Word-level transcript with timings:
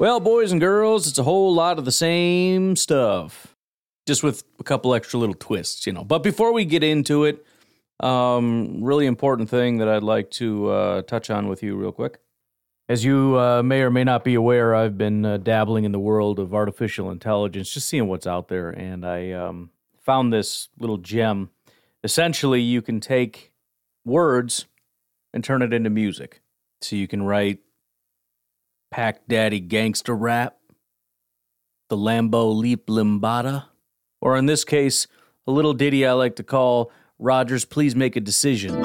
Well, 0.00 0.18
boys 0.18 0.50
and 0.50 0.62
girls, 0.62 1.06
it's 1.06 1.18
a 1.18 1.22
whole 1.22 1.52
lot 1.52 1.78
of 1.78 1.84
the 1.84 1.92
same 1.92 2.74
stuff, 2.74 3.54
just 4.06 4.22
with 4.22 4.44
a 4.58 4.64
couple 4.64 4.94
extra 4.94 5.20
little 5.20 5.34
twists, 5.34 5.86
you 5.86 5.92
know. 5.92 6.04
But 6.04 6.20
before 6.20 6.54
we 6.54 6.64
get 6.64 6.82
into 6.82 7.24
it, 7.24 7.44
um, 8.02 8.82
really 8.82 9.04
important 9.04 9.50
thing 9.50 9.76
that 9.76 9.90
I'd 9.90 10.02
like 10.02 10.30
to 10.30 10.70
uh, 10.70 11.02
touch 11.02 11.28
on 11.28 11.48
with 11.48 11.62
you 11.62 11.76
real 11.76 11.92
quick. 11.92 12.18
As 12.88 13.04
you 13.04 13.38
uh, 13.38 13.62
may 13.62 13.82
or 13.82 13.90
may 13.90 14.02
not 14.02 14.24
be 14.24 14.32
aware, 14.32 14.74
I've 14.74 14.96
been 14.96 15.26
uh, 15.26 15.36
dabbling 15.36 15.84
in 15.84 15.92
the 15.92 16.00
world 16.00 16.38
of 16.38 16.54
artificial 16.54 17.10
intelligence, 17.10 17.70
just 17.70 17.86
seeing 17.86 18.08
what's 18.08 18.26
out 18.26 18.48
there, 18.48 18.70
and 18.70 19.04
I 19.04 19.32
um, 19.32 19.68
found 20.00 20.32
this 20.32 20.70
little 20.78 20.96
gem. 20.96 21.50
Essentially, 22.02 22.62
you 22.62 22.80
can 22.80 23.00
take 23.00 23.52
words 24.06 24.64
and 25.34 25.44
turn 25.44 25.60
it 25.60 25.74
into 25.74 25.90
music. 25.90 26.40
So 26.80 26.96
you 26.96 27.06
can 27.06 27.22
write 27.22 27.58
Pack 28.90 29.28
Daddy 29.28 29.60
Gangster 29.60 30.16
Rap, 30.16 30.56
the 31.88 31.96
Lambeau 31.96 32.54
Leap 32.54 32.86
Limbada, 32.86 33.66
or 34.20 34.36
in 34.36 34.46
this 34.46 34.64
case, 34.64 35.06
a 35.46 35.52
little 35.52 35.74
ditty 35.74 36.04
I 36.04 36.12
like 36.12 36.36
to 36.36 36.42
call 36.42 36.90
Rodgers, 37.18 37.64
Please 37.64 37.94
Make 37.94 38.16
a 38.16 38.20
Decision. 38.20 38.82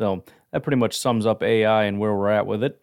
So 0.00 0.24
that 0.50 0.62
pretty 0.62 0.78
much 0.78 0.96
sums 0.96 1.26
up 1.26 1.42
AI 1.42 1.84
and 1.84 1.98
where 1.98 2.14
we're 2.14 2.30
at 2.30 2.46
with 2.46 2.64
it. 2.64 2.80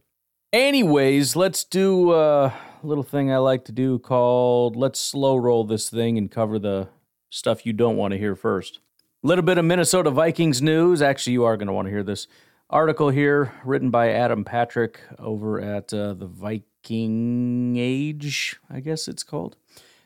Anyways, 0.53 1.35
let's 1.35 1.63
do 1.63 2.11
uh, 2.11 2.51
a 2.83 2.85
little 2.85 3.03
thing 3.03 3.31
I 3.31 3.37
like 3.37 3.65
to 3.65 3.71
do 3.71 3.97
called 3.97 4.75
let's 4.75 4.99
slow 4.99 5.35
roll 5.35 5.63
this 5.63 5.89
thing 5.89 6.19
and 6.19 6.29
cover 6.29 6.59
the 6.59 6.89
stuff 7.31 7.65
you 7.65 7.73
don't 7.73 7.97
want 7.97 8.11
to 8.11 8.19
hear 8.19 8.35
first. 8.35 8.81
A 9.23 9.27
little 9.27 9.43
bit 9.43 9.57
of 9.57 9.65
Minnesota 9.65 10.11
Vikings 10.11 10.61
news. 10.61 11.01
Actually, 11.01 11.33
you 11.33 11.43
are 11.43 11.57
going 11.57 11.65
to 11.65 11.73
want 11.73 11.87
to 11.87 11.91
hear 11.91 12.03
this 12.03 12.27
article 12.69 13.09
here 13.09 13.51
written 13.65 13.89
by 13.89 14.11
Adam 14.11 14.45
Patrick 14.45 14.99
over 15.17 15.59
at 15.59 15.91
uh, 15.91 16.13
the 16.13 16.27
Viking 16.27 17.77
Age, 17.77 18.57
I 18.69 18.79
guess 18.79 19.07
it's 19.07 19.23
called. 19.23 19.55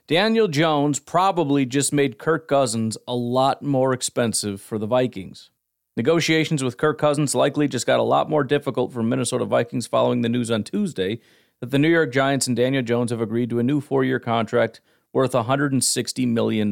Daniel 0.07 0.47
Jones 0.47 0.97
probably 0.97 1.65
just 1.65 1.91
made 1.91 2.17
Kirk 2.17 2.47
Cousins 2.47 2.97
a 3.05 3.15
lot 3.15 3.61
more 3.61 3.91
expensive 3.91 4.61
for 4.61 4.77
the 4.77 4.87
Vikings. 4.87 5.49
Negotiations 5.97 6.63
with 6.63 6.77
Kirk 6.77 6.97
Cousins 6.97 7.35
likely 7.35 7.67
just 7.67 7.85
got 7.85 7.99
a 7.99 8.03
lot 8.03 8.29
more 8.29 8.45
difficult 8.45 8.93
for 8.93 9.03
Minnesota 9.03 9.43
Vikings 9.43 9.87
following 9.87 10.21
the 10.21 10.29
news 10.29 10.49
on 10.49 10.63
Tuesday 10.63 11.19
that 11.59 11.69
the 11.69 11.79
New 11.79 11.89
York 11.89 12.13
Giants 12.13 12.47
and 12.47 12.55
Daniel 12.55 12.81
Jones 12.81 13.11
have 13.11 13.19
agreed 13.19 13.49
to 13.49 13.59
a 13.59 13.63
new 13.63 13.81
four 13.81 14.05
year 14.05 14.19
contract 14.19 14.79
worth 15.11 15.33
$160 15.33 16.27
million. 16.27 16.71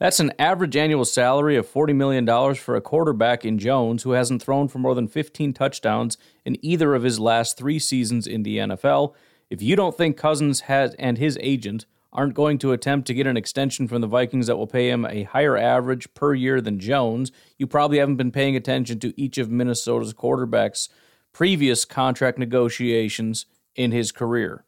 That's 0.00 0.18
an 0.18 0.32
average 0.40 0.76
annual 0.76 1.04
salary 1.04 1.56
of 1.56 1.72
$40 1.72 1.94
million 1.94 2.54
for 2.56 2.74
a 2.74 2.80
quarterback 2.80 3.44
in 3.44 3.60
Jones 3.60 4.02
who 4.02 4.10
hasn't 4.10 4.42
thrown 4.42 4.66
for 4.66 4.80
more 4.80 4.96
than 4.96 5.06
15 5.06 5.52
touchdowns 5.52 6.18
in 6.44 6.58
either 6.64 6.94
of 6.94 7.04
his 7.04 7.20
last 7.20 7.56
three 7.56 7.78
seasons 7.78 8.26
in 8.26 8.42
the 8.42 8.58
NFL. 8.58 9.14
If 9.50 9.62
you 9.62 9.76
don't 9.76 9.96
think 9.96 10.16
Cousins 10.16 10.62
has 10.62 10.94
and 10.98 11.16
his 11.16 11.38
agent 11.40 11.86
aren't 12.14 12.34
going 12.34 12.58
to 12.58 12.72
attempt 12.72 13.06
to 13.08 13.14
get 13.14 13.26
an 13.26 13.36
extension 13.36 13.88
from 13.88 14.00
the 14.00 14.06
Vikings 14.06 14.46
that 14.46 14.56
will 14.56 14.68
pay 14.68 14.88
him 14.88 15.04
a 15.04 15.24
higher 15.24 15.56
average 15.56 16.12
per 16.14 16.32
year 16.32 16.60
than 16.60 16.78
Jones, 16.78 17.32
you 17.58 17.66
probably 17.66 17.98
haven't 17.98 18.16
been 18.16 18.30
paying 18.30 18.54
attention 18.54 19.00
to 19.00 19.20
each 19.20 19.36
of 19.36 19.50
Minnesota's 19.50 20.14
quarterbacks' 20.14 20.88
previous 21.32 21.84
contract 21.84 22.38
negotiations 22.38 23.46
in 23.74 23.90
his 23.90 24.12
career. 24.12 24.64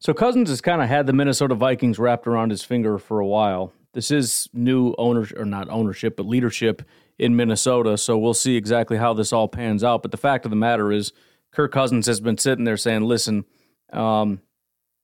So 0.00 0.12
Cousins 0.12 0.48
has 0.48 0.60
kind 0.60 0.82
of 0.82 0.88
had 0.88 1.06
the 1.06 1.12
Minnesota 1.12 1.54
Vikings 1.54 1.98
wrapped 1.98 2.26
around 2.26 2.50
his 2.50 2.64
finger 2.64 2.98
for 2.98 3.20
a 3.20 3.26
while. 3.26 3.72
This 3.94 4.10
is 4.10 4.48
new 4.52 4.94
ownership, 4.98 5.38
or 5.38 5.44
not 5.44 5.68
ownership, 5.70 6.16
but 6.16 6.26
leadership 6.26 6.82
in 7.18 7.36
Minnesota. 7.36 7.96
So 7.96 8.18
we'll 8.18 8.34
see 8.34 8.56
exactly 8.56 8.96
how 8.96 9.14
this 9.14 9.32
all 9.32 9.48
pans 9.48 9.82
out. 9.82 10.02
But 10.02 10.10
the 10.10 10.16
fact 10.16 10.44
of 10.44 10.50
the 10.50 10.56
matter 10.56 10.92
is, 10.92 11.12
Kirk 11.52 11.72
Cousins 11.72 12.06
has 12.06 12.20
been 12.20 12.38
sitting 12.38 12.64
there 12.64 12.76
saying, 12.76 13.02
listen, 13.02 13.44
um, 13.92 14.40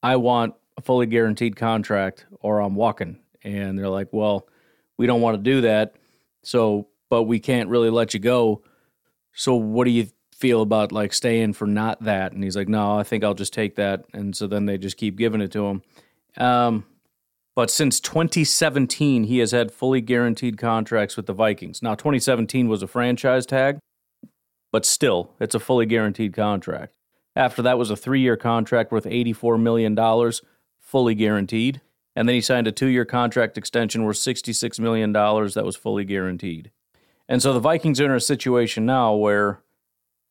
I 0.03 0.17
want 0.17 0.55
a 0.77 0.83
fully 0.83 1.07
guaranteed 1.07 1.57
contract 1.57 2.27
or 2.41 2.61
I'm 2.61 2.75
walking. 2.75 3.21
And 3.43 3.79
they're 3.79 3.89
like, 3.89 4.09
well, 4.13 4.49
we 4.97 5.07
don't 5.07 5.21
want 5.21 5.37
to 5.37 5.43
do 5.43 5.61
that. 5.63 5.95
So, 6.43 6.89
but 7.11 7.25
we 7.25 7.41
can't 7.41 7.69
really 7.69 7.91
let 7.91 8.15
you 8.15 8.21
go. 8.21 8.63
So, 9.35 9.55
what 9.55 9.85
do 9.85 9.91
you 9.91 10.09
feel 10.35 10.63
about 10.63 10.93
like 10.93 11.13
staying 11.13 11.53
for 11.55 11.67
not 11.67 12.03
that? 12.05 12.33
And 12.33 12.43
he's 12.43 12.57
like, 12.57 12.69
no, 12.69 12.99
I 12.99 13.03
think 13.03 13.25
I'll 13.25 13.35
just 13.35 13.53
take 13.53 13.77
that. 13.77 14.05
And 14.13 14.37
so 14.37 14.47
then 14.47 14.67
they 14.67 14.79
just 14.79 14.97
keep 14.97 15.17
giving 15.17 15.41
it 15.41 15.53
to 15.53 15.67
him. 15.67 15.83
Um, 16.37 16.87
but 17.55 17.71
since 17.71 18.01
2017, 18.01 19.25
he 19.25 19.39
has 19.39 19.53
had 19.53 19.71
fully 19.71 20.01
guaranteed 20.01 20.59
contracts 20.59 21.17
with 21.17 21.27
the 21.27 21.33
Vikings. 21.33 21.83
Now, 21.83 21.95
2017 21.95 22.69
was 22.69 22.83
a 22.83 22.89
franchise 22.89 23.47
tag, 23.47 23.79
but 24.73 24.85
still, 24.85 25.31
it's 25.39 25.55
a 25.55 25.61
fully 25.61 25.87
guaranteed 25.87 26.35
contract. 26.35 26.95
After 27.37 27.63
that 27.63 27.79
was 27.79 27.91
a 27.91 27.97
three 27.97 28.21
year 28.21 28.37
contract 28.37 28.91
worth 28.91 29.05
$84 29.05 29.61
million 29.61 29.95
fully 30.95 31.17
guaranteed. 31.17 31.81
And 32.15 32.29
then 32.29 32.37
he 32.37 32.41
signed 32.41 32.69
a 32.69 32.73
two 32.73 32.87
year 32.87 33.05
contract 33.05 33.59
extension 33.59 34.05
worth 34.05 34.17
$66 34.19 34.79
million 34.79 35.13
that 35.13 35.63
was 35.65 35.75
fully 35.75 36.05
guaranteed. 36.05 36.71
And 37.29 37.43
so 37.43 37.53
the 37.53 37.59
Vikings 37.59 38.01
are 38.01 38.05
in 38.05 38.13
a 38.13 38.21
situation 38.21 38.87
now 38.87 39.13
where, 39.13 39.61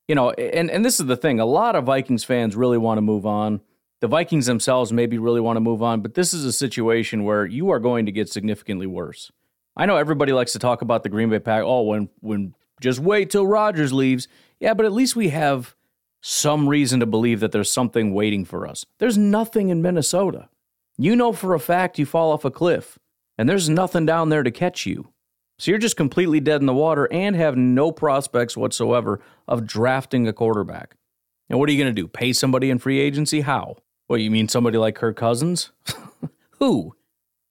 you 0.07 0.15
know, 0.15 0.31
and, 0.31 0.71
and 0.71 0.85
this 0.85 1.01
is 1.01 1.05
the 1.05 1.17
thing 1.17 1.41
a 1.41 1.45
lot 1.45 1.75
of 1.75 1.83
Vikings 1.83 2.23
fans 2.23 2.55
really 2.55 2.77
want 2.77 2.97
to 2.97 3.01
move 3.01 3.25
on. 3.25 3.59
The 3.99 4.07
Vikings 4.07 4.45
themselves 4.45 4.93
maybe 4.93 5.17
really 5.17 5.41
want 5.41 5.57
to 5.57 5.59
move 5.59 5.83
on, 5.83 5.99
but 5.99 6.13
this 6.13 6.33
is 6.33 6.45
a 6.45 6.53
situation 6.53 7.25
where 7.25 7.45
you 7.45 7.69
are 7.69 7.79
going 7.79 8.05
to 8.05 8.13
get 8.13 8.29
significantly 8.29 8.87
worse. 8.87 9.33
I 9.75 9.85
know 9.85 9.97
everybody 9.97 10.31
likes 10.31 10.53
to 10.53 10.59
talk 10.59 10.81
about 10.81 11.03
the 11.03 11.09
Green 11.09 11.29
Bay 11.29 11.39
Pack. 11.39 11.63
Oh, 11.65 11.81
when 11.81 12.09
when 12.21 12.55
just 12.79 12.99
wait 12.99 13.31
till 13.31 13.45
Rodgers 13.45 13.91
leaves. 13.91 14.29
Yeah, 14.61 14.75
but 14.75 14.85
at 14.85 14.93
least 14.93 15.17
we 15.17 15.27
have 15.29 15.75
some 16.21 16.69
reason 16.69 17.01
to 17.01 17.05
believe 17.05 17.41
that 17.41 17.51
there's 17.51 17.69
something 17.69 18.13
waiting 18.13 18.45
for 18.45 18.65
us. 18.65 18.85
There's 18.99 19.17
nothing 19.17 19.67
in 19.67 19.81
Minnesota. 19.81 20.47
You 20.97 21.15
know 21.15 21.33
for 21.33 21.53
a 21.53 21.59
fact 21.59 21.97
you 21.97 22.05
fall 22.05 22.31
off 22.31 22.45
a 22.45 22.51
cliff, 22.51 22.99
and 23.37 23.49
there's 23.49 23.69
nothing 23.69 24.05
down 24.05 24.29
there 24.29 24.43
to 24.43 24.51
catch 24.51 24.85
you. 24.85 25.09
So 25.59 25.71
you're 25.71 25.79
just 25.79 25.97
completely 25.97 26.39
dead 26.39 26.61
in 26.61 26.67
the 26.67 26.73
water 26.73 27.07
and 27.11 27.35
have 27.35 27.55
no 27.55 27.91
prospects 27.91 28.57
whatsoever 28.57 29.19
of 29.47 29.65
drafting 29.65 30.27
a 30.27 30.33
quarterback. 30.33 30.95
And 31.49 31.59
what 31.59 31.69
are 31.69 31.71
you 31.71 31.81
going 31.81 31.93
to 31.93 32.01
do? 32.01 32.07
Pay 32.07 32.33
somebody 32.33 32.69
in 32.69 32.79
free 32.79 32.99
agency? 32.99 33.41
How? 33.41 33.77
What, 34.07 34.21
you 34.21 34.31
mean 34.31 34.47
somebody 34.47 34.77
like 34.77 34.95
Kirk 34.95 35.15
Cousins? 35.15 35.71
Who? 36.59 36.95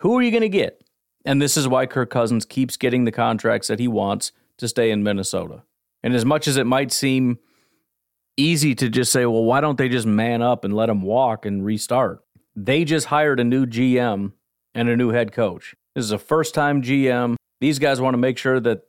Who 0.01 0.17
are 0.19 0.23
you 0.23 0.31
going 0.31 0.43
to 0.43 0.49
get? 0.49 0.83
And 1.25 1.41
this 1.41 1.57
is 1.57 1.69
why 1.69 1.87
Kirk 1.87 2.11
Cousins 2.11 2.45
keeps 2.45 2.77
getting 2.77 3.05
the 3.05 3.13
contracts 3.13 3.69
that 3.69 3.79
he 3.79 3.89
wants 3.89 4.33
to 4.59 4.69
stay 4.69 4.91
in 4.91 5.03
Minnesota. 5.03 5.63
And 6.03 6.15
as 6.15 6.25
much 6.25 6.49
as 6.49 6.57
it 6.57 6.67
might 6.67 6.91
seem 6.93 7.39
easy 8.37 8.75
to 8.75 8.89
just 8.89 9.13
say, 9.13 9.25
well, 9.27 9.45
why 9.45 9.61
don't 9.61 9.79
they 9.79 9.89
just 9.89 10.07
man 10.07 10.43
up 10.43 10.65
and 10.65 10.75
let 10.75 10.89
him 10.89 11.03
walk 11.03 11.47
and 11.47 11.65
restart? 11.65 12.23
They 12.55 12.85
just 12.85 13.07
hired 13.07 13.41
a 13.41 13.45
new 13.45 13.67
GM 13.67 14.33
and 14.75 14.89
a 14.89 14.97
new 14.97 15.11
head 15.11 15.33
coach. 15.33 15.75
This 15.95 16.05
is 16.05 16.13
a 16.13 16.19
first 16.19 16.55
time 16.55 16.83
GM. 16.83 17.37
These 17.61 17.79
guys 17.79 18.01
want 18.01 18.15
to 18.15 18.19
make 18.19 18.39
sure 18.39 18.61
that 18.61 18.83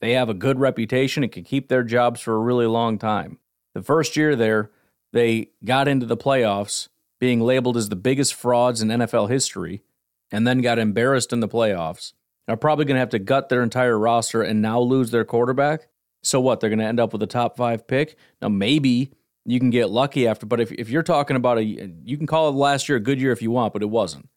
they 0.00 0.12
have 0.12 0.28
a 0.28 0.34
good 0.34 0.58
reputation 0.58 1.22
and 1.22 1.32
can 1.32 1.44
keep 1.44 1.68
their 1.68 1.82
jobs 1.82 2.20
for 2.20 2.34
a 2.34 2.40
really 2.40 2.66
long 2.66 2.98
time. 2.98 3.38
The 3.74 3.82
first 3.82 4.16
year 4.16 4.36
there, 4.36 4.70
they 5.12 5.50
got 5.64 5.88
into 5.88 6.06
the 6.06 6.16
playoffs 6.16 6.88
being 7.18 7.40
labeled 7.40 7.76
as 7.76 7.88
the 7.88 7.96
biggest 7.96 8.34
frauds 8.34 8.82
in 8.82 8.88
NFL 8.88 9.30
history 9.30 9.82
and 10.30 10.46
then 10.46 10.60
got 10.60 10.78
embarrassed 10.78 11.32
in 11.32 11.40
the 11.40 11.48
playoffs. 11.48 12.12
Are 12.48 12.56
probably 12.56 12.84
going 12.84 12.94
to 12.94 13.00
have 13.00 13.10
to 13.10 13.18
gut 13.18 13.48
their 13.48 13.62
entire 13.62 13.98
roster 13.98 14.42
and 14.42 14.62
now 14.62 14.78
lose 14.78 15.10
their 15.10 15.24
quarterback. 15.24 15.88
So 16.22 16.40
what? 16.40 16.60
They're 16.60 16.70
going 16.70 16.78
to 16.78 16.84
end 16.84 17.00
up 17.00 17.12
with 17.12 17.22
a 17.22 17.26
top 17.26 17.56
five 17.56 17.88
pick. 17.88 18.16
Now 18.40 18.48
maybe 18.48 19.12
you 19.46 19.60
can 19.60 19.70
get 19.70 19.90
lucky 19.90 20.26
after, 20.26 20.44
but 20.44 20.60
if 20.60 20.72
if 20.72 20.90
you're 20.90 21.02
talking 21.02 21.36
about 21.36 21.58
a, 21.58 21.64
you 21.64 22.16
can 22.16 22.26
call 22.26 22.48
it 22.48 22.52
last 22.52 22.88
year 22.88 22.96
a 22.96 23.00
good 23.00 23.20
year 23.20 23.32
if 23.32 23.40
you 23.40 23.50
want, 23.50 23.72
but 23.72 23.82
it 23.82 23.90
wasn't. 23.90 24.28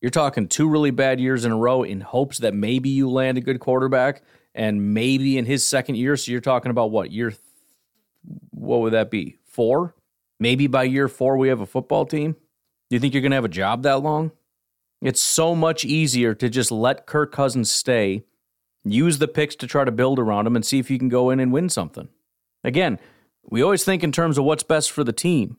You're 0.00 0.10
talking 0.10 0.48
two 0.48 0.68
really 0.68 0.90
bad 0.90 1.20
years 1.20 1.44
in 1.44 1.52
a 1.52 1.56
row 1.56 1.82
in 1.82 2.00
hopes 2.00 2.38
that 2.38 2.54
maybe 2.54 2.88
you 2.88 3.10
land 3.10 3.38
a 3.38 3.40
good 3.40 3.60
quarterback 3.60 4.22
and 4.54 4.94
maybe 4.94 5.38
in 5.38 5.44
his 5.44 5.66
second 5.66 5.96
year. 5.96 6.16
So 6.16 6.32
you're 6.32 6.40
talking 6.40 6.70
about 6.70 6.90
what 6.90 7.10
year? 7.10 7.34
What 8.50 8.80
would 8.80 8.92
that 8.92 9.10
be? 9.10 9.36
Four? 9.44 9.94
Maybe 10.38 10.66
by 10.66 10.84
year 10.84 11.08
four 11.08 11.36
we 11.36 11.48
have 11.48 11.60
a 11.60 11.66
football 11.66 12.06
team. 12.06 12.32
Do 12.32 12.96
you 12.96 13.00
think 13.00 13.14
you're 13.14 13.22
going 13.22 13.32
to 13.32 13.36
have 13.36 13.44
a 13.44 13.48
job 13.48 13.82
that 13.82 14.02
long? 14.02 14.32
It's 15.02 15.20
so 15.20 15.54
much 15.54 15.84
easier 15.84 16.34
to 16.34 16.48
just 16.48 16.70
let 16.70 17.06
Kirk 17.06 17.32
Cousins 17.32 17.70
stay, 17.70 18.24
use 18.84 19.18
the 19.18 19.28
picks 19.28 19.56
to 19.56 19.66
try 19.66 19.84
to 19.84 19.92
build 19.92 20.18
around 20.18 20.46
him, 20.46 20.56
and 20.56 20.64
see 20.64 20.78
if 20.78 20.90
you 20.90 20.98
can 20.98 21.08
go 21.08 21.30
in 21.30 21.40
and 21.40 21.52
win 21.52 21.68
something. 21.68 22.08
Again, 22.64 22.98
we 23.48 23.62
always 23.62 23.84
think 23.84 24.02
in 24.02 24.12
terms 24.12 24.38
of 24.38 24.44
what's 24.44 24.62
best 24.62 24.90
for 24.90 25.04
the 25.04 25.12
team, 25.12 25.58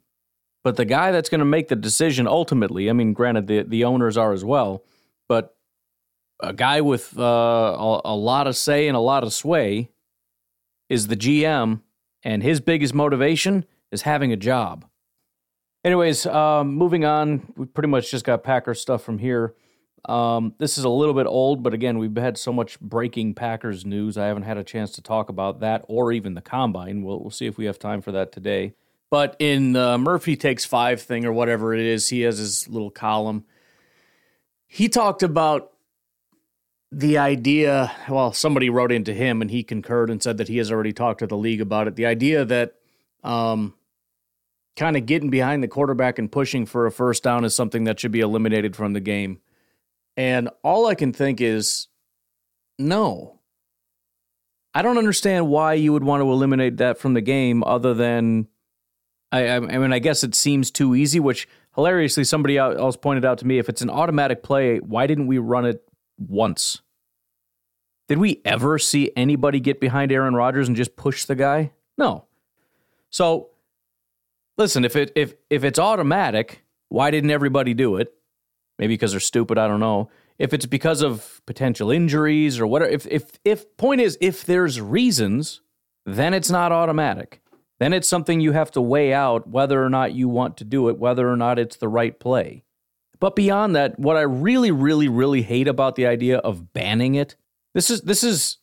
but 0.64 0.76
the 0.76 0.86
guy 0.86 1.12
that's 1.12 1.30
going 1.30 1.40
to 1.40 1.46
make 1.46 1.68
the 1.68 1.76
decision 1.76 2.28
ultimately, 2.28 2.90
I 2.90 2.94
mean, 2.94 3.14
granted, 3.14 3.48
the, 3.48 3.64
the 3.64 3.84
owners 3.84 4.18
are 4.18 4.34
as 4.34 4.44
well, 4.44 4.84
but 5.28 5.56
a 6.40 6.54
guy 6.54 6.82
with 6.82 7.18
uh, 7.18 7.24
a, 7.24 8.02
a 8.06 8.16
lot 8.16 8.48
of 8.48 8.56
say 8.56 8.88
and 8.88 8.98
a 8.98 9.02
lot 9.02 9.24
of 9.24 9.34
sway 9.34 9.90
is 10.90 11.08
the 11.08 11.16
GM, 11.16 11.82
and 12.24 12.44
his 12.44 12.60
biggest 12.60 12.94
motivation 12.94 13.66
is 13.92 14.04
having 14.04 14.32
a 14.32 14.38
job. 14.38 14.86
Anyways, 15.84 16.26
um, 16.26 16.76
moving 16.76 17.06
on, 17.06 17.54
we 17.56 17.66
pretty 17.66 17.88
much 17.88 18.12
just 18.12 18.26
got 18.26 18.44
Packers 18.44 18.82
stuff 18.82 19.04
from 19.04 19.20
here. 19.20 19.54
Um, 20.06 20.54
this 20.58 20.78
is 20.78 20.84
a 20.84 20.90
little 20.90 21.14
bit 21.14 21.28
old, 21.28 21.64
but 21.64 21.74
again, 21.74 21.98
we've 21.98 22.16
had 22.16 22.38
so 22.38 22.54
much 22.54 22.80
breaking 22.80 23.34
Packers 23.34 23.86
news. 23.86 24.18
I 24.18 24.28
haven't 24.28 24.44
had 24.44 24.58
a 24.58 24.64
chance 24.64 24.92
to 24.92 25.02
talk 25.02 25.30
about 25.30 25.60
that 25.60 25.84
or 25.88 26.12
even 26.12 26.34
the 26.34 26.42
combine. 26.42 27.04
We'll, 27.04 27.20
we'll 27.20 27.32
see 27.32 27.46
if 27.46 27.58
we 27.58 27.66
have 27.66 27.80
time 27.80 28.02
for 28.02 28.12
that 28.14 28.32
today. 28.32 28.74
But 29.10 29.36
in 29.40 29.74
the 29.74 29.98
Murphy 29.98 30.36
Takes 30.36 30.66
Five 30.66 31.02
thing 31.02 31.26
or 31.26 31.34
whatever 31.34 31.74
it 31.74 31.80
is, 31.80 32.10
he 32.10 32.22
has 32.22 32.38
his 32.38 32.68
little 32.68 32.92
column. 32.92 33.46
He 34.68 34.90
talked 34.90 35.24
about 35.24 35.72
the 36.92 37.18
idea. 37.18 37.92
Well, 38.10 38.34
somebody 38.34 38.70
wrote 38.70 38.92
into 38.92 39.14
him 39.14 39.42
and 39.42 39.50
he 39.50 39.64
concurred 39.64 40.10
and 40.10 40.22
said 40.22 40.38
that 40.38 40.48
he 40.48 40.58
has 40.58 40.72
already 40.72 40.94
talked 40.94 41.20
to 41.20 41.28
the 41.28 41.38
league 41.38 41.62
about 41.62 41.88
it. 41.88 41.96
The 41.96 42.06
idea 42.06 42.46
that 42.46 42.76
um, 43.24 43.74
kind 44.76 44.96
of 44.96 45.06
getting 45.06 45.30
behind 45.30 45.64
the 45.64 45.68
quarterback 45.68 46.20
and 46.20 46.32
pushing 46.32 46.66
for 46.66 46.86
a 46.86 46.92
first 46.92 47.24
down 47.24 47.44
is 47.46 47.56
something 47.56 47.86
that 47.86 48.00
should 48.00 48.12
be 48.12 48.22
eliminated 48.22 48.76
from 48.76 48.94
the 48.94 49.00
game. 49.00 49.40
And 50.18 50.50
all 50.64 50.88
I 50.88 50.96
can 50.96 51.14
think 51.14 51.40
is 51.40 51.88
no. 52.80 53.40
I 54.74 54.82
don't 54.82 54.98
understand 54.98 55.48
why 55.48 55.74
you 55.74 55.94
would 55.94 56.04
want 56.04 56.22
to 56.22 56.32
eliminate 56.32 56.78
that 56.78 56.98
from 56.98 57.14
the 57.14 57.22
game 57.22 57.64
other 57.64 57.94
than 57.94 58.48
I, 59.32 59.50
I 59.50 59.60
mean 59.60 59.94
I 59.94 60.00
guess 60.00 60.24
it 60.24 60.36
seems 60.36 60.72
too 60.72 60.96
easy 60.96 61.20
which 61.20 61.48
hilariously 61.76 62.24
somebody 62.24 62.58
else 62.58 62.96
pointed 62.96 63.26
out 63.26 63.38
to 63.40 63.48
me 63.48 63.60
if 63.60 63.70
it's 63.70 63.82
an 63.82 63.90
automatic 63.90 64.44
play 64.44 64.78
why 64.78 65.08
didn't 65.08 65.28
we 65.28 65.38
run 65.38 65.66
it 65.66 65.84
once? 66.18 66.82
Did 68.08 68.20
we 68.20 68.42
ever 68.46 68.80
see 68.80 69.12
anybody 69.16 69.60
get 69.60 69.80
behind 69.80 70.12
Aaron 70.12 70.34
Rodgers 70.34 70.68
and 70.68 70.78
just 70.78 70.96
push 70.96 71.26
the 71.26 71.36
guy? 71.36 71.72
No. 71.98 72.26
So 73.10 73.50
listen, 74.58 74.86
if 74.86 74.96
it 74.96 75.12
if 75.16 75.36
if 75.50 75.64
it's 75.64 75.80
automatic, 75.80 76.64
why 76.90 77.12
didn't 77.12 77.32
everybody 77.32 77.74
do 77.74 77.98
it? 77.98 78.14
Maybe 78.80 78.94
because 78.94 79.12
they're 79.12 79.20
stupid, 79.20 79.58
I 79.58 79.68
don't 79.68 79.80
know. 79.80 80.10
If 80.38 80.54
it's 80.54 80.66
because 80.66 81.02
of 81.02 81.42
potential 81.46 81.90
injuries 81.90 82.60
or 82.60 82.68
whatever, 82.68 82.92
if 82.92 83.08
if 83.08 83.32
if 83.44 83.76
point 83.78 84.02
is 84.02 84.18
if 84.22 84.46
there's 84.46 84.80
reasons, 84.80 85.62
then 86.06 86.34
it's 86.34 86.52
not 86.52 86.72
automatic. 86.72 87.42
Then 87.80 87.94
it's 87.94 88.08
something 88.08 88.40
you 88.40 88.54
have 88.54 88.72
to 88.72 88.82
weigh 88.82 89.14
out 89.14 89.48
whether 89.48 89.84
or 89.84 89.90
not 89.90 90.14
you 90.14 90.28
want 90.28 90.58
to 90.58 90.64
do 90.64 90.90
it, 90.90 90.98
whether 90.98 91.30
or 91.30 91.36
not 91.36 91.60
it's 91.60 91.78
the 91.78 91.88
right 91.88 92.20
play. 92.20 92.64
But 93.20 93.36
beyond 93.36 93.76
that, 93.76 94.00
what 94.00 94.16
I 94.16 94.22
really, 94.22 94.72
really, 94.72 95.08
really 95.08 95.42
hate 95.42 95.68
about 95.68 95.96
the 95.96 96.06
idea 96.06 96.38
of 96.38 96.74
banning 96.74 97.16
it, 97.16 97.36
this 97.74 97.90
is 97.90 98.02
this 98.02 98.24
is 98.24 98.58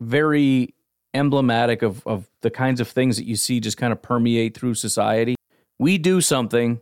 very 0.00 0.74
emblematic 1.14 1.82
of, 1.82 2.06
of 2.06 2.28
the 2.42 2.50
kinds 2.50 2.80
of 2.80 2.88
things 2.88 3.16
that 3.16 3.24
you 3.24 3.36
see 3.36 3.60
just 3.60 3.76
kind 3.76 3.92
of 3.92 4.02
permeate 4.02 4.56
through 4.56 4.74
society. 4.74 5.34
We 5.78 5.98
do 5.98 6.20
something, 6.20 6.80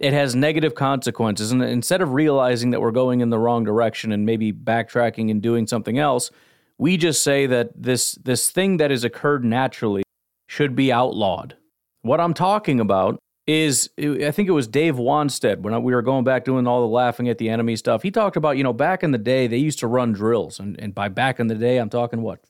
it 0.00 0.12
has 0.12 0.34
negative 0.34 0.74
consequences. 0.74 1.50
And 1.50 1.62
instead 1.62 2.00
of 2.00 2.12
realizing 2.12 2.70
that 2.70 2.80
we're 2.80 2.92
going 2.92 3.20
in 3.20 3.30
the 3.30 3.38
wrong 3.38 3.64
direction 3.64 4.12
and 4.12 4.24
maybe 4.24 4.52
backtracking 4.52 5.30
and 5.30 5.42
doing 5.42 5.66
something 5.66 5.98
else, 5.98 6.30
we 6.78 6.96
just 6.96 7.22
say 7.22 7.46
that 7.46 7.70
this, 7.74 8.12
this 8.12 8.50
thing 8.50 8.76
that 8.76 8.90
has 8.90 9.02
occurred 9.02 9.44
naturally 9.44 10.04
should 10.46 10.76
be 10.76 10.92
outlawed. 10.92 11.56
What 12.02 12.20
I'm 12.20 12.34
talking 12.34 12.78
about 12.78 13.18
is 13.48 13.90
I 13.98 14.30
think 14.30 14.48
it 14.48 14.52
was 14.52 14.68
Dave 14.68 14.96
Wannstedt 14.96 15.60
when 15.60 15.82
we 15.82 15.94
were 15.94 16.02
going 16.02 16.22
back 16.22 16.44
doing 16.44 16.66
all 16.66 16.82
the 16.82 16.86
laughing 16.86 17.28
at 17.28 17.38
the 17.38 17.48
enemy 17.48 17.76
stuff. 17.76 18.02
He 18.02 18.10
talked 18.10 18.36
about, 18.36 18.58
you 18.58 18.62
know, 18.62 18.74
back 18.74 19.02
in 19.02 19.10
the 19.10 19.18
day, 19.18 19.46
they 19.46 19.56
used 19.56 19.78
to 19.80 19.86
run 19.86 20.12
drills. 20.12 20.60
And, 20.60 20.78
and 20.78 20.94
by 20.94 21.08
back 21.08 21.40
in 21.40 21.48
the 21.48 21.54
day, 21.54 21.78
I'm 21.78 21.88
talking 21.88 22.20
what, 22.20 22.40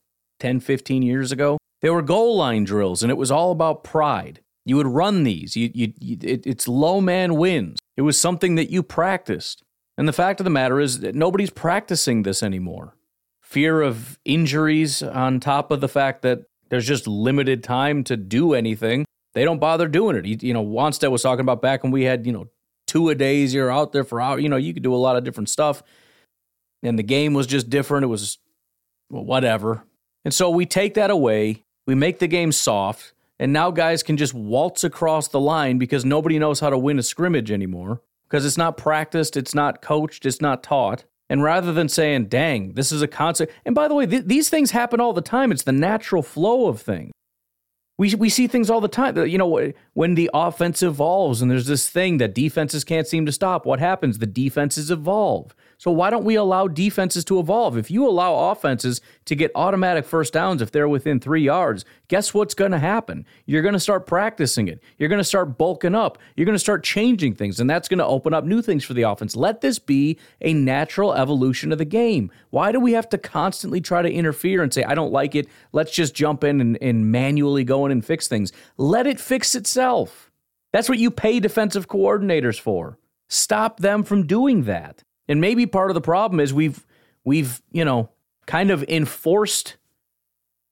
10, 0.40 0.60
15 0.60 1.02
years 1.02 1.32
ago. 1.32 1.56
They 1.80 1.90
were 1.90 2.02
goal 2.02 2.36
line 2.36 2.64
drills, 2.64 3.02
and 3.04 3.12
it 3.12 3.16
was 3.16 3.30
all 3.30 3.52
about 3.52 3.84
pride. 3.84 4.40
You 4.68 4.76
would 4.76 4.86
run 4.86 5.24
these. 5.24 5.56
You, 5.56 5.70
you, 5.72 5.92
you 5.98 6.18
it, 6.22 6.46
it's 6.46 6.68
low 6.68 7.00
man 7.00 7.36
wins. 7.36 7.78
It 7.96 8.02
was 8.02 8.20
something 8.20 8.54
that 8.56 8.70
you 8.70 8.82
practiced. 8.82 9.64
And 9.96 10.06
the 10.06 10.12
fact 10.12 10.40
of 10.40 10.44
the 10.44 10.50
matter 10.50 10.78
is 10.78 11.00
that 11.00 11.14
nobody's 11.14 11.50
practicing 11.50 12.22
this 12.22 12.42
anymore. 12.42 12.94
Fear 13.42 13.80
of 13.80 14.18
injuries 14.24 15.02
on 15.02 15.40
top 15.40 15.70
of 15.70 15.80
the 15.80 15.88
fact 15.88 16.22
that 16.22 16.40
there's 16.68 16.86
just 16.86 17.06
limited 17.06 17.64
time 17.64 18.04
to 18.04 18.16
do 18.16 18.52
anything. 18.52 19.06
They 19.32 19.44
don't 19.44 19.58
bother 19.58 19.88
doing 19.88 20.16
it. 20.16 20.26
You, 20.26 20.36
you 20.40 20.52
know, 20.52 20.64
Wannstedt 20.64 21.10
was 21.10 21.22
talking 21.22 21.40
about 21.40 21.62
back 21.62 21.82
when 21.82 21.90
we 21.90 22.04
had, 22.04 22.26
you 22.26 22.32
know, 22.32 22.48
two 22.86 23.08
a 23.08 23.14
days, 23.14 23.54
you're 23.54 23.72
out 23.72 23.92
there 23.92 24.04
for 24.04 24.20
hours. 24.20 24.42
You 24.42 24.48
know, 24.48 24.56
you 24.56 24.74
could 24.74 24.82
do 24.82 24.94
a 24.94 24.96
lot 24.96 25.16
of 25.16 25.24
different 25.24 25.48
stuff. 25.48 25.82
And 26.82 26.98
the 26.98 27.02
game 27.02 27.32
was 27.32 27.46
just 27.46 27.70
different. 27.70 28.04
It 28.04 28.08
was 28.08 28.38
well, 29.10 29.24
whatever. 29.24 29.84
And 30.24 30.34
so 30.34 30.50
we 30.50 30.66
take 30.66 30.94
that 30.94 31.10
away, 31.10 31.64
we 31.86 31.94
make 31.94 32.18
the 32.18 32.26
game 32.26 32.52
soft, 32.52 33.14
and 33.38 33.52
now 33.52 33.70
guys 33.70 34.02
can 34.02 34.16
just 34.16 34.34
waltz 34.34 34.84
across 34.84 35.28
the 35.28 35.40
line 35.40 35.78
because 35.78 36.04
nobody 36.04 36.38
knows 36.38 36.60
how 36.60 36.70
to 36.70 36.78
win 36.78 36.98
a 36.98 37.02
scrimmage 37.02 37.50
anymore 37.50 38.02
because 38.28 38.44
it's 38.44 38.58
not 38.58 38.76
practiced, 38.76 39.36
it's 39.36 39.54
not 39.54 39.80
coached, 39.80 40.26
it's 40.26 40.40
not 40.40 40.62
taught. 40.62 41.04
And 41.30 41.42
rather 41.42 41.72
than 41.72 41.88
saying, 41.88 42.26
dang, 42.26 42.72
this 42.72 42.90
is 42.90 43.02
a 43.02 43.08
concept, 43.08 43.52
and 43.64 43.74
by 43.74 43.86
the 43.86 43.94
way, 43.94 44.06
th- 44.06 44.24
these 44.24 44.48
things 44.48 44.70
happen 44.70 45.00
all 45.00 45.12
the 45.12 45.20
time. 45.20 45.52
It's 45.52 45.62
the 45.62 45.72
natural 45.72 46.22
flow 46.22 46.68
of 46.68 46.80
things. 46.80 47.12
We, 47.98 48.14
we 48.14 48.28
see 48.30 48.46
things 48.46 48.70
all 48.70 48.80
the 48.80 48.88
time. 48.88 49.16
You 49.26 49.38
know, 49.38 49.72
when 49.92 50.14
the 50.14 50.30
offense 50.32 50.82
evolves 50.82 51.42
and 51.42 51.50
there's 51.50 51.66
this 51.66 51.88
thing 51.88 52.18
that 52.18 52.34
defenses 52.34 52.84
can't 52.84 53.08
seem 53.08 53.26
to 53.26 53.32
stop, 53.32 53.66
what 53.66 53.80
happens? 53.80 54.18
The 54.18 54.26
defenses 54.26 54.90
evolve. 54.90 55.54
So 55.78 55.92
why 55.92 56.10
don't 56.10 56.24
we 56.24 56.34
allow 56.34 56.66
defenses 56.66 57.24
to 57.26 57.38
evolve? 57.38 57.78
If 57.78 57.88
you 57.88 58.06
allow 58.06 58.50
offenses 58.50 59.00
to 59.26 59.36
get 59.36 59.52
automatic 59.54 60.04
first 60.04 60.32
downs 60.32 60.60
if 60.60 60.72
they're 60.72 60.88
within 60.88 61.20
three 61.20 61.42
yards, 61.42 61.84
guess 62.08 62.34
what's 62.34 62.54
going 62.54 62.72
to 62.72 62.80
happen? 62.80 63.24
You're 63.46 63.62
going 63.62 63.74
to 63.74 63.80
start 63.80 64.04
practicing 64.04 64.66
it. 64.66 64.82
You're 64.98 65.08
going 65.08 65.20
to 65.20 65.24
start 65.24 65.56
bulking 65.56 65.94
up. 65.94 66.18
You're 66.34 66.46
going 66.46 66.56
to 66.56 66.58
start 66.58 66.82
changing 66.82 67.36
things, 67.36 67.60
and 67.60 67.70
that's 67.70 67.86
going 67.88 67.98
to 67.98 68.06
open 68.06 68.34
up 68.34 68.44
new 68.44 68.60
things 68.60 68.84
for 68.84 68.92
the 68.92 69.02
offense. 69.02 69.36
Let 69.36 69.60
this 69.60 69.78
be 69.78 70.18
a 70.40 70.52
natural 70.52 71.14
evolution 71.14 71.70
of 71.70 71.78
the 71.78 71.84
game. 71.84 72.32
Why 72.50 72.72
do 72.72 72.80
we 72.80 72.92
have 72.92 73.08
to 73.10 73.18
constantly 73.18 73.80
try 73.80 74.02
to 74.02 74.10
interfere 74.10 74.64
and 74.64 74.74
say, 74.74 74.82
I 74.82 74.96
don't 74.96 75.12
like 75.12 75.36
it? 75.36 75.46
Let's 75.70 75.92
just 75.92 76.12
jump 76.12 76.42
in 76.42 76.60
and, 76.60 76.76
and 76.82 77.12
manually 77.12 77.62
go 77.62 77.86
in 77.86 77.92
and 77.92 78.04
fix 78.04 78.26
things. 78.26 78.52
Let 78.78 79.06
it 79.06 79.20
fix 79.20 79.54
itself. 79.54 80.32
That's 80.72 80.88
what 80.88 80.98
you 80.98 81.12
pay 81.12 81.38
defensive 81.38 81.86
coordinators 81.86 82.58
for. 82.58 82.98
Stop 83.28 83.78
them 83.78 84.02
from 84.02 84.26
doing 84.26 84.64
that. 84.64 85.04
And 85.28 85.40
maybe 85.40 85.66
part 85.66 85.90
of 85.90 85.94
the 85.94 86.00
problem 86.00 86.40
is 86.40 86.52
we've 86.54 86.84
we've, 87.24 87.60
you 87.70 87.84
know, 87.84 88.10
kind 88.46 88.70
of 88.70 88.82
enforced 88.84 89.76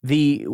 the 0.02 0.46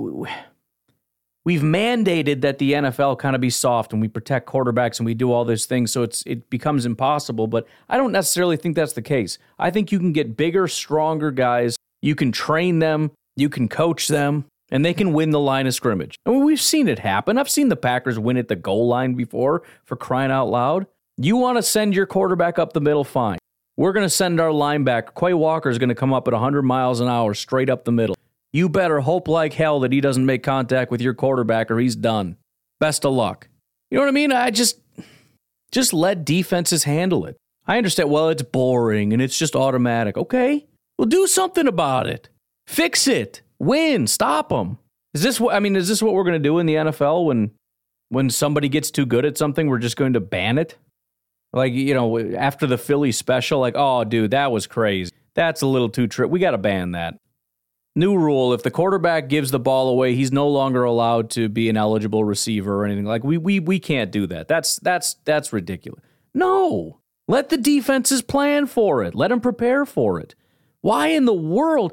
we've 1.44 1.62
mandated 1.62 2.40
that 2.40 2.59
the 2.59 2.73
NFL 2.73 3.18
kind 3.18 3.35
of 3.35 3.40
be 3.40 3.50
soft 3.50 3.92
and 3.92 4.00
we 4.00 4.09
protect 4.09 4.49
quarterbacks 4.49 4.99
and 4.99 5.06
we 5.06 5.14
do 5.14 5.32
all 5.32 5.44
those 5.44 5.66
things 5.66 5.92
so 5.92 6.02
it's 6.02 6.23
it 6.26 6.49
becomes 6.50 6.87
impossible, 6.87 7.47
but 7.47 7.66
I 7.88 7.97
don't 7.97 8.12
necessarily 8.12 8.56
think 8.56 8.76
that's 8.76 8.94
the 8.94 9.02
case. 9.02 9.38
I 9.59 9.71
think 9.71 9.92
you 9.92 9.99
can 9.99 10.12
get 10.12 10.37
bigger, 10.37 10.68
stronger 10.68 11.30
guys, 11.30 11.76
you 12.00 12.14
can 12.14 12.32
train 12.32 12.78
them, 12.78 13.12
you 13.37 13.49
can 13.49 13.68
coach 13.68 14.09
them, 14.09 14.47
and 14.71 14.85
they 14.85 14.94
can 14.94 15.12
win 15.12 15.30
the 15.30 15.40
line 15.40 15.66
of 15.66 15.75
scrimmage. 15.75 16.16
I 16.26 16.30
mean, 16.30 16.44
we've 16.44 16.61
seen 16.61 16.88
it 16.88 17.00
happen. 17.00 17.38
I've 17.38 17.50
seen 17.50 17.68
the 17.68 17.76
Packers 17.76 18.18
win 18.18 18.37
at 18.37 18.49
the 18.49 18.56
goal 18.56 18.88
line 18.88 19.14
before 19.14 19.62
for 19.85 19.97
crying 19.97 20.30
out 20.30 20.49
loud. 20.49 20.87
You 21.18 21.37
want 21.37 21.59
to 21.59 21.62
send 21.62 21.94
your 21.94 22.06
quarterback 22.06 22.59
up 22.59 22.73
the 22.73 22.80
middle, 22.80 23.04
fine. 23.04 23.38
We're 23.76 23.93
going 23.93 24.05
to 24.05 24.11
send 24.11 24.41
our 24.41 24.50
linebacker. 24.50 25.19
Quay 25.19 25.35
Walker 25.35 25.71
is 25.71 25.79
going 25.79 25.88
to 25.88 25.95
come 25.95 26.12
up 26.12 26.29
at 26.29 26.35
100 26.35 26.62
miles 26.62 27.00
an 27.00 27.09
hour 27.09 27.35
straight 27.35 27.71
up 27.71 27.85
the 27.85 27.93
middle. 27.93 28.17
You 28.52 28.69
better 28.69 29.00
hope 29.00 29.29
like 29.29 29.55
hell 29.55 29.81
that 29.81 29.93
he 29.93 30.00
doesn't 30.00 30.26
make 30.26 30.43
contact 30.43 30.91
with 30.91 31.00
your 31.00 31.14
quarterback 31.14 31.71
or 31.71 31.79
he's 31.79 31.97
done. 31.97 32.37
Best 32.81 33.07
of 33.07 33.14
luck. 33.14 33.49
You 33.91 33.97
know 33.97 34.02
what 34.02 34.09
I 34.09 34.12
mean? 34.12 34.33
I 34.33 34.50
just 34.50 34.79
just 35.71 35.95
let 35.95 36.25
defenses 36.25 36.85
handle 36.85 37.25
it. 37.25 37.37
I 37.67 37.79
understand. 37.79 38.11
Well, 38.11 38.29
it's 38.29 38.43
boring 38.43 39.12
and 39.12 39.23
it's 39.23 39.38
just 39.38 39.57
automatic. 39.57 40.17
Okay, 40.17 40.67
well, 40.99 41.07
do 41.07 41.26
something 41.26 41.67
about 41.67 42.07
it. 42.07 42.29
Fix 42.67 43.07
it. 43.09 43.43
Win. 43.59 44.07
Stop 44.07 44.50
them. 44.50 44.79
Is 45.14 45.23
this 45.23 45.41
what 45.41 45.55
I 45.55 45.61
mean? 45.61 45.76
Is 45.76 45.88
this 45.88 46.02
what 46.02 46.14
we're 46.14 46.25
going 46.25 46.41
to 46.43 46.49
do 46.49 46.59
in 46.59 46.67
the 46.67 46.75
NFL 46.75 47.26
when 47.26 47.52
when 48.09 48.29
somebody 48.29 48.69
gets 48.69 48.91
too 48.91 49.07
good 49.07 49.25
at 49.25 49.38
something? 49.38 49.69
We're 49.69 49.79
just 49.79 49.97
going 49.97 50.12
to 50.12 50.21
ban 50.21 50.59
it. 50.59 50.76
Like 51.52 51.73
you 51.73 51.94
know, 51.94 52.18
after 52.18 52.66
the 52.66 52.78
Philly 52.78 53.12
special, 53.12 53.61
like, 53.61 53.75
oh, 53.76 54.04
dude, 54.04 54.30
that 54.30 54.52
was 54.52 54.66
crazy. 54.66 55.12
That's 55.35 55.62
a 55.62 55.66
little 55.66 55.88
too 55.88 56.06
trip. 56.06 56.30
We 56.30 56.40
got 56.40 56.52
to 56.52 56.59
ban 56.59 56.92
that. 56.92 57.18
New 57.94 58.16
rule: 58.16 58.54
if 58.54 58.62
the 58.62 58.71
quarterback 58.71 59.28
gives 59.28 59.50
the 59.50 59.59
ball 59.59 59.88
away, 59.88 60.14
he's 60.14 60.32
no 60.32 60.49
longer 60.49 60.85
allowed 60.85 61.28
to 61.30 61.49
be 61.49 61.68
an 61.68 61.76
eligible 61.76 62.25
receiver 62.25 62.80
or 62.80 62.87
anything. 62.87 63.04
Like 63.04 63.23
we 63.23 63.37
we 63.37 63.61
we 63.61 63.78
can't 63.78 64.11
do 64.11 64.26
that. 64.28 64.49
That's 64.49 64.76
that's 64.76 65.14
that's 65.25 65.52
ridiculous. 65.52 66.02
No, 66.35 67.00
let 67.28 67.50
the 67.50 67.59
defenses 67.59 68.23
plan 68.23 68.66
for 68.66 69.02
it. 69.02 69.14
Let 69.14 69.28
them 69.28 69.40
prepare 69.40 69.85
for 69.85 70.18
it. 70.18 70.35
Why 70.80 71.09
in 71.09 71.26
the 71.26 71.35
world? 71.35 71.92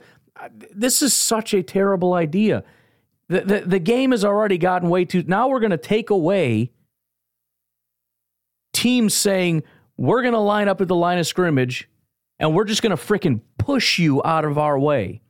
This 0.73 1.01
is 1.01 1.13
such 1.13 1.53
a 1.53 1.61
terrible 1.61 2.13
idea. 2.13 2.63
The, 3.27 3.41
the, 3.41 3.59
the 3.61 3.79
game 3.79 4.11
has 4.11 4.23
already 4.23 4.57
gotten 4.57 4.89
way 4.89 5.05
too. 5.05 5.23
Now 5.27 5.49
we're 5.49 5.59
going 5.59 5.71
to 5.71 5.77
take 5.77 6.09
away 6.09 6.71
teams 8.73 9.13
saying, 9.13 9.63
we're 9.97 10.21
going 10.21 10.33
to 10.33 10.39
line 10.39 10.67
up 10.67 10.81
at 10.81 10.87
the 10.87 10.95
line 10.95 11.17
of 11.17 11.27
scrimmage 11.27 11.89
and 12.39 12.55
we're 12.55 12.63
just 12.63 12.81
going 12.81 12.95
to 12.95 13.01
freaking 13.01 13.41
push 13.57 13.99
you 13.99 14.21
out 14.23 14.45
of 14.45 14.57
our 14.57 14.79
way. 14.79 15.21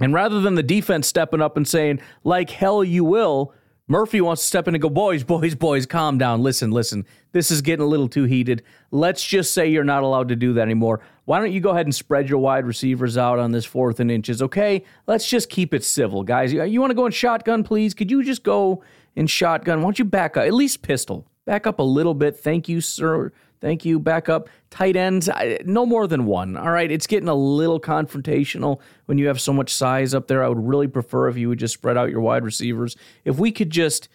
And 0.00 0.12
rather 0.12 0.40
than 0.40 0.54
the 0.54 0.62
defense 0.62 1.06
stepping 1.06 1.40
up 1.40 1.56
and 1.56 1.68
saying, 1.68 2.00
like 2.24 2.50
hell 2.50 2.82
you 2.82 3.04
will, 3.04 3.52
Murphy 3.86 4.22
wants 4.22 4.40
to 4.40 4.48
step 4.48 4.66
in 4.66 4.74
and 4.74 4.80
go, 4.80 4.88
boys, 4.88 5.22
boys, 5.22 5.54
boys, 5.54 5.84
calm 5.84 6.16
down. 6.16 6.42
Listen, 6.42 6.70
listen. 6.70 7.04
This 7.32 7.50
is 7.50 7.60
getting 7.60 7.84
a 7.84 7.88
little 7.88 8.08
too 8.08 8.24
heated. 8.24 8.62
Let's 8.90 9.22
just 9.22 9.52
say 9.52 9.68
you're 9.68 9.84
not 9.84 10.02
allowed 10.02 10.28
to 10.28 10.36
do 10.36 10.54
that 10.54 10.62
anymore. 10.62 11.00
Why 11.26 11.38
don't 11.38 11.52
you 11.52 11.60
go 11.60 11.70
ahead 11.70 11.84
and 11.84 11.94
spread 11.94 12.30
your 12.30 12.38
wide 12.38 12.64
receivers 12.64 13.18
out 13.18 13.38
on 13.38 13.52
this 13.52 13.66
fourth 13.66 14.00
and 14.00 14.10
inches? 14.10 14.40
Okay, 14.40 14.84
let's 15.06 15.28
just 15.28 15.50
keep 15.50 15.74
it 15.74 15.84
civil, 15.84 16.22
guys. 16.22 16.50
You, 16.50 16.64
you 16.64 16.80
want 16.80 16.92
to 16.92 16.94
go 16.94 17.04
in 17.04 17.12
shotgun, 17.12 17.62
please? 17.62 17.92
Could 17.92 18.10
you 18.10 18.24
just 18.24 18.42
go 18.42 18.82
in 19.14 19.26
shotgun? 19.26 19.80
Why 19.80 19.84
don't 19.84 19.98
you 19.98 20.06
back 20.06 20.38
up? 20.38 20.44
At 20.44 20.54
least 20.54 20.80
pistol. 20.80 21.26
Back 21.46 21.66
up 21.66 21.78
a 21.78 21.82
little 21.82 22.14
bit. 22.14 22.36
Thank 22.36 22.68
you, 22.68 22.80
sir. 22.80 23.32
Thank 23.60 23.84
you. 23.84 23.98
Back 23.98 24.28
up. 24.28 24.48
Tight 24.70 24.96
ends, 24.96 25.28
no 25.64 25.86
more 25.86 26.06
than 26.06 26.26
one. 26.26 26.56
All 26.56 26.70
right. 26.70 26.90
It's 26.90 27.06
getting 27.06 27.28
a 27.28 27.34
little 27.34 27.80
confrontational 27.80 28.80
when 29.06 29.18
you 29.18 29.26
have 29.28 29.40
so 29.40 29.52
much 29.52 29.72
size 29.72 30.14
up 30.14 30.26
there. 30.26 30.42
I 30.42 30.48
would 30.48 30.66
really 30.66 30.88
prefer 30.88 31.28
if 31.28 31.36
you 31.36 31.48
would 31.48 31.58
just 31.58 31.74
spread 31.74 31.96
out 31.96 32.10
your 32.10 32.20
wide 32.20 32.44
receivers. 32.44 32.96
If 33.24 33.38
we 33.38 33.52
could 33.52 33.70
just, 33.70 34.08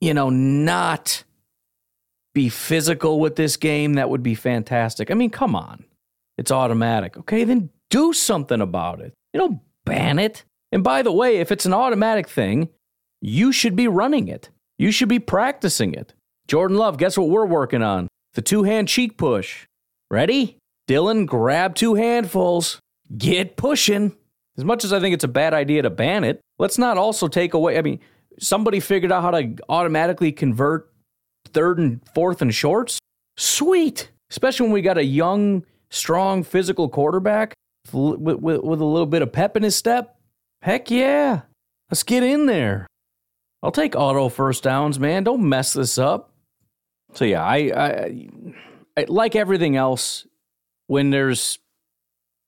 you 0.00 0.14
know, 0.14 0.30
not 0.30 1.24
be 2.34 2.48
physical 2.48 3.20
with 3.20 3.36
this 3.36 3.56
game, 3.56 3.94
that 3.94 4.10
would 4.10 4.22
be 4.22 4.34
fantastic. 4.34 5.10
I 5.10 5.14
mean, 5.14 5.30
come 5.30 5.54
on. 5.56 5.84
It's 6.38 6.50
automatic. 6.50 7.16
Okay. 7.16 7.44
Then 7.44 7.70
do 7.90 8.12
something 8.12 8.60
about 8.60 9.00
it. 9.00 9.12
You 9.32 9.40
don't 9.40 9.60
ban 9.84 10.18
it. 10.18 10.44
And 10.70 10.82
by 10.82 11.02
the 11.02 11.12
way, 11.12 11.38
if 11.38 11.52
it's 11.52 11.66
an 11.66 11.74
automatic 11.74 12.28
thing, 12.28 12.68
you 13.20 13.52
should 13.52 13.76
be 13.76 13.88
running 13.88 14.28
it. 14.28 14.50
You 14.78 14.90
should 14.90 15.08
be 15.08 15.18
practicing 15.18 15.94
it. 15.94 16.14
Jordan 16.48 16.76
Love, 16.76 16.98
guess 16.98 17.16
what 17.16 17.28
we're 17.28 17.46
working 17.46 17.82
on? 17.82 18.08
the 18.34 18.42
two 18.42 18.62
hand 18.62 18.88
cheek 18.88 19.16
push. 19.16 19.66
Ready? 20.10 20.58
Dylan, 20.88 21.26
grab 21.26 21.74
two 21.74 21.94
handfuls. 21.94 22.80
Get 23.16 23.56
pushing. 23.56 24.16
As 24.56 24.64
much 24.64 24.84
as 24.84 24.92
I 24.92 25.00
think 25.00 25.14
it's 25.14 25.24
a 25.24 25.28
bad 25.28 25.54
idea 25.54 25.82
to 25.82 25.90
ban 25.90 26.24
it, 26.24 26.40
let's 26.58 26.78
not 26.78 26.98
also 26.98 27.28
take 27.28 27.54
away. 27.54 27.78
I 27.78 27.82
mean, 27.82 28.00
somebody 28.38 28.80
figured 28.80 29.12
out 29.12 29.22
how 29.22 29.30
to 29.30 29.54
automatically 29.68 30.32
convert 30.32 30.92
third 31.48 31.78
and 31.78 32.00
fourth 32.14 32.42
and 32.42 32.54
shorts. 32.54 32.98
Sweet. 33.36 34.10
Especially 34.30 34.64
when 34.64 34.72
we 34.72 34.82
got 34.82 34.98
a 34.98 35.04
young, 35.04 35.64
strong, 35.90 36.42
physical 36.42 36.88
quarterback 36.88 37.54
with, 37.92 38.18
with, 38.18 38.62
with 38.62 38.80
a 38.80 38.84
little 38.84 39.06
bit 39.06 39.22
of 39.22 39.32
pep 39.32 39.56
in 39.56 39.62
his 39.62 39.76
step. 39.76 40.16
Heck 40.62 40.90
yeah. 40.90 41.42
Let's 41.90 42.02
get 42.02 42.22
in 42.22 42.46
there. 42.46 42.86
I'll 43.62 43.72
take 43.72 43.94
auto 43.94 44.28
first 44.28 44.62
downs, 44.62 44.98
man. 44.98 45.24
Don't 45.24 45.46
mess 45.46 45.72
this 45.72 45.98
up. 45.98 46.31
So 47.14 47.24
yeah, 47.24 47.44
I, 47.44 47.56
I, 47.56 48.28
I 48.96 49.04
like 49.08 49.36
everything 49.36 49.76
else. 49.76 50.26
When 50.86 51.10
there's 51.10 51.58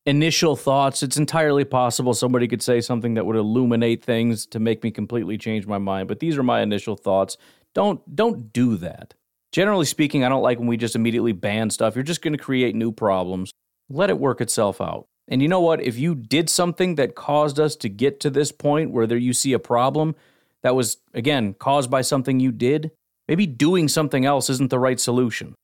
initial 0.07 0.57
thoughts, 0.57 1.03
it's 1.03 1.17
entirely 1.17 1.65
possible 1.65 2.15
somebody 2.15 2.49
could 2.49 2.63
say 2.63 2.81
something 2.81 3.15
that 3.15 3.25
would 3.25 3.37
illuminate 3.37 4.05
things 4.05 4.47
to 4.47 4.59
make 4.59 4.83
me 4.83 4.91
completely 4.91 5.39
change 5.39 5.67
my 5.67 5.79
mind. 5.79 6.09
But 6.09 6.21
these 6.21 6.37
are 6.37 6.43
my 6.43 6.61
initial 6.61 6.97
thoughts. 6.97 7.37
Don't 7.75 8.15
don't 8.15 8.53
do 8.53 8.77
that. 8.79 9.15
Generally 9.53 9.87
speaking, 9.87 10.25
I 10.25 10.29
don't 10.29 10.43
like 10.43 10.59
when 10.59 10.67
we 10.67 10.77
just 10.77 10.97
immediately 10.97 11.33
ban 11.33 11.71
stuff. 11.71 11.95
You're 11.95 12.03
just 12.03 12.23
going 12.23 12.37
to 12.37 12.43
create 12.43 12.75
new 12.75 12.91
problems. 12.93 13.53
Let 13.89 14.11
it 14.11 14.19
work 14.19 14.41
itself 14.41 14.81
out. 14.81 15.07
And 15.29 15.41
you 15.41 15.49
know 15.49 15.61
what? 15.61 15.81
If 15.81 15.97
you 15.99 16.15
did 16.15 16.51
something 16.51 16.97
that 16.97 17.15
caused 17.15 17.59
us 17.59 17.77
to 17.77 17.89
get 17.89 18.21
to 18.21 18.31
this 18.31 18.53
point 18.53 18.91
where 18.91 19.07
there 19.07 19.17
you 19.17 19.33
see 19.33 19.53
a 19.53 19.59
problem 19.59 20.17
that 20.63 20.75
was 20.75 20.99
again 21.15 21.55
caused 21.55 21.91
by 21.91 22.03
something 22.03 22.41
you 22.41 22.53
did, 22.53 22.91
Maybe 23.29 23.47
doing 23.47 23.89
something 23.89 24.25
else 24.25 24.51
isn't 24.51 24.71
the 24.71 24.79
right 24.79 25.01
solution. 25.01 25.55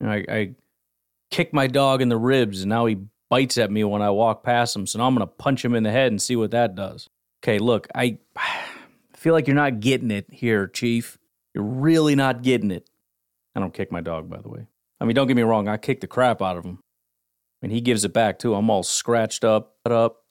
You 0.00 0.06
know, 0.06 0.12
I, 0.12 0.24
I 0.28 0.54
kick 1.30 1.52
my 1.52 1.66
dog 1.66 2.02
in 2.02 2.08
the 2.08 2.16
ribs 2.16 2.62
and 2.62 2.68
now 2.68 2.86
he 2.86 2.98
bites 3.28 3.58
at 3.58 3.70
me 3.70 3.84
when 3.84 4.02
I 4.02 4.10
walk 4.10 4.42
past 4.42 4.74
him. 4.74 4.86
So 4.86 4.98
now 4.98 5.06
I'm 5.06 5.14
going 5.14 5.26
to 5.26 5.32
punch 5.32 5.64
him 5.64 5.74
in 5.74 5.82
the 5.82 5.90
head 5.90 6.12
and 6.12 6.20
see 6.20 6.36
what 6.36 6.50
that 6.50 6.74
does. 6.74 7.08
Okay, 7.42 7.58
look, 7.58 7.88
I 7.94 8.18
feel 9.14 9.32
like 9.32 9.46
you're 9.46 9.54
not 9.54 9.80
getting 9.80 10.10
it 10.10 10.26
here, 10.30 10.66
Chief. 10.66 11.18
You're 11.54 11.64
really 11.64 12.14
not 12.14 12.42
getting 12.42 12.70
it. 12.70 12.88
I 13.54 13.60
don't 13.60 13.74
kick 13.74 13.90
my 13.90 14.00
dog, 14.00 14.28
by 14.28 14.40
the 14.40 14.48
way. 14.48 14.66
I 15.00 15.04
mean, 15.04 15.14
don't 15.14 15.26
get 15.26 15.36
me 15.36 15.42
wrong, 15.42 15.68
I 15.68 15.76
kick 15.76 16.00
the 16.00 16.06
crap 16.06 16.42
out 16.42 16.56
of 16.56 16.64
him. 16.64 16.78
And 17.62 17.72
he 17.72 17.80
gives 17.80 18.04
it 18.04 18.12
back 18.12 18.38
too. 18.38 18.54
I'm 18.54 18.70
all 18.70 18.82
scratched 18.82 19.44
up, 19.44 19.74
up. 19.84 20.22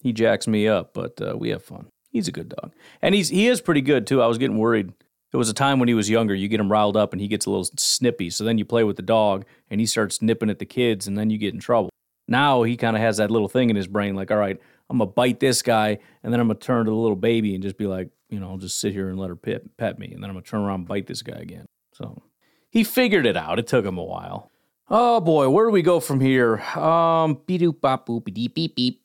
He 0.00 0.12
jacks 0.12 0.46
me 0.46 0.66
up, 0.66 0.94
but 0.94 1.20
uh, 1.20 1.36
we 1.36 1.50
have 1.50 1.62
fun. 1.62 1.88
He's 2.10 2.28
a 2.28 2.32
good 2.32 2.48
dog, 2.50 2.72
and 3.00 3.14
he's 3.14 3.30
he 3.30 3.46
is 3.46 3.60
pretty 3.62 3.80
good 3.80 4.06
too. 4.06 4.20
I 4.20 4.26
was 4.26 4.36
getting 4.36 4.58
worried 4.58 4.92
there 5.32 5.38
was 5.38 5.48
a 5.48 5.54
time 5.54 5.80
when 5.80 5.88
he 5.88 5.94
was 5.94 6.08
younger, 6.08 6.34
you 6.34 6.46
get 6.46 6.60
him 6.60 6.70
riled 6.70 6.96
up 6.96 7.12
and 7.12 7.20
he 7.20 7.26
gets 7.26 7.46
a 7.46 7.50
little 7.50 7.68
snippy. 7.76 8.30
So 8.30 8.44
then 8.44 8.58
you 8.58 8.64
play 8.64 8.84
with 8.84 8.96
the 8.96 9.02
dog 9.02 9.46
and 9.70 9.80
he 9.80 9.86
starts 9.86 10.22
nipping 10.22 10.50
at 10.50 10.58
the 10.58 10.66
kids 10.66 11.06
and 11.08 11.18
then 11.18 11.30
you 11.30 11.38
get 11.38 11.54
in 11.54 11.60
trouble. 11.60 11.90
Now 12.28 12.62
he 12.62 12.76
kind 12.76 12.96
of 12.96 13.02
has 13.02 13.16
that 13.16 13.30
little 13.30 13.48
thing 13.48 13.70
in 13.70 13.76
his 13.76 13.86
brain 13.86 14.14
like, 14.14 14.30
all 14.30 14.36
right, 14.36 14.60
I'm 14.90 14.98
going 14.98 15.08
to 15.08 15.14
bite 15.14 15.40
this 15.40 15.62
guy 15.62 15.98
and 16.22 16.32
then 16.32 16.38
I'm 16.38 16.48
going 16.48 16.58
to 16.58 16.64
turn 16.64 16.84
to 16.84 16.90
the 16.90 16.96
little 16.96 17.16
baby 17.16 17.54
and 17.54 17.62
just 17.62 17.78
be 17.78 17.86
like, 17.86 18.10
you 18.28 18.40
know, 18.40 18.50
I'll 18.50 18.58
just 18.58 18.78
sit 18.78 18.92
here 18.92 19.08
and 19.08 19.18
let 19.18 19.30
her 19.30 19.36
pet, 19.36 19.76
pet 19.78 19.98
me. 19.98 20.12
And 20.12 20.22
then 20.22 20.28
I'm 20.28 20.34
going 20.34 20.44
to 20.44 20.50
turn 20.50 20.60
around 20.60 20.80
and 20.80 20.88
bite 20.88 21.06
this 21.06 21.22
guy 21.22 21.38
again. 21.38 21.64
So 21.94 22.22
he 22.70 22.84
figured 22.84 23.26
it 23.26 23.36
out. 23.36 23.58
It 23.58 23.66
took 23.66 23.84
him 23.84 23.98
a 23.98 24.04
while. 24.04 24.50
Oh 24.90 25.20
boy, 25.20 25.48
where 25.48 25.66
do 25.66 25.72
we 25.72 25.80
go 25.80 26.00
from 26.00 26.20
here? 26.20 26.60
Um, 26.76 27.40
beep 27.46 27.62
doop 27.62 27.80
bop 27.80 28.06
boop 28.06 28.24
beep 28.24 28.54
beep 28.54 28.76
beep. 28.76 29.01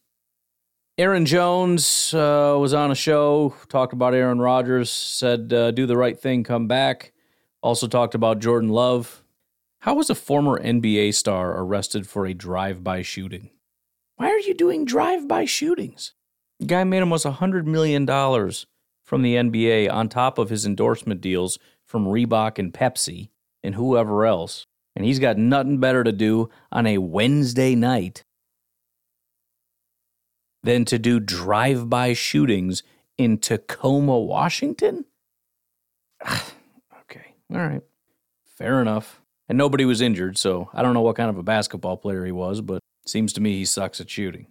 Aaron 1.00 1.27
Jones 1.27 2.12
uh, 2.16 2.58
was 2.60 2.74
on 2.74 2.89
a 2.89 2.96
show, 2.96 3.54
talked 3.70 3.94
about 3.94 4.16
Aaron 4.16 4.39
Rodgers, 4.39 4.89
said, 4.89 5.54
uh, 5.54 5.70
do 5.70 5.86
the 5.86 5.96
right 5.96 6.20
thing, 6.20 6.44
come 6.44 6.68
back. 6.68 7.13
Also 7.62 7.88
talked 7.88 8.16
about 8.16 8.39
Jordan 8.39 8.70
Love. 8.70 9.24
How 9.82 9.94
was 9.94 10.10
a 10.10 10.16
former 10.16 10.60
NBA 10.60 11.13
star 11.13 11.56
arrested 11.56 12.08
for 12.08 12.25
a 12.25 12.34
drive 12.34 12.84
by 12.84 13.04
shooting? 13.04 13.51
Why 14.16 14.32
are 14.32 14.39
you 14.39 14.56
doing 14.56 14.86
drive 14.86 15.27
by 15.27 15.46
shootings? 15.46 16.16
The 16.60 16.66
guy 16.66 16.84
made 16.84 17.01
almost 17.01 17.27
$100 17.27 17.66
million 17.66 18.08
from 19.04 19.22
the 19.22 19.36
NBA 19.36 19.94
on 19.94 20.10
top 20.10 20.39
of 20.39 20.50
his 20.50 20.66
endorsement 20.66 21.22
deals 21.22 21.60
from 21.86 22.08
Reebok 22.08 22.58
and 22.58 22.74
Pepsi 22.74 23.30
and 23.62 23.75
whoever 23.75 24.25
else. 24.25 24.66
And 24.96 25.06
he's 25.06 25.20
got 25.20 25.38
nothing 25.38 25.77
better 25.77 26.04
to 26.04 26.12
do 26.12 26.50
on 26.72 26.88
a 26.88 26.98
Wednesday 26.98 27.75
night 27.75 28.24
than 30.64 30.86
to 30.86 31.00
do 31.00 31.20
drive 31.20 31.90
by 31.90 32.14
shootings 32.14 32.84
in 33.18 33.38
Tacoma, 33.38 34.18
Washington? 34.18 35.06
okay, 37.02 37.34
all 37.52 37.60
right. 37.60 37.84
Fair 38.46 38.82
enough. 38.82 39.22
And 39.50 39.58
nobody 39.58 39.86
was 39.86 40.02
injured, 40.02 40.38
so 40.38 40.70
I 40.74 40.82
don't 40.82 40.94
know 40.94 41.02
what 41.02 41.16
kind 41.16 41.30
of 41.30 41.38
a 41.38 41.44
basketball 41.44 41.98
player 41.98 42.26
he 42.26 42.32
was, 42.32 42.60
but 42.62 42.82
seems 43.06 43.32
to 43.34 43.42
me 43.42 43.54
he 43.54 43.66
sucks 43.66 44.02
at 44.02 44.10
shooting. 44.10 44.48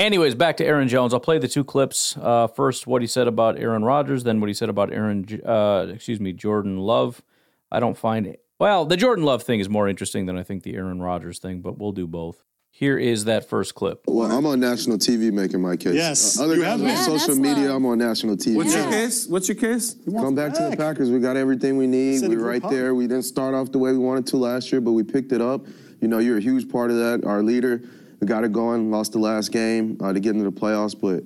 Anyways, 0.00 0.34
back 0.34 0.56
to 0.56 0.64
Aaron 0.64 0.88
Jones. 0.88 1.12
I'll 1.12 1.20
play 1.20 1.38
the 1.38 1.46
two 1.46 1.62
clips. 1.62 2.16
Uh, 2.16 2.46
first, 2.46 2.86
what 2.86 3.02
he 3.02 3.06
said 3.06 3.28
about 3.28 3.58
Aaron 3.58 3.84
Rodgers, 3.84 4.24
then 4.24 4.40
what 4.40 4.48
he 4.48 4.54
said 4.54 4.70
about 4.70 4.92
Aaron, 4.92 5.26
uh, 5.44 5.88
excuse 5.92 6.18
me, 6.18 6.32
Jordan 6.32 6.78
Love. 6.78 7.22
I 7.70 7.80
don't 7.80 7.98
find 7.98 8.26
it. 8.26 8.42
Well, 8.58 8.86
the 8.86 8.96
Jordan 8.96 9.24
Love 9.24 9.42
thing 9.42 9.60
is 9.60 9.68
more 9.68 9.88
interesting 9.88 10.26
than 10.26 10.38
I 10.38 10.42
think 10.42 10.62
the 10.62 10.74
Aaron 10.74 11.00
Rodgers 11.00 11.38
thing, 11.38 11.60
but 11.60 11.78
we'll 11.78 11.92
do 11.92 12.06
both. 12.06 12.42
Here 12.72 12.96
is 12.96 13.26
that 13.26 13.48
first 13.48 13.74
clip. 13.74 14.02
Well, 14.06 14.30
I'm 14.30 14.46
on 14.46 14.58
national 14.60 14.96
TV 14.96 15.30
making 15.30 15.60
my 15.60 15.76
case. 15.76 15.94
Yes. 15.94 16.38
Uh, 16.38 16.44
other 16.44 16.54
You 16.56 16.62
guys 16.62 16.70
have 16.72 16.80
on 16.80 16.86
been. 16.86 16.96
social 16.96 17.18
that's 17.34 17.38
media, 17.38 17.66
love. 17.68 17.76
I'm 17.76 17.86
on 17.86 17.98
national 17.98 18.36
TV. 18.36 18.54
What's 18.56 18.74
Yeah. 18.74 18.82
your 18.84 18.90
case? 18.90 19.26
What's 19.26 19.48
your 19.48 19.56
case? 19.56 19.96
He 20.04 20.12
Come 20.12 20.34
back 20.34 20.54
to 20.54 20.68
the 20.70 20.76
Packers. 20.76 21.10
We 21.10 21.18
got 21.18 21.36
everything 21.36 21.76
we 21.76 21.86
need. 21.86 22.22
We're 22.22 22.38
right 22.38 22.54
Republic. 22.54 22.78
there. 22.78 22.94
We 22.94 23.06
didn't 23.06 23.24
start 23.24 23.54
off 23.54 23.70
the 23.70 23.78
way 23.78 23.92
we 23.92 23.98
wanted 23.98 24.26
to 24.28 24.38
last 24.38 24.72
year, 24.72 24.80
but 24.80 24.92
we 24.92 25.02
picked 25.02 25.32
it 25.32 25.42
up. 25.42 25.66
You 26.00 26.08
know, 26.08 26.18
you're 26.20 26.38
a 26.38 26.40
huge 26.40 26.70
part 26.70 26.90
of 26.90 26.96
that. 26.96 27.24
Our 27.26 27.42
leader, 27.42 27.82
we 28.20 28.26
got 28.26 28.44
it 28.44 28.52
going. 28.52 28.90
Lost 28.90 29.12
the 29.12 29.18
last 29.18 29.52
game 29.52 29.98
uh, 30.00 30.14
to 30.14 30.20
get 30.20 30.30
into 30.34 30.44
the 30.48 30.52
playoffs, 30.52 30.98
but 30.98 31.22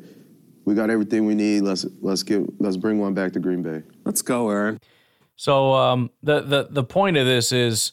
we 0.65 0.75
got 0.75 0.91
everything 0.91 1.25
we 1.27 1.37
need. 1.37 1.61
Let's 1.63 1.87
let's 2.01 2.25
get 2.25 2.43
let's 2.61 2.77
bring 2.77 2.99
one 2.99 3.15
back 3.15 3.33
to 3.35 3.39
Green 3.39 3.63
Bay. 3.63 3.83
Let's 4.05 4.23
go, 4.23 4.51
Aaron. 4.51 4.81
So 5.37 5.73
um, 5.75 6.11
the 6.25 6.41
the 6.41 6.67
the 6.69 6.83
point 6.85 7.17
of 7.17 7.27
this 7.27 7.53
is, 7.53 7.93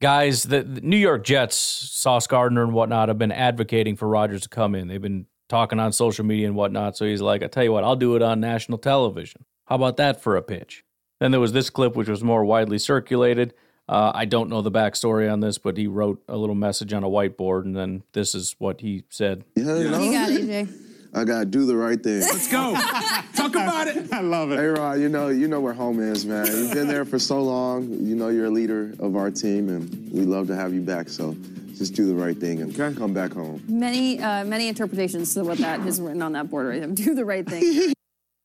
guys, 0.00 0.44
the, 0.44 0.62
the 0.62 0.80
New 0.80 0.96
York 0.96 1.24
Jets, 1.24 1.56
Sauce 1.56 2.26
Gardner 2.26 2.62
and 2.62 2.72
whatnot 2.72 3.08
have 3.08 3.18
been 3.18 3.32
advocating 3.32 3.96
for 3.96 4.08
Rodgers 4.08 4.42
to 4.42 4.48
come 4.48 4.74
in. 4.74 4.88
They've 4.88 5.00
been 5.00 5.26
talking 5.48 5.78
on 5.78 5.92
social 5.92 6.24
media 6.24 6.46
and 6.46 6.56
whatnot. 6.56 6.96
So 6.96 7.04
he's 7.04 7.20
like, 7.20 7.42
I 7.42 7.46
tell 7.46 7.64
you 7.64 7.72
what, 7.72 7.84
I'll 7.84 7.96
do 7.96 8.16
it 8.16 8.22
on 8.22 8.40
national 8.40 8.78
television. 8.78 9.44
How 9.66 9.76
about 9.76 9.96
that 9.98 10.22
for 10.22 10.36
a 10.36 10.42
pitch? 10.42 10.84
Then 11.20 11.30
there 11.30 11.40
was 11.40 11.52
this 11.52 11.70
clip, 11.70 11.96
which 11.96 12.08
was 12.08 12.24
more 12.24 12.44
widely 12.44 12.78
circulated. 12.78 13.52
Uh, 13.88 14.12
I 14.14 14.24
don't 14.24 14.48
know 14.48 14.62
the 14.62 14.70
backstory 14.70 15.30
on 15.30 15.40
this, 15.40 15.58
but 15.58 15.76
he 15.76 15.86
wrote 15.86 16.22
a 16.28 16.36
little 16.36 16.54
message 16.54 16.92
on 16.92 17.04
a 17.04 17.08
whiteboard, 17.08 17.64
and 17.64 17.76
then 17.76 18.04
this 18.12 18.34
is 18.34 18.54
what 18.58 18.80
he 18.80 19.04
said. 19.10 19.44
Yeah, 19.56 19.76
you 19.76 19.90
know? 19.90 20.00
You 20.00 20.12
got 20.12 20.30
it, 20.30 20.40
AJ. 20.42 20.89
I 21.12 21.24
gotta 21.24 21.44
do 21.46 21.66
the 21.66 21.76
right 21.76 22.00
thing. 22.02 22.20
Let's 22.20 22.50
go. 22.50 22.72
Talk 23.34 23.50
about 23.52 23.88
it. 23.88 24.12
I 24.12 24.20
love 24.20 24.52
it. 24.52 24.58
Hey 24.58 24.66
it. 24.66 24.78
Rod, 24.78 25.00
you 25.00 25.08
know 25.08 25.28
you 25.28 25.48
know 25.48 25.60
where 25.60 25.72
home 25.72 26.00
is, 26.00 26.24
man. 26.24 26.46
You've 26.46 26.72
been 26.72 26.86
there 26.86 27.04
for 27.04 27.18
so 27.18 27.42
long. 27.42 27.88
You 27.90 28.14
know 28.14 28.28
you're 28.28 28.46
a 28.46 28.50
leader 28.50 28.94
of 29.00 29.16
our 29.16 29.30
team, 29.30 29.68
and 29.68 29.90
we 30.12 30.20
love 30.20 30.46
to 30.48 30.54
have 30.56 30.72
you 30.72 30.80
back. 30.80 31.08
So 31.08 31.34
just 31.74 31.94
do 31.94 32.06
the 32.06 32.14
right 32.14 32.36
thing 32.36 32.60
and 32.60 32.78
Okay. 32.78 32.96
come 32.96 33.12
back 33.12 33.32
home. 33.32 33.62
Many, 33.66 34.20
uh, 34.20 34.44
many 34.44 34.68
interpretations 34.68 35.32
to 35.34 35.42
what 35.44 35.58
that 35.58 35.80
is 35.86 36.00
written 36.00 36.20
on 36.22 36.32
that 36.32 36.48
board 36.50 36.66
right 36.66 36.80
there. 36.80 36.88
Do 37.06 37.14
the 37.14 37.24
right 37.24 37.48
thing. 37.48 37.94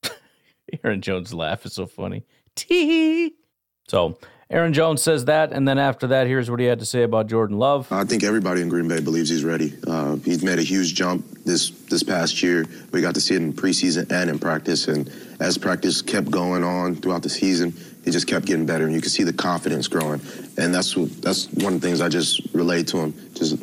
Aaron 0.83 1.01
Jones' 1.01 1.33
laugh 1.33 1.65
is 1.65 1.73
so 1.73 1.85
funny. 1.85 2.23
Tee. 2.55 3.33
So 3.89 4.17
Aaron 4.51 4.73
Jones 4.73 5.01
says 5.01 5.25
that, 5.25 5.51
and 5.51 5.67
then 5.67 5.79
after 5.79 6.05
that, 6.07 6.27
here's 6.27 6.51
what 6.51 6.59
he 6.59 6.67
had 6.67 6.77
to 6.77 6.85
say 6.85 7.01
about 7.01 7.25
Jordan 7.25 7.57
Love. 7.57 7.91
I 7.91 8.03
think 8.03 8.23
everybody 8.23 8.61
in 8.61 8.69
Green 8.69 8.87
Bay 8.87 9.01
believes 9.01 9.27
he's 9.27 9.43
ready. 9.43 9.73
Uh, 9.87 10.17
he's 10.17 10.43
made 10.43 10.59
a 10.59 10.63
huge 10.63 10.93
jump 10.93 11.25
this 11.43 11.71
this 11.71 12.03
past 12.03 12.43
year. 12.43 12.67
We 12.91 13.01
got 13.01 13.15
to 13.15 13.21
see 13.21 13.33
it 13.33 13.41
in 13.41 13.53
preseason 13.53 14.11
and 14.11 14.29
in 14.29 14.37
practice, 14.37 14.87
and 14.87 15.11
as 15.39 15.57
practice 15.57 16.03
kept 16.03 16.29
going 16.29 16.63
on 16.63 16.95
throughout 16.95 17.23
the 17.23 17.29
season, 17.29 17.73
he 18.03 18.11
just 18.11 18.27
kept 18.27 18.45
getting 18.45 18.67
better, 18.67 18.85
and 18.85 18.93
you 18.93 19.01
could 19.01 19.11
see 19.11 19.23
the 19.23 19.33
confidence 19.33 19.87
growing. 19.87 20.21
And 20.59 20.75
that's 20.75 20.93
that's 21.21 21.51
one 21.53 21.73
of 21.73 21.81
the 21.81 21.87
things 21.87 21.99
I 21.99 22.09
just 22.09 22.53
relate 22.53 22.87
to 22.89 22.99
him. 22.99 23.15
Just 23.33 23.57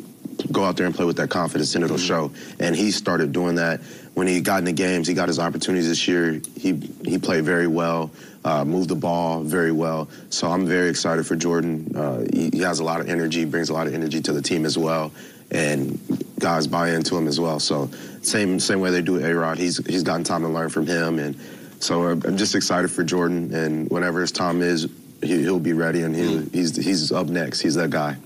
go 0.51 0.65
out 0.65 0.75
there 0.75 0.85
and 0.85 0.93
play 0.93 1.05
with 1.05 1.15
that 1.15 1.29
confidence, 1.29 1.75
and 1.75 1.83
it'll 1.85 1.97
show. 1.97 2.29
And 2.59 2.75
he 2.75 2.91
started 2.91 3.31
doing 3.31 3.55
that 3.55 3.79
when 4.13 4.27
he 4.27 4.41
got 4.41 4.59
in 4.59 4.65
the 4.65 4.71
games. 4.73 5.07
He 5.07 5.13
got 5.13 5.27
his 5.27 5.39
opportunities 5.39 5.87
this 5.87 6.07
year. 6.07 6.41
He 6.55 6.73
he 7.05 7.17
played 7.17 7.43
very 7.43 7.67
well, 7.67 8.11
uh, 8.45 8.63
moved 8.65 8.89
the 8.89 8.95
ball 8.95 9.41
very 9.43 9.71
well. 9.71 10.09
So 10.29 10.49
I'm 10.49 10.65
very 10.65 10.89
excited 10.89 11.25
for 11.25 11.35
Jordan. 11.35 11.91
Uh, 11.95 12.25
he, 12.31 12.49
he 12.51 12.59
has 12.59 12.79
a 12.79 12.83
lot 12.83 13.01
of 13.01 13.09
energy, 13.09 13.45
brings 13.45 13.69
a 13.69 13.73
lot 13.73 13.87
of 13.87 13.93
energy 13.93 14.21
to 14.21 14.33
the 14.33 14.41
team 14.41 14.65
as 14.65 14.77
well, 14.77 15.11
and 15.51 15.99
guys 16.39 16.67
buy 16.67 16.91
into 16.91 17.17
him 17.17 17.27
as 17.27 17.39
well. 17.39 17.59
So 17.59 17.89
same 18.21 18.59
same 18.59 18.79
way 18.79 18.91
they 18.91 19.01
do 19.01 19.23
A 19.23 19.33
Rod. 19.33 19.57
He's 19.57 19.85
he's 19.85 20.03
gotten 20.03 20.23
time 20.23 20.41
to 20.41 20.49
learn 20.49 20.69
from 20.69 20.87
him, 20.87 21.19
and 21.19 21.35
so 21.79 22.07
I'm 22.07 22.21
I'm 22.25 22.37
just 22.37 22.55
excited 22.55 22.91
for 22.91 23.03
Jordan. 23.03 23.53
And 23.53 23.89
whenever 23.89 24.21
his 24.21 24.31
time 24.31 24.61
is, 24.61 24.87
he, 25.21 25.41
he'll 25.41 25.59
be 25.59 25.73
ready, 25.73 26.03
and 26.03 26.15
he, 26.15 26.43
he's 26.51 26.75
he's 26.75 27.11
up 27.11 27.27
next. 27.27 27.61
He's 27.61 27.75
that 27.75 27.89
guy. 27.89 28.17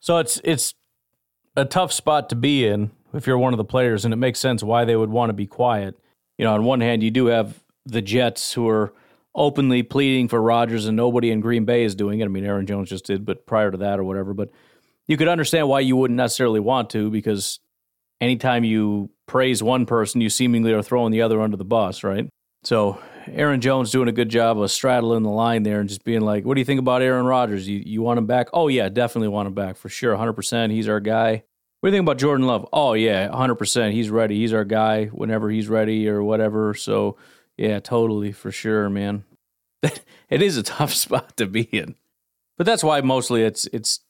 So 0.00 0.16
it's 0.16 0.40
it's 0.44 0.74
a 1.56 1.66
tough 1.66 1.92
spot 1.92 2.30
to 2.30 2.36
be 2.36 2.66
in 2.66 2.90
if 3.12 3.26
you're 3.26 3.38
one 3.38 3.52
of 3.52 3.58
the 3.58 3.64
players, 3.64 4.04
and 4.04 4.14
it 4.14 4.18
makes 4.18 4.38
sense 4.38 4.62
why 4.62 4.84
they 4.84 4.96
would 4.96 5.10
want 5.10 5.30
to 5.30 5.34
be 5.34 5.46
quiet. 5.46 5.98
You 6.38 6.44
know, 6.44 6.54
on 6.54 6.64
one 6.64 6.80
hand, 6.80 7.02
you 7.02 7.10
do 7.10 7.26
have 7.26 7.62
the 7.86 8.02
Jets 8.02 8.52
who 8.52 8.68
are 8.68 8.92
openly 9.34 9.82
pleading 9.82 10.28
for 10.28 10.40
Rodgers, 10.40 10.86
and 10.86 10.96
nobody 10.96 11.30
in 11.30 11.40
Green 11.40 11.64
Bay 11.64 11.84
is 11.84 11.94
doing 11.94 12.20
it. 12.20 12.24
I 12.24 12.28
mean, 12.28 12.44
Aaron 12.44 12.66
Jones 12.66 12.88
just 12.88 13.04
did, 13.04 13.24
but 13.24 13.46
prior 13.46 13.70
to 13.70 13.78
that 13.78 13.98
or 13.98 14.04
whatever. 14.04 14.34
But 14.34 14.50
you 15.06 15.16
could 15.16 15.28
understand 15.28 15.68
why 15.68 15.80
you 15.80 15.96
wouldn't 15.96 16.16
necessarily 16.16 16.60
want 16.60 16.90
to, 16.90 17.10
because 17.10 17.60
anytime 18.20 18.64
you 18.64 19.10
praise 19.26 19.62
one 19.62 19.86
person, 19.86 20.20
you 20.20 20.30
seemingly 20.30 20.72
are 20.72 20.82
throwing 20.82 21.12
the 21.12 21.22
other 21.22 21.40
under 21.40 21.56
the 21.56 21.64
bus, 21.64 22.04
right? 22.04 22.28
So 22.62 23.00
Aaron 23.26 23.60
Jones 23.60 23.90
doing 23.90 24.08
a 24.08 24.12
good 24.12 24.28
job 24.28 24.60
of 24.60 24.70
straddling 24.70 25.22
the 25.22 25.30
line 25.30 25.62
there 25.62 25.80
and 25.80 25.88
just 25.88 26.04
being 26.04 26.20
like, 26.20 26.44
"What 26.44 26.54
do 26.54 26.60
you 26.60 26.64
think 26.64 26.80
about 26.80 27.02
Aaron 27.02 27.24
Rodgers? 27.26 27.68
You 27.68 27.82
you 27.84 28.02
want 28.02 28.18
him 28.18 28.26
back? 28.26 28.48
Oh 28.52 28.68
yeah, 28.68 28.88
definitely 28.88 29.28
want 29.28 29.46
him 29.46 29.54
back 29.54 29.76
for 29.76 29.88
sure, 29.88 30.16
hundred 30.16 30.34
percent. 30.34 30.72
He's 30.72 30.88
our 30.88 31.00
guy. 31.00 31.44
What 31.80 31.88
do 31.88 31.92
you 31.92 31.98
think 31.98 32.04
about 32.06 32.18
Jordan 32.18 32.46
Love? 32.46 32.68
Oh 32.72 32.92
yeah, 32.92 33.34
hundred 33.34 33.54
percent. 33.54 33.94
He's 33.94 34.10
ready. 34.10 34.36
He's 34.36 34.52
our 34.52 34.64
guy 34.64 35.06
whenever 35.06 35.48
he's 35.50 35.68
ready 35.68 36.08
or 36.08 36.22
whatever. 36.22 36.74
So 36.74 37.16
yeah, 37.56 37.80
totally 37.80 38.32
for 38.32 38.52
sure, 38.52 38.90
man. 38.90 39.24
it 39.82 40.42
is 40.42 40.58
a 40.58 40.62
tough 40.62 40.92
spot 40.94 41.36
to 41.38 41.46
be 41.46 41.62
in, 41.62 41.94
but 42.58 42.66
that's 42.66 42.84
why 42.84 43.00
mostly 43.00 43.42
it's 43.42 43.66
it's 43.72 44.00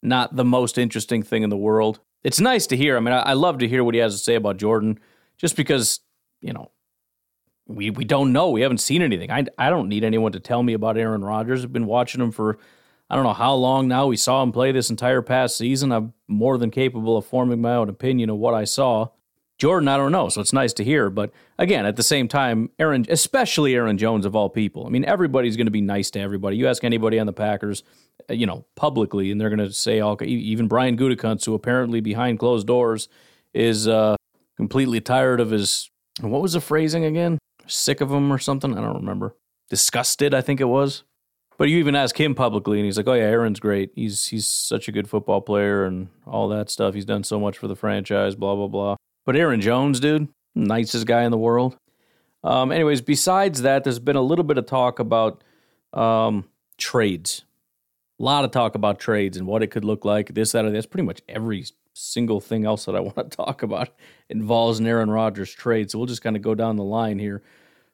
not 0.00 0.36
the 0.36 0.44
most 0.44 0.78
interesting 0.78 1.24
thing 1.24 1.42
in 1.42 1.50
the 1.50 1.56
world. 1.56 1.98
It's 2.22 2.40
nice 2.40 2.68
to 2.68 2.76
hear. 2.76 2.96
I 2.96 3.00
mean, 3.00 3.14
I, 3.14 3.20
I 3.20 3.32
love 3.32 3.58
to 3.58 3.68
hear 3.68 3.82
what 3.82 3.94
he 3.94 4.00
has 4.00 4.14
to 4.14 4.22
say 4.22 4.36
about 4.36 4.56
Jordan, 4.56 5.00
just 5.36 5.56
because 5.56 5.98
you 6.40 6.52
know 6.52 6.70
we 7.66 7.90
we 7.90 8.04
don't 8.04 8.32
know. 8.32 8.50
We 8.50 8.60
haven't 8.60 8.78
seen 8.78 9.02
anything. 9.02 9.32
I 9.32 9.44
I 9.58 9.70
don't 9.70 9.88
need 9.88 10.04
anyone 10.04 10.32
to 10.32 10.40
tell 10.40 10.62
me 10.62 10.72
about 10.72 10.96
Aaron 10.96 11.24
Rodgers. 11.24 11.64
I've 11.64 11.72
been 11.72 11.86
watching 11.86 12.20
him 12.20 12.30
for 12.30 12.58
I 13.10 13.14
don't 13.16 13.24
know 13.24 13.32
how 13.32 13.54
long 13.54 13.88
now. 13.88 14.06
We 14.06 14.16
saw 14.16 14.42
him 14.42 14.52
play 14.52 14.72
this 14.72 14.90
entire 14.90 15.22
past 15.22 15.56
season. 15.56 15.92
I'm 15.92 16.12
more 16.26 16.58
than 16.58 16.70
capable 16.70 17.16
of 17.16 17.26
forming 17.26 17.60
my 17.60 17.74
own 17.74 17.88
opinion 17.88 18.30
of 18.30 18.36
what 18.36 18.54
I 18.54 18.64
saw. 18.64 19.08
Jordan, 19.58 19.88
I 19.88 19.96
don't 19.96 20.12
know, 20.12 20.28
so 20.28 20.40
it's 20.40 20.52
nice 20.52 20.72
to 20.74 20.84
hear. 20.84 21.10
But 21.10 21.32
again, 21.58 21.84
at 21.84 21.96
the 21.96 22.02
same 22.02 22.28
time, 22.28 22.70
Aaron, 22.78 23.04
especially 23.08 23.74
Aaron 23.74 23.98
Jones 23.98 24.24
of 24.24 24.36
all 24.36 24.48
people. 24.48 24.86
I 24.86 24.90
mean, 24.90 25.04
everybody's 25.04 25.56
going 25.56 25.66
to 25.66 25.72
be 25.72 25.80
nice 25.80 26.10
to 26.12 26.20
everybody. 26.20 26.56
You 26.56 26.68
ask 26.68 26.84
anybody 26.84 27.18
on 27.18 27.26
the 27.26 27.32
Packers, 27.32 27.82
you 28.28 28.46
know, 28.46 28.66
publicly, 28.76 29.32
and 29.32 29.40
they're 29.40 29.50
going 29.50 29.58
to 29.58 29.72
say 29.72 29.98
all. 29.98 30.16
Even 30.22 30.68
Brian 30.68 30.96
Gutekunst, 30.96 31.44
who 31.44 31.54
apparently 31.54 32.00
behind 32.00 32.38
closed 32.38 32.68
doors 32.68 33.08
is 33.52 33.88
uh, 33.88 34.14
completely 34.56 35.00
tired 35.00 35.40
of 35.40 35.50
his. 35.50 35.90
What 36.20 36.42
was 36.42 36.52
the 36.52 36.60
phrasing 36.60 37.04
again? 37.04 37.38
Sick 37.66 38.00
of 38.00 38.12
him 38.12 38.32
or 38.32 38.38
something? 38.38 38.78
I 38.78 38.80
don't 38.80 38.96
remember. 38.96 39.34
Disgusted, 39.70 40.34
I 40.34 40.40
think 40.40 40.60
it 40.60 40.66
was. 40.66 41.02
But 41.58 41.68
you 41.68 41.78
even 41.78 41.96
ask 41.96 42.18
him 42.18 42.36
publicly, 42.36 42.78
and 42.78 42.86
he's 42.86 42.96
like, 42.96 43.08
"Oh 43.08 43.14
yeah, 43.14 43.24
Aaron's 43.24 43.60
great. 43.60 43.90
He's 43.94 44.26
he's 44.26 44.46
such 44.46 44.88
a 44.88 44.92
good 44.92 45.10
football 45.10 45.40
player 45.40 45.84
and 45.84 46.08
all 46.24 46.48
that 46.48 46.70
stuff. 46.70 46.94
He's 46.94 47.04
done 47.04 47.24
so 47.24 47.38
much 47.38 47.58
for 47.58 47.66
the 47.66 47.76
franchise. 47.76 48.36
Blah 48.36 48.54
blah 48.54 48.68
blah." 48.68 48.96
But 49.26 49.36
Aaron 49.36 49.60
Jones, 49.60 50.00
dude, 50.00 50.28
nicest 50.54 51.06
guy 51.06 51.24
in 51.24 51.32
the 51.32 51.38
world. 51.38 51.76
Um, 52.44 52.70
anyways, 52.70 53.00
besides 53.00 53.62
that, 53.62 53.84
there's 53.84 53.98
been 53.98 54.16
a 54.16 54.22
little 54.22 54.44
bit 54.44 54.56
of 54.56 54.66
talk 54.66 55.00
about 55.00 55.42
um, 55.92 56.48
trades. 56.76 57.44
A 58.20 58.22
lot 58.22 58.44
of 58.44 58.50
talk 58.52 58.74
about 58.74 58.98
trades 58.98 59.36
and 59.36 59.46
what 59.46 59.62
it 59.62 59.68
could 59.68 59.84
look 59.84 60.04
like. 60.04 60.34
This, 60.34 60.52
that, 60.52 60.64
or 60.64 60.70
this. 60.70 60.86
Pretty 60.86 61.06
much 61.06 61.20
every 61.28 61.64
single 61.92 62.40
thing 62.40 62.64
else 62.64 62.84
that 62.84 62.94
I 62.94 63.00
want 63.08 63.16
to 63.16 63.24
talk 63.24 63.62
about 63.62 63.90
involves 64.28 64.78
an 64.78 64.86
Aaron 64.86 65.10
Rodgers 65.10 65.52
trade. 65.52 65.90
So 65.90 65.98
we'll 65.98 66.06
just 66.06 66.22
kind 66.22 66.36
of 66.36 66.42
go 66.42 66.54
down 66.54 66.76
the 66.76 66.84
line 66.84 67.18
here. 67.18 67.42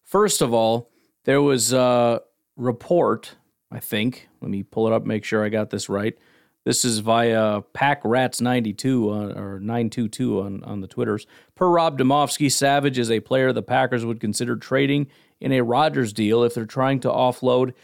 First 0.02 0.42
of 0.42 0.52
all, 0.52 0.90
there 1.24 1.40
was 1.40 1.72
a 1.72 2.20
report, 2.56 3.36
I 3.70 3.80
think. 3.80 4.28
Let 4.40 4.50
me 4.50 4.62
pull 4.62 4.86
it 4.86 4.92
up, 4.92 5.04
make 5.04 5.24
sure 5.24 5.44
I 5.44 5.48
got 5.48 5.70
this 5.70 5.88
right. 5.88 6.16
This 6.64 6.84
is 6.84 7.00
via 7.00 7.60
PackRats92 7.74 9.12
on, 9.12 9.38
or 9.38 9.60
922 9.60 10.40
on, 10.40 10.64
on 10.64 10.80
the 10.80 10.86
Twitters. 10.86 11.26
Per 11.54 11.68
Rob 11.68 11.98
Demovsky, 11.98 12.50
Savage 12.50 12.98
is 12.98 13.10
a 13.10 13.20
player 13.20 13.52
the 13.52 13.62
Packers 13.62 14.04
would 14.04 14.20
consider 14.20 14.56
trading 14.56 15.08
in 15.40 15.52
a 15.52 15.62
Rodgers 15.62 16.12
deal 16.12 16.42
if 16.42 16.54
they're 16.54 16.64
trying 16.64 17.00
to 17.00 17.08
offload 17.08 17.74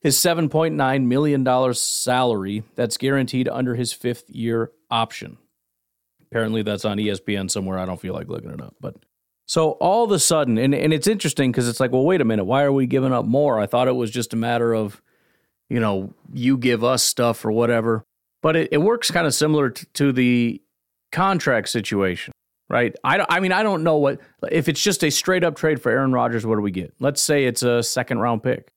his 0.00 0.16
$7.9 0.16 1.06
million 1.06 1.74
salary 1.74 2.62
that's 2.74 2.96
guaranteed 2.96 3.48
under 3.48 3.74
his 3.74 3.92
fifth 3.92 4.28
year 4.30 4.70
option. 4.90 5.38
Apparently, 6.22 6.62
that's 6.62 6.84
on 6.84 6.98
ESPN 6.98 7.50
somewhere. 7.50 7.78
I 7.78 7.86
don't 7.86 8.00
feel 8.00 8.14
like 8.14 8.28
looking 8.28 8.50
it 8.50 8.60
up. 8.60 8.74
But 8.80 8.96
so 9.46 9.72
all 9.72 10.04
of 10.04 10.10
a 10.10 10.18
sudden, 10.18 10.58
and, 10.58 10.74
and 10.74 10.92
it's 10.92 11.06
interesting 11.06 11.52
because 11.52 11.68
it's 11.68 11.80
like, 11.80 11.92
well, 11.92 12.04
wait 12.04 12.20
a 12.20 12.24
minute. 12.24 12.44
Why 12.44 12.64
are 12.64 12.72
we 12.72 12.86
giving 12.86 13.12
up 13.12 13.24
more? 13.24 13.60
I 13.60 13.66
thought 13.66 13.88
it 13.88 13.96
was 13.96 14.10
just 14.10 14.32
a 14.32 14.36
matter 14.36 14.74
of, 14.74 15.02
you 15.74 15.80
know, 15.80 16.14
you 16.32 16.56
give 16.56 16.84
us 16.84 17.02
stuff 17.02 17.44
or 17.44 17.50
whatever. 17.50 18.04
But 18.42 18.54
it, 18.56 18.68
it 18.72 18.78
works 18.78 19.10
kind 19.10 19.26
of 19.26 19.34
similar 19.34 19.70
to, 19.70 19.86
to 19.94 20.12
the 20.12 20.62
contract 21.12 21.68
situation, 21.68 22.32
right? 22.68 22.94
I, 23.02 23.16
don't- 23.16 23.30
I 23.32 23.40
mean, 23.40 23.52
I 23.52 23.62
don't 23.62 23.82
know 23.82 23.96
what, 23.96 24.20
if 24.50 24.68
it's 24.68 24.82
just 24.82 25.02
a 25.02 25.10
straight 25.10 25.42
up 25.44 25.56
trade 25.56 25.82
for 25.82 25.90
Aaron 25.90 26.12
Rodgers, 26.12 26.46
what 26.46 26.56
do 26.56 26.60
we 26.62 26.70
get? 26.70 26.94
Let's 27.00 27.22
say 27.22 27.44
it's 27.46 27.62
a 27.62 27.82
second 27.82 28.18
round 28.18 28.42
pick. 28.42 28.68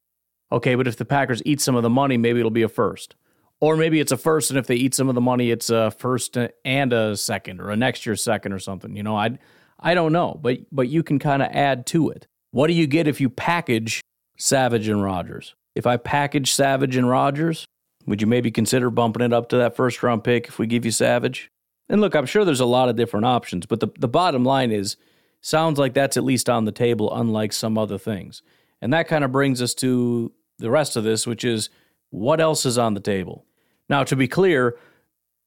Okay, 0.51 0.75
but 0.75 0.87
if 0.87 0.95
the 0.97 1.05
Packers 1.05 1.41
eat 1.45 1.59
some 1.61 1.75
of 1.75 1.83
the 1.83 1.89
money, 1.89 2.17
maybe 2.17 2.39
it'll 2.39 2.49
be 2.51 2.61
a 2.63 2.69
first. 2.69 3.15
Or 3.59 3.75
maybe 3.75 3.99
it's 3.99 4.11
a 4.11 4.17
first, 4.17 4.49
and 4.49 4.57
if 4.57 4.67
they 4.67 4.75
eat 4.75 4.93
some 4.95 5.09
of 5.09 5.15
the 5.15 5.21
money, 5.21 5.51
it's 5.51 5.69
a 5.69 5.91
first 5.91 6.37
and 6.63 6.93
a 6.93 7.17
second, 7.17 7.59
or 7.59 7.69
a 7.71 7.75
next 7.75 8.05
year 8.05 8.15
second, 8.15 8.53
or 8.53 8.59
something. 8.59 8.95
You 8.95 9.03
know, 9.03 9.15
I 9.17 9.37
I 9.79 9.93
don't 9.95 10.13
know, 10.13 10.39
but 10.41 10.59
but 10.71 10.87
you 10.89 11.01
can 11.03 11.17
kind 11.19 11.41
of 11.41 11.49
add 11.51 11.85
to 11.87 12.09
it. 12.11 12.27
What 12.51 12.67
do 12.67 12.73
you 12.73 12.85
get 12.87 13.07
if 13.07 13.19
you 13.19 13.29
package 13.29 13.99
Savage 14.37 14.87
and 14.87 15.03
Rodgers? 15.03 15.55
If 15.77 15.85
I 15.85 15.97
package 15.97 16.53
Savage 16.53 16.95
and 16.95 17.07
Rodgers, 17.07 17.67
would 18.07 18.19
you 18.19 18.27
maybe 18.27 18.49
consider 18.49 18.89
bumping 18.89 19.21
it 19.21 19.31
up 19.31 19.49
to 19.49 19.57
that 19.57 19.75
first 19.75 20.01
round 20.01 20.23
pick 20.23 20.47
if 20.47 20.57
we 20.57 20.65
give 20.65 20.85
you 20.85 20.91
Savage? 20.91 21.51
And 21.87 22.01
look, 22.01 22.15
I'm 22.15 22.25
sure 22.25 22.43
there's 22.43 22.59
a 22.59 22.65
lot 22.65 22.89
of 22.89 22.95
different 22.95 23.27
options, 23.27 23.67
but 23.67 23.79
the 23.79 23.89
the 23.99 24.07
bottom 24.07 24.43
line 24.43 24.71
is, 24.71 24.97
sounds 25.39 25.77
like 25.77 25.93
that's 25.93 26.17
at 26.17 26.23
least 26.23 26.49
on 26.49 26.65
the 26.65 26.71
table, 26.71 27.13
unlike 27.13 27.53
some 27.53 27.77
other 27.77 27.99
things. 27.99 28.41
And 28.81 28.91
that 28.91 29.07
kind 29.07 29.23
of 29.23 29.31
brings 29.31 29.61
us 29.61 29.75
to 29.75 30.31
the 30.57 30.71
rest 30.71 30.95
of 30.95 31.03
this, 31.03 31.27
which 31.27 31.43
is 31.43 31.69
what 32.09 32.41
else 32.41 32.65
is 32.65 32.79
on 32.79 32.95
the 32.95 32.99
table? 32.99 33.45
Now, 33.87 34.03
to 34.03 34.15
be 34.15 34.27
clear, 34.27 34.77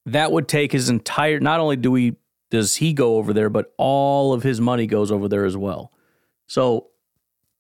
that 0.06 0.30
would 0.30 0.46
take 0.46 0.70
his 0.70 0.88
entire 0.88 1.40
not 1.40 1.58
only 1.58 1.74
do 1.76 1.90
we 1.90 2.16
does 2.50 2.76
he 2.76 2.92
go 2.92 3.16
over 3.16 3.32
there, 3.32 3.50
but 3.50 3.72
all 3.76 4.32
of 4.32 4.44
his 4.44 4.60
money 4.60 4.86
goes 4.86 5.10
over 5.10 5.28
there 5.28 5.44
as 5.44 5.56
well. 5.56 5.92
So 6.46 6.88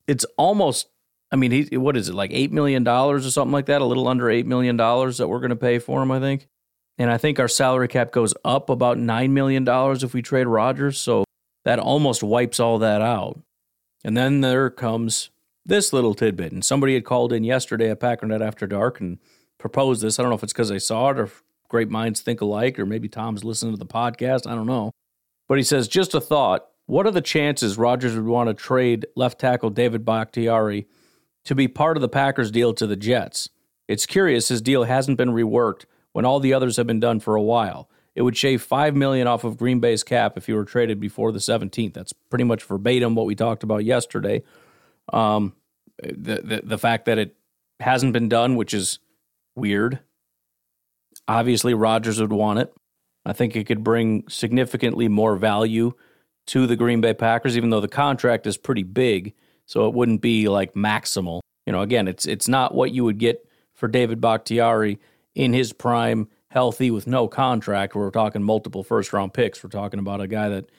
it's 0.06 0.24
almost 0.36 0.86
I 1.32 1.36
mean, 1.36 1.50
he, 1.52 1.76
what 1.76 1.96
is 1.96 2.08
it, 2.08 2.14
like 2.14 2.32
$8 2.32 2.50
million 2.50 2.86
or 2.86 3.20
something 3.20 3.52
like 3.52 3.66
that? 3.66 3.80
A 3.80 3.84
little 3.84 4.08
under 4.08 4.26
$8 4.26 4.46
million 4.46 4.76
that 4.76 5.26
we're 5.28 5.38
going 5.38 5.50
to 5.50 5.56
pay 5.56 5.78
for 5.78 6.02
him, 6.02 6.10
I 6.10 6.18
think. 6.18 6.48
And 6.98 7.10
I 7.10 7.18
think 7.18 7.38
our 7.38 7.48
salary 7.48 7.88
cap 7.88 8.10
goes 8.10 8.34
up 8.44 8.68
about 8.68 8.98
$9 8.98 9.30
million 9.30 9.64
if 9.66 10.12
we 10.12 10.22
trade 10.22 10.46
Rodgers, 10.46 11.00
So 11.00 11.24
that 11.64 11.78
almost 11.78 12.22
wipes 12.22 12.58
all 12.58 12.78
that 12.78 13.00
out. 13.00 13.40
And 14.04 14.16
then 14.16 14.40
there 14.40 14.70
comes 14.70 15.30
this 15.64 15.92
little 15.92 16.14
tidbit. 16.14 16.52
And 16.52 16.64
somebody 16.64 16.94
had 16.94 17.04
called 17.04 17.32
in 17.32 17.44
yesterday 17.44 17.90
at 17.90 18.00
Packernet 18.00 18.44
After 18.44 18.66
Dark 18.66 19.00
and 19.00 19.18
proposed 19.58 20.02
this. 20.02 20.18
I 20.18 20.22
don't 20.22 20.30
know 20.30 20.36
if 20.36 20.42
it's 20.42 20.52
because 20.52 20.68
they 20.68 20.78
saw 20.78 21.10
it 21.10 21.18
or 21.18 21.30
great 21.68 21.90
minds 21.90 22.20
think 22.20 22.40
alike, 22.40 22.78
or 22.78 22.86
maybe 22.86 23.08
Tom's 23.08 23.44
listening 23.44 23.72
to 23.72 23.78
the 23.78 23.86
podcast. 23.86 24.50
I 24.50 24.54
don't 24.54 24.66
know. 24.66 24.90
But 25.48 25.58
he 25.58 25.64
says, 25.64 25.86
just 25.86 26.14
a 26.14 26.20
thought. 26.20 26.66
What 26.86 27.06
are 27.06 27.12
the 27.12 27.20
chances 27.20 27.78
Rodgers 27.78 28.16
would 28.16 28.24
want 28.24 28.48
to 28.48 28.54
trade 28.54 29.06
left 29.14 29.38
tackle 29.38 29.70
David 29.70 30.04
Bakhtiari 30.04 30.86
to 31.44 31.54
be 31.54 31.68
part 31.68 31.96
of 31.96 32.00
the 32.00 32.08
Packers 32.08 32.50
deal 32.50 32.74
to 32.74 32.86
the 32.86 32.96
Jets? 32.96 33.50
It's 33.88 34.06
curious 34.06 34.48
his 34.48 34.62
deal 34.62 34.84
hasn't 34.84 35.18
been 35.18 35.30
reworked 35.30 35.84
when 36.12 36.24
all 36.24 36.40
the 36.40 36.54
others 36.54 36.76
have 36.76 36.86
been 36.86 37.00
done 37.00 37.20
for 37.20 37.34
a 37.34 37.42
while. 37.42 37.88
It 38.14 38.22
would 38.22 38.36
shave 38.36 38.62
five 38.62 38.94
million 38.94 39.26
off 39.26 39.44
of 39.44 39.56
Green 39.56 39.80
Bay's 39.80 40.02
cap 40.02 40.36
if 40.36 40.46
he 40.46 40.52
were 40.52 40.64
traded 40.64 41.00
before 41.00 41.32
the 41.32 41.38
17th. 41.38 41.94
That's 41.94 42.12
pretty 42.12 42.44
much 42.44 42.64
verbatim 42.64 43.14
what 43.14 43.26
we 43.26 43.34
talked 43.34 43.62
about 43.62 43.84
yesterday. 43.84 44.42
Um, 45.12 45.54
the, 46.02 46.40
the 46.42 46.60
the 46.64 46.78
fact 46.78 47.04
that 47.06 47.18
it 47.18 47.36
hasn't 47.78 48.12
been 48.12 48.28
done, 48.28 48.56
which 48.56 48.74
is 48.74 48.98
weird. 49.54 50.00
Obviously, 51.28 51.74
Rodgers 51.74 52.20
would 52.20 52.32
want 52.32 52.58
it. 52.58 52.72
I 53.24 53.32
think 53.32 53.54
it 53.54 53.64
could 53.64 53.84
bring 53.84 54.24
significantly 54.28 55.08
more 55.08 55.36
value 55.36 55.92
to 56.46 56.66
the 56.66 56.76
Green 56.76 57.00
Bay 57.00 57.14
Packers, 57.14 57.56
even 57.56 57.70
though 57.70 57.80
the 57.80 57.88
contract 57.88 58.46
is 58.46 58.56
pretty 58.56 58.82
big, 58.82 59.34
so 59.70 59.86
it 59.86 59.94
wouldn't 59.94 60.20
be 60.20 60.48
like 60.48 60.74
maximal. 60.74 61.42
You 61.64 61.72
know, 61.72 61.80
again, 61.80 62.08
it's 62.08 62.26
it's 62.26 62.48
not 62.48 62.74
what 62.74 62.90
you 62.90 63.04
would 63.04 63.18
get 63.18 63.48
for 63.72 63.86
David 63.86 64.20
Bakhtiari 64.20 64.98
in 65.36 65.52
his 65.52 65.72
prime, 65.72 66.26
healthy 66.48 66.90
with 66.90 67.06
no 67.06 67.28
contract. 67.28 67.94
We're 67.94 68.10
talking 68.10 68.42
multiple 68.42 68.82
first 68.82 69.12
round 69.12 69.32
picks. 69.32 69.62
We're 69.62 69.70
talking 69.70 70.00
about 70.00 70.20
a 70.20 70.26
guy 70.26 70.48
that 70.48 70.70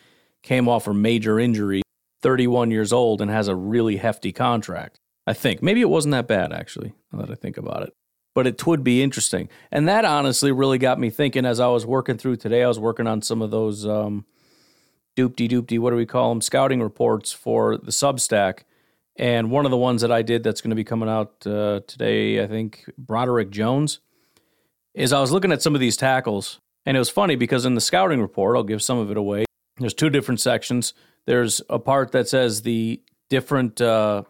came 0.43 0.67
off 0.67 0.88
a 0.88 0.93
major 0.93 1.39
injury, 1.39 1.84
31 2.21 2.69
years 2.69 2.91
old, 2.91 3.21
and 3.21 3.32
has 3.32 3.47
a 3.47 3.56
really 3.56 3.95
hefty 3.95 4.34
contract. 4.34 4.97
I 5.25 5.32
think 5.32 5.63
maybe 5.63 5.80
it 5.80 5.89
wasn't 5.89 6.12
that 6.12 6.27
bad 6.27 6.51
actually. 6.51 6.93
Now 7.13 7.19
that 7.19 7.32
I 7.32 7.36
think 7.36 7.56
about 7.56 7.84
it, 7.84 7.93
but 8.36 8.45
it 8.45 8.67
would 8.67 8.84
be 8.84 9.01
interesting. 9.01 9.47
And 9.71 9.88
that 9.88 10.04
honestly 10.04 10.51
really 10.51 10.80
got 10.80 10.99
me 10.99 11.10
thinking 11.10 11.45
as 11.45 11.62
I 11.62 11.67
was 11.67 11.86
working 11.86 12.17
through 12.17 12.36
today. 12.36 12.62
I 12.62 12.67
was 12.67 12.80
working 12.80 13.08
on 13.08 13.21
some 13.21 13.41
of 13.41 13.51
those 13.51 13.86
um, 13.86 14.25
doopty, 15.15 15.80
what 15.80 15.91
do 15.91 15.95
we 15.95 16.06
call 16.06 16.27
them, 16.27 16.41
scouting 16.41 16.82
reports 16.82 17.32
for 17.32 17.77
the 17.77 17.91
Substack. 17.91 18.63
And 19.21 19.51
one 19.51 19.65
of 19.65 19.71
the 19.71 19.77
ones 19.77 20.01
that 20.01 20.12
I 20.12 20.23
did 20.23 20.41
that's 20.41 20.62
going 20.62 20.71
to 20.71 20.75
be 20.75 20.84
coming 20.84 21.07
out 21.07 21.45
uh, 21.45 21.81
today, 21.86 22.43
I 22.43 22.47
think 22.47 22.89
Broderick 22.97 23.51
Jones, 23.51 23.99
is 24.95 25.13
I 25.13 25.21
was 25.21 25.31
looking 25.31 25.51
at 25.51 25.62
some 25.62 25.75
of 25.75 25.79
these 25.79 25.95
tackles, 25.95 26.60
and 26.88 26.97
it 26.97 26.99
was 26.99 27.12
funny 27.12 27.36
because 27.36 27.63
in 27.63 27.75
the 27.75 27.81
scouting 27.81 28.19
report, 28.19 28.57
I'll 28.57 28.63
give 28.63 28.81
some 28.81 28.97
of 28.97 29.12
it 29.12 29.17
away. 29.17 29.45
There's 29.77 29.93
two 29.93 30.10
different 30.10 30.41
sections. 30.41 30.95
There's 31.27 31.62
a 31.69 31.77
part 31.77 32.13
that 32.13 32.29
says 32.29 32.63
the 32.63 32.99
different 33.29 33.79
uh, 33.79 34.23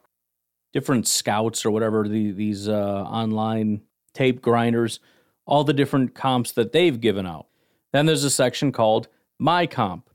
different 0.73 1.08
scouts 1.08 1.65
or 1.65 1.71
whatever 1.71 2.06
the, 2.06 2.32
these 2.32 2.67
uh, 2.67 3.04
online 3.04 3.84
tape 4.13 4.41
grinders, 4.41 4.99
all 5.45 5.63
the 5.63 5.73
different 5.73 6.15
comps 6.15 6.51
that 6.51 6.73
they've 6.73 6.99
given 6.99 7.25
out. 7.25 7.47
Then 7.93 8.08
there's 8.08 8.25
a 8.25 8.30
section 8.30 8.73
called 8.73 9.08
My 9.39 9.67
Comp. 9.67 10.10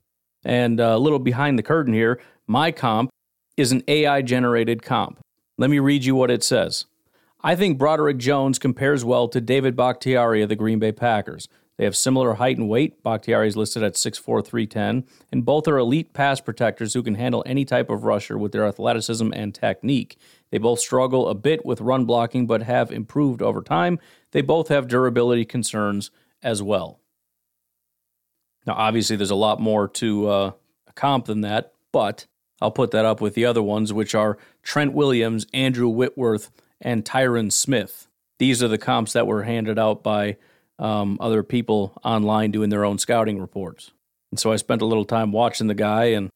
And 0.45 0.81
uh, 0.81 0.97
a 0.97 0.99
little 0.99 1.19
behind 1.19 1.59
the 1.59 1.63
curtain 1.63 1.95
here, 1.95 2.21
My 2.47 2.71
Comp 2.73 3.11
is 3.57 3.73
an 3.73 3.83
AI 3.89 4.23
generated 4.23 4.83
comp. 4.83 5.19
Let 5.59 5.71
me 5.71 5.79
read 5.79 6.05
you 6.05 6.15
what 6.15 6.31
it 6.31 6.45
says. 6.45 6.85
I 7.43 7.55
think 7.57 7.79
Broderick 7.79 8.19
Jones 8.19 8.59
compares 8.59 9.05
well 9.05 9.29
to 9.29 9.41
David 9.41 9.77
Bakhtiari 9.77 10.43
of 10.43 10.49
the 10.49 10.57
Green 10.57 10.79
Bay 10.79 10.93
Packers. 10.93 11.49
They 11.77 11.85
have 11.85 11.97
similar 11.97 12.35
height 12.35 12.57
and 12.57 12.69
weight. 12.69 13.03
Bakhtiari 13.03 13.49
is 13.49 13.57
listed 13.57 13.83
at 13.83 13.95
6'4, 13.95 14.45
310, 14.45 15.05
and 15.31 15.45
both 15.45 15.69
are 15.69 15.79
elite 15.79 16.15
pass 16.15 16.41
protectors 16.41 16.95
who 16.95 17.03
can 17.03 17.17
handle 17.17 17.43
any 17.47 17.65
type 17.65 17.91
of 17.91 18.05
rusher 18.05 18.39
with 18.39 18.53
their 18.53 18.67
athleticism 18.67 19.31
and 19.35 19.55
technique. 19.55 20.19
They 20.51 20.59
both 20.59 20.81
struggle 20.81 21.29
a 21.29 21.35
bit 21.35 21.67
with 21.67 21.81
run 21.81 22.07
blocking, 22.07 22.47
but 22.47 22.63
have 22.63 22.91
improved 22.91 23.43
over 23.43 23.63
time. 23.63 23.99
They 24.33 24.41
both 24.41 24.69
have 24.69 24.89
durability 24.89 25.45
concerns 25.45 26.11
as 26.43 26.63
well. 26.63 27.01
Now, 28.67 28.75
obviously, 28.75 29.17
there's 29.17 29.31
a 29.31 29.37
lot 29.37 29.61
more 29.61 29.87
to 29.89 30.29
uh, 30.29 30.53
a 30.89 30.93
comp 30.95 31.27
than 31.27 31.43
that, 31.43 31.73
but 31.93 32.27
I'll 32.61 32.71
put 32.71 32.91
that 32.93 33.05
up 33.05 33.21
with 33.21 33.35
the 33.35 33.45
other 33.45 33.63
ones, 33.63 33.93
which 33.93 34.15
are 34.15 34.39
Trent 34.63 34.93
Williams, 34.93 35.47
Andrew 35.53 35.89
Whitworth, 35.89 36.51
and 36.81 37.05
Tyron 37.05 37.53
Smith. 37.53 38.07
These 38.39 38.63
are 38.63 38.69
the 38.69 38.79
comps 38.79 39.13
that 39.13 39.27
were 39.27 39.43
handed 39.45 39.79
out 39.79 40.03
by 40.03 40.37
um, 40.79 41.17
other 41.21 41.43
people 41.43 41.99
online 42.05 42.51
doing 42.51 42.71
their 42.71 42.85
own 42.85 42.99
scouting 42.99 43.41
reports. 43.41 43.93
And 44.31 44.39
so 44.39 44.53
I 44.53 44.57
spent 44.57 44.83
a 44.83 44.87
little 44.87 45.05
time 45.05 45.33
watching 45.33 45.67
the 45.67 45.75
guy, 45.75 46.07
and 46.07 46.31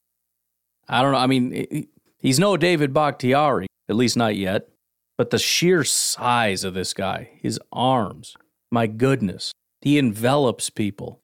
I 0.87 1.01
don't 1.01 1.11
know. 1.11 1.17
I 1.17 1.27
mean, 1.27 1.87
he's 2.17 2.39
no 2.39 2.57
David 2.57 2.93
Bakhtiari, 2.93 3.67
at 3.89 3.95
least 3.95 4.17
not 4.17 4.35
yet. 4.35 4.67
But 5.17 5.29
the 5.29 5.37
sheer 5.37 5.83
size 5.83 6.63
of 6.63 6.73
this 6.73 6.93
guy, 6.93 7.29
his 7.41 7.59
arms, 7.71 8.35
my 8.71 8.87
goodness, 8.87 9.51
he 9.81 9.99
envelops 9.99 10.69
people. 10.69 11.19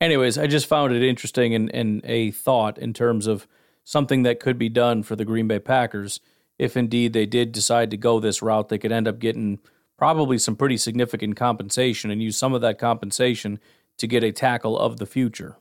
Anyways, 0.00 0.36
I 0.36 0.46
just 0.46 0.66
found 0.66 0.92
it 0.92 1.02
interesting 1.02 1.54
and, 1.54 1.74
and 1.74 2.02
a 2.04 2.30
thought 2.30 2.76
in 2.78 2.92
terms 2.92 3.26
of 3.26 3.48
something 3.88 4.22
that 4.22 4.38
could 4.38 4.58
be 4.58 4.68
done 4.68 5.02
for 5.02 5.16
the 5.16 5.24
Green 5.24 5.48
Bay 5.48 5.58
Packers 5.58 6.20
if 6.58 6.76
indeed 6.76 7.14
they 7.14 7.24
did 7.24 7.52
decide 7.52 7.90
to 7.90 7.96
go 7.96 8.20
this 8.20 8.42
route. 8.42 8.68
They 8.68 8.76
could 8.76 8.92
end 8.92 9.08
up 9.08 9.18
getting 9.18 9.60
probably 9.96 10.36
some 10.36 10.56
pretty 10.56 10.76
significant 10.76 11.36
compensation 11.36 12.10
and 12.10 12.22
use 12.22 12.36
some 12.36 12.52
of 12.52 12.60
that 12.60 12.78
compensation 12.78 13.58
to 13.96 14.06
get 14.06 14.22
a 14.22 14.30
tackle 14.30 14.78
of 14.78 14.98
the 14.98 15.06
future. 15.06 15.56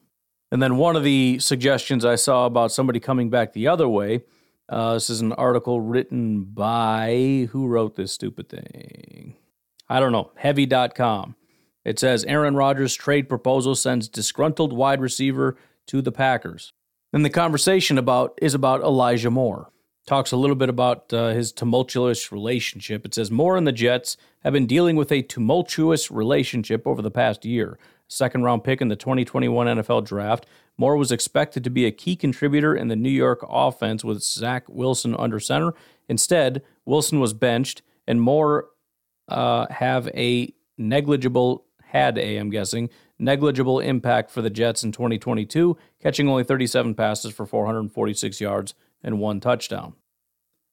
And 0.51 0.61
then 0.61 0.75
one 0.75 0.97
of 0.97 1.05
the 1.05 1.39
suggestions 1.39 2.03
I 2.03 2.15
saw 2.15 2.45
about 2.45 2.73
somebody 2.73 2.99
coming 2.99 3.29
back 3.29 3.53
the 3.53 3.69
other 3.69 3.87
way. 3.87 4.23
Uh, 4.67 4.95
this 4.95 5.09
is 5.09 5.21
an 5.21 5.31
article 5.31 5.79
written 5.79 6.43
by 6.43 7.47
who 7.51 7.65
wrote 7.65 7.95
this 7.95 8.11
stupid 8.11 8.49
thing? 8.49 9.37
I 9.87 10.01
don't 10.01 10.11
know. 10.11 10.31
Heavy.com. 10.35 11.37
It 11.85 11.97
says 11.97 12.25
Aaron 12.25 12.57
Rodgers' 12.57 12.93
trade 12.93 13.29
proposal 13.29 13.73
sends 13.73 14.09
disgruntled 14.09 14.73
wide 14.73 14.99
receiver 14.99 15.55
to 15.85 16.01
the 16.01 16.11
Packers. 16.11 16.73
And 17.17 17.25
the 17.25 17.31
conversation 17.31 17.97
about 17.97 18.37
is 18.43 18.53
about 18.53 18.81
Elijah 18.81 19.31
Moore 19.31 19.71
talks 20.05 20.31
a 20.31 20.37
little 20.37 20.55
bit 20.55 20.69
about 20.69 21.11
uh, 21.11 21.29
his 21.29 21.51
tumultuous 21.51 22.31
relationship. 22.31 23.07
It 23.07 23.15
says 23.15 23.31
Moore 23.31 23.57
and 23.57 23.65
the 23.65 23.71
Jets 23.71 24.17
have 24.43 24.53
been 24.53 24.67
dealing 24.67 24.95
with 24.95 25.11
a 25.11 25.23
tumultuous 25.23 26.11
relationship 26.11 26.85
over 26.85 27.01
the 27.01 27.09
past 27.09 27.43
year. 27.43 27.79
Second 28.07 28.43
round 28.43 28.63
pick 28.63 28.81
in 28.81 28.89
the 28.89 28.95
2021 28.95 29.65
NFL 29.65 30.05
draft, 30.05 30.45
Moore 30.77 30.95
was 30.95 31.11
expected 31.11 31.63
to 31.63 31.71
be 31.71 31.87
a 31.87 31.91
key 31.91 32.15
contributor 32.15 32.75
in 32.75 32.87
the 32.87 32.95
New 32.95 33.09
York 33.09 33.43
offense 33.49 34.03
with 34.03 34.21
Zach 34.21 34.69
Wilson 34.69 35.15
under 35.17 35.39
center. 35.39 35.73
Instead, 36.07 36.61
Wilson 36.85 37.19
was 37.19 37.33
benched, 37.33 37.81
and 38.05 38.21
Moore 38.21 38.67
uh, 39.27 39.65
have 39.71 40.07
a 40.09 40.53
negligible 40.77 41.65
had 41.87 42.19
a, 42.19 42.37
I'm 42.37 42.51
guessing, 42.51 42.91
negligible 43.19 43.79
impact 43.79 44.31
for 44.31 44.41
the 44.41 44.49
Jets 44.49 44.83
in 44.83 44.91
2022, 44.91 45.77
catching 46.01 46.27
only 46.29 46.43
37 46.43 46.95
passes 46.95 47.33
for 47.33 47.45
446 47.45 48.39
yards 48.41 48.73
and 49.03 49.19
one 49.19 49.39
touchdown. 49.39 49.93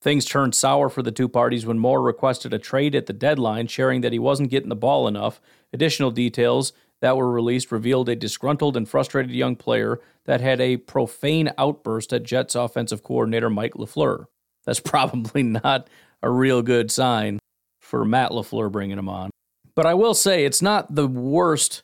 Things 0.00 0.26
turned 0.26 0.54
sour 0.54 0.90
for 0.90 1.02
the 1.02 1.10
two 1.10 1.28
parties 1.28 1.64
when 1.64 1.78
Moore 1.78 2.02
requested 2.02 2.52
a 2.52 2.58
trade 2.58 2.94
at 2.94 3.06
the 3.06 3.14
deadline, 3.14 3.68
sharing 3.68 4.02
that 4.02 4.12
he 4.12 4.18
wasn't 4.18 4.50
getting 4.50 4.68
the 4.68 4.76
ball 4.76 5.08
enough. 5.08 5.40
Additional 5.72 6.10
details 6.10 6.74
that 7.00 7.16
were 7.16 7.30
released 7.30 7.72
revealed 7.72 8.08
a 8.08 8.16
disgruntled 8.16 8.76
and 8.76 8.88
frustrated 8.88 9.32
young 9.32 9.56
player 9.56 10.00
that 10.26 10.40
had 10.42 10.60
a 10.60 10.76
profane 10.76 11.50
outburst 11.56 12.12
at 12.12 12.22
Jets 12.22 12.54
offensive 12.54 13.02
coordinator 13.02 13.48
Mike 13.48 13.74
LaFleur. 13.74 14.26
That's 14.66 14.80
probably 14.84 15.42
not 15.42 15.88
a 16.22 16.30
real 16.30 16.60
good 16.60 16.90
sign 16.90 17.38
for 17.80 18.04
Matt 18.04 18.30
LaFleur 18.30 18.70
bringing 18.70 18.98
him 18.98 19.08
on. 19.08 19.30
But 19.74 19.86
I 19.86 19.94
will 19.94 20.14
say 20.14 20.44
it's 20.44 20.62
not 20.62 20.94
the 20.94 21.06
worst 21.06 21.82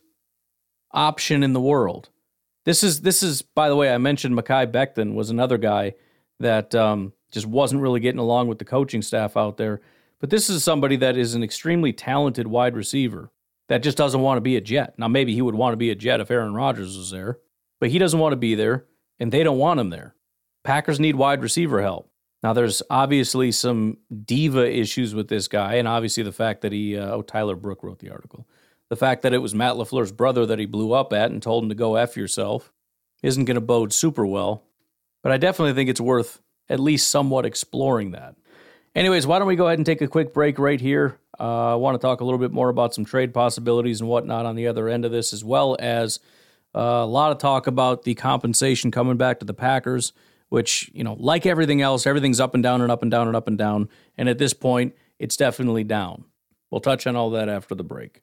option 0.93 1.43
in 1.43 1.53
the 1.53 1.61
world. 1.61 2.11
This 2.65 2.83
is 2.83 3.03
this 3.03 3.23
is 3.23 3.43
by 3.43 3.69
the 3.69 3.77
way 3.77 3.93
I 3.93 3.99
mentioned 3.99 4.37
Mekhi 4.37 4.71
Becton 4.71 5.15
was 5.15 5.31
another 5.31 5.59
guy 5.59 5.95
that 6.41 6.75
um, 6.75 7.13
just 7.31 7.47
wasn't 7.47 7.83
really 7.83 8.01
getting 8.01 8.19
along 8.19 8.49
with 8.49 8.59
the 8.59 8.65
coaching 8.65 9.03
staff 9.03 9.37
out 9.37 9.57
there. 9.57 9.81
But 10.21 10.31
this 10.31 10.51
is 10.51 10.63
somebody 10.63 10.97
that 10.97 11.17
is 11.17 11.35
an 11.35 11.43
extremely 11.43 11.93
talented 11.93 12.47
wide 12.47 12.77
receiver 12.77 13.31
that 13.69 13.83
just 13.83 13.97
doesn't 13.97 14.21
want 14.21 14.37
to 14.37 14.43
be 14.43 14.57
a 14.57 14.61
Jet. 14.61 14.95
Now, 14.99 15.09
maybe 15.09 15.33
he 15.33 15.43
would 15.43 15.55
want 15.55 15.73
to 15.73 15.79
be 15.79 15.91
a 15.91 15.95
Jet 15.95 16.21
if 16.21 16.31
Aaron 16.31 16.55
Rodgers 16.55 16.97
was 16.97 17.11
there, 17.11 17.39
but 17.79 17.89
he 17.89 17.99
doesn't 17.99 18.19
want 18.19 18.33
to 18.33 18.37
be 18.37 18.55
there, 18.55 18.87
and 19.19 19.33
they 19.33 19.43
don't 19.43 19.59
want 19.59 19.81
him 19.81 19.91
there. 19.91 20.15
Packers 20.65 21.01
need 21.01 21.15
wide 21.15 21.41
receiver 21.43 21.81
help. 21.81 22.11
Now, 22.43 22.53
there's 22.53 22.83
obviously 22.91 23.53
some 23.53 23.99
diva 24.25 24.71
issues 24.71 25.15
with 25.15 25.29
this 25.29 25.47
guy, 25.47 25.75
and 25.75 25.87
obviously 25.87 26.23
the 26.23 26.33
fact 26.33 26.63
that 26.63 26.73
he, 26.73 26.99
uh, 26.99 27.11
oh, 27.13 27.23
Tyler 27.23 27.55
Brook 27.55 27.83
wrote 27.83 28.01
the 28.01 28.11
article. 28.11 28.47
The 28.91 28.97
fact 28.97 29.23
that 29.23 29.33
it 29.33 29.39
was 29.39 29.55
Matt 29.55 29.77
LaFleur's 29.77 30.13
brother 30.13 30.45
that 30.47 30.59
he 30.59 30.67
blew 30.67 30.93
up 30.93 31.13
at 31.13 31.31
and 31.31 31.43
told 31.43 31.63
him 31.65 31.71
to 31.71 31.75
go 31.75 31.97
F 31.97 32.17
yourself 32.17 32.73
isn't 33.23 33.47
going 33.47 33.55
to 33.55 33.61
bode 33.61 33.93
super 33.93 34.27
well 34.27 34.65
but 35.23 35.33
I 35.33 35.37
definitely 35.37 35.75
think 35.75 35.91
it's 35.91 36.01
worth 36.01 36.41
at 36.69 36.81
least 36.81 37.11
somewhat 37.11 37.47
exploring 37.47 38.13
that. 38.13 38.37
Anyways, 38.95 39.27
why 39.27 39.39
don't 39.39 39.49
we 39.49 39.57
go 39.57 39.67
ahead 39.67 39.79
and 39.79 39.87
take 39.87 40.01
a 40.01 40.09
quick 40.09 40.33
break 40.33 40.59
right 40.59 40.81
here? 40.81 41.19
Uh, 41.39 41.73
I 41.73 41.75
want 41.77 42.01
to 42.01 42.05
talk 42.05 42.21
a 42.21 42.25
little 42.25 42.39
bit 42.39 42.53
more 42.53 42.69
about 42.69 42.95
some 42.95 43.05
trade 43.05 43.33
possibilities 43.33 44.01
and 44.01 44.09
whatnot 44.09 44.47
on 44.47 44.57
the 44.57 44.67
other 44.67 44.89
end 44.89 45.05
of 45.05 45.13
this, 45.13 45.33
as 45.33 45.45
well 45.45 45.77
as 45.79 46.21
uh, 46.75 46.81
a 46.81 47.07
lot 47.07 47.33
of 47.33 47.39
talk 47.39 47.67
about 47.67 48.03
the 48.03 48.15
compensation 48.15 48.91
coming 48.91 49.17
back 49.17 49.39
to 49.41 49.47
the 49.47 49.55
Packers, 49.55 50.13
which, 50.49 50.91
you 50.93 51.05
know, 51.05 51.17
like 51.19 51.47
everything 51.47 51.81
else, 51.81 52.07
everything's 52.07 52.41
up 52.41 52.55
and 52.55 52.63
down 52.63 52.83
and 52.83 52.91
up 52.91 53.03
and 53.03 53.11
down 53.11 53.27
and 53.27 53.37
up 53.37 53.47
and 53.47 53.57
down. 53.57 53.89
And 54.19 54.29
at 54.29 54.39
this 54.39 54.53
point, 54.53 54.95
it's 55.19 55.37
definitely 55.37 55.85
down. 55.85 56.25
We'll 56.71 56.81
touch 56.81 57.07
on 57.07 57.17
all 57.17 57.31
that 57.31 57.49
after 57.49 57.75
the 57.75 57.85
break. 57.85 58.23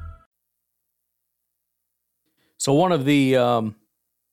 So 2.61 2.73
one 2.73 2.91
of 2.91 3.05
the 3.05 3.37
um, 3.37 3.75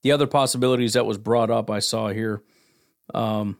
the 0.03 0.13
other 0.13 0.27
possibilities 0.27 0.93
that 0.93 1.07
was 1.07 1.17
brought 1.17 1.51
up, 1.51 1.71
I 1.71 1.79
saw 1.79 2.09
here, 2.09 2.43
um, 3.15 3.57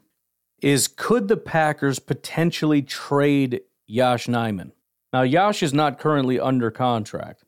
is 0.61 0.87
could 0.87 1.27
the 1.27 1.37
Packers 1.37 1.97
potentially 1.97 2.83
trade 2.83 3.61
Yosh 3.87 4.27
Nijman? 4.27 4.73
Now, 5.11 5.23
Yosh 5.23 5.63
is 5.63 5.73
not 5.73 5.97
currently 5.97 6.39
under 6.39 6.69
contract, 6.69 7.43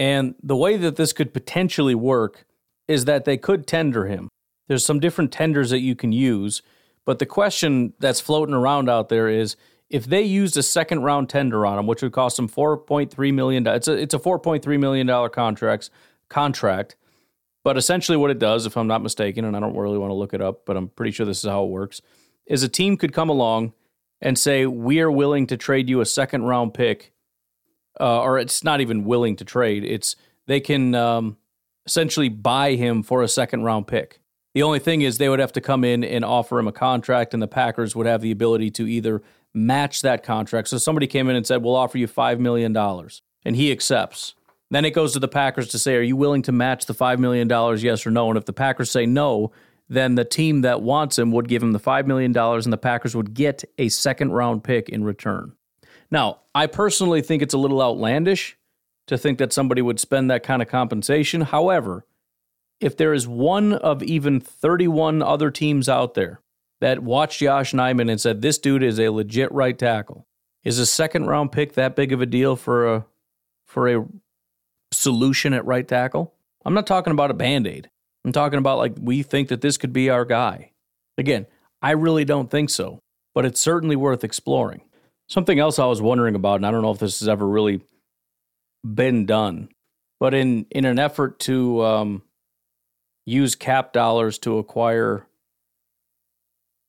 and 0.00 0.34
the 0.42 0.56
way 0.56 0.76
that 0.76 0.96
this 0.96 1.12
could 1.12 1.32
potentially 1.32 1.94
work 1.94 2.44
is 2.88 3.04
that 3.04 3.24
they 3.24 3.36
could 3.36 3.64
tender 3.64 4.06
him. 4.06 4.28
There's 4.66 4.84
some 4.84 4.98
different 4.98 5.30
tenders 5.30 5.70
that 5.70 5.78
you 5.78 5.94
can 5.94 6.10
use, 6.10 6.60
but 7.06 7.20
the 7.20 7.26
question 7.26 7.92
that's 8.00 8.18
floating 8.18 8.56
around 8.56 8.90
out 8.90 9.10
there 9.10 9.28
is 9.28 9.54
if 9.90 10.06
they 10.06 10.22
used 10.22 10.56
a 10.56 10.64
second 10.64 11.04
round 11.04 11.28
tender 11.28 11.64
on 11.64 11.78
him, 11.78 11.86
which 11.86 12.02
would 12.02 12.10
cost 12.10 12.36
them 12.36 12.48
four 12.48 12.76
point 12.76 13.12
three 13.12 13.30
million, 13.30 13.64
it's 13.64 13.86
a 13.86 13.92
it's 13.92 14.14
a 14.14 14.18
four 14.18 14.40
point 14.40 14.64
three 14.64 14.76
million 14.76 15.06
dollar 15.06 15.28
contract 15.28 15.90
contract. 16.28 16.96
But 17.64 17.76
essentially, 17.76 18.16
what 18.16 18.30
it 18.30 18.38
does, 18.38 18.66
if 18.66 18.76
I'm 18.76 18.86
not 18.86 19.02
mistaken, 19.02 19.44
and 19.44 19.56
I 19.56 19.60
don't 19.60 19.76
really 19.76 19.98
want 19.98 20.10
to 20.10 20.14
look 20.14 20.32
it 20.32 20.40
up, 20.40 20.64
but 20.64 20.76
I'm 20.76 20.88
pretty 20.88 21.12
sure 21.12 21.26
this 21.26 21.44
is 21.44 21.50
how 21.50 21.64
it 21.64 21.70
works, 21.70 22.00
is 22.46 22.62
a 22.62 22.68
team 22.68 22.96
could 22.96 23.12
come 23.12 23.28
along 23.28 23.72
and 24.20 24.38
say, 24.38 24.66
We 24.66 25.00
are 25.00 25.10
willing 25.10 25.46
to 25.48 25.56
trade 25.56 25.88
you 25.88 26.00
a 26.00 26.06
second 26.06 26.44
round 26.44 26.74
pick, 26.74 27.12
uh, 28.00 28.22
or 28.22 28.38
it's 28.38 28.64
not 28.64 28.80
even 28.80 29.04
willing 29.04 29.36
to 29.36 29.44
trade. 29.44 29.84
It's 29.84 30.16
they 30.46 30.60
can 30.60 30.94
um, 30.94 31.36
essentially 31.84 32.28
buy 32.28 32.72
him 32.72 33.02
for 33.02 33.22
a 33.22 33.28
second 33.28 33.64
round 33.64 33.86
pick. 33.86 34.20
The 34.54 34.62
only 34.62 34.78
thing 34.78 35.02
is 35.02 35.18
they 35.18 35.28
would 35.28 35.40
have 35.40 35.52
to 35.52 35.60
come 35.60 35.84
in 35.84 36.02
and 36.02 36.24
offer 36.24 36.58
him 36.58 36.68
a 36.68 36.72
contract, 36.72 37.34
and 37.34 37.42
the 37.42 37.48
Packers 37.48 37.94
would 37.94 38.06
have 38.06 38.22
the 38.22 38.30
ability 38.30 38.70
to 38.72 38.86
either 38.86 39.22
match 39.54 40.02
that 40.02 40.22
contract. 40.22 40.68
So 40.68 40.78
somebody 40.78 41.06
came 41.06 41.28
in 41.28 41.36
and 41.36 41.46
said, 41.46 41.62
We'll 41.62 41.76
offer 41.76 41.98
you 41.98 42.08
$5 42.08 42.38
million, 42.38 42.76
and 42.76 43.56
he 43.56 43.70
accepts. 43.70 44.34
Then 44.70 44.84
it 44.84 44.90
goes 44.90 45.14
to 45.14 45.18
the 45.18 45.28
Packers 45.28 45.68
to 45.68 45.78
say, 45.78 45.96
are 45.96 46.02
you 46.02 46.16
willing 46.16 46.42
to 46.42 46.52
match 46.52 46.86
the 46.86 46.94
$5 46.94 47.18
million, 47.18 47.48
yes 47.78 48.06
or 48.06 48.10
no? 48.10 48.28
And 48.28 48.36
if 48.36 48.44
the 48.44 48.52
Packers 48.52 48.90
say 48.90 49.06
no, 49.06 49.50
then 49.88 50.14
the 50.14 50.24
team 50.24 50.60
that 50.60 50.82
wants 50.82 51.18
him 51.18 51.32
would 51.32 51.48
give 51.48 51.62
him 51.62 51.72
the 51.72 51.80
$5 51.80 52.06
million 52.06 52.36
and 52.36 52.72
the 52.72 52.78
Packers 52.78 53.16
would 53.16 53.32
get 53.32 53.64
a 53.78 53.88
second 53.88 54.32
round 54.32 54.62
pick 54.62 54.88
in 54.88 55.04
return. 55.04 55.52
Now, 56.10 56.40
I 56.54 56.66
personally 56.66 57.22
think 57.22 57.42
it's 57.42 57.54
a 57.54 57.58
little 57.58 57.82
outlandish 57.82 58.56
to 59.06 59.16
think 59.16 59.38
that 59.38 59.52
somebody 59.52 59.80
would 59.80 59.98
spend 59.98 60.30
that 60.30 60.42
kind 60.42 60.60
of 60.60 60.68
compensation. 60.68 61.40
However, 61.40 62.04
if 62.80 62.96
there 62.96 63.14
is 63.14 63.26
one 63.26 63.72
of 63.72 64.02
even 64.02 64.40
31 64.40 65.22
other 65.22 65.50
teams 65.50 65.88
out 65.88 66.14
there 66.14 66.40
that 66.80 67.02
watched 67.02 67.40
Josh 67.40 67.72
Nijman 67.72 68.10
and 68.10 68.20
said, 68.20 68.42
this 68.42 68.58
dude 68.58 68.82
is 68.82 69.00
a 69.00 69.08
legit 69.08 69.50
right 69.50 69.78
tackle, 69.78 70.26
is 70.62 70.78
a 70.78 70.86
second 70.86 71.26
round 71.26 71.52
pick 71.52 71.72
that 71.72 71.96
big 71.96 72.12
of 72.12 72.20
a 72.20 72.26
deal 72.26 72.54
for 72.54 72.94
a 72.94 73.06
for 73.64 73.88
a 73.88 74.06
solution 74.92 75.52
at 75.52 75.64
right 75.64 75.86
tackle. 75.86 76.34
I'm 76.64 76.74
not 76.74 76.86
talking 76.86 77.12
about 77.12 77.30
a 77.30 77.34
band 77.34 77.66
aid. 77.66 77.90
I'm 78.24 78.32
talking 78.32 78.58
about 78.58 78.78
like 78.78 78.94
we 79.00 79.22
think 79.22 79.48
that 79.48 79.60
this 79.60 79.76
could 79.76 79.92
be 79.92 80.10
our 80.10 80.24
guy. 80.24 80.72
Again, 81.16 81.46
I 81.80 81.92
really 81.92 82.24
don't 82.24 82.50
think 82.50 82.70
so, 82.70 83.00
but 83.34 83.44
it's 83.44 83.60
certainly 83.60 83.96
worth 83.96 84.24
exploring. 84.24 84.82
Something 85.28 85.58
else 85.58 85.78
I 85.78 85.86
was 85.86 86.02
wondering 86.02 86.34
about, 86.34 86.56
and 86.56 86.66
I 86.66 86.70
don't 86.70 86.82
know 86.82 86.90
if 86.90 86.98
this 86.98 87.20
has 87.20 87.28
ever 87.28 87.46
really 87.46 87.82
been 88.84 89.26
done, 89.26 89.68
but 90.20 90.34
in 90.34 90.66
in 90.70 90.84
an 90.84 90.98
effort 90.98 91.38
to 91.40 91.82
um, 91.84 92.22
use 93.26 93.54
cap 93.54 93.92
dollars 93.92 94.38
to 94.40 94.58
acquire 94.58 95.26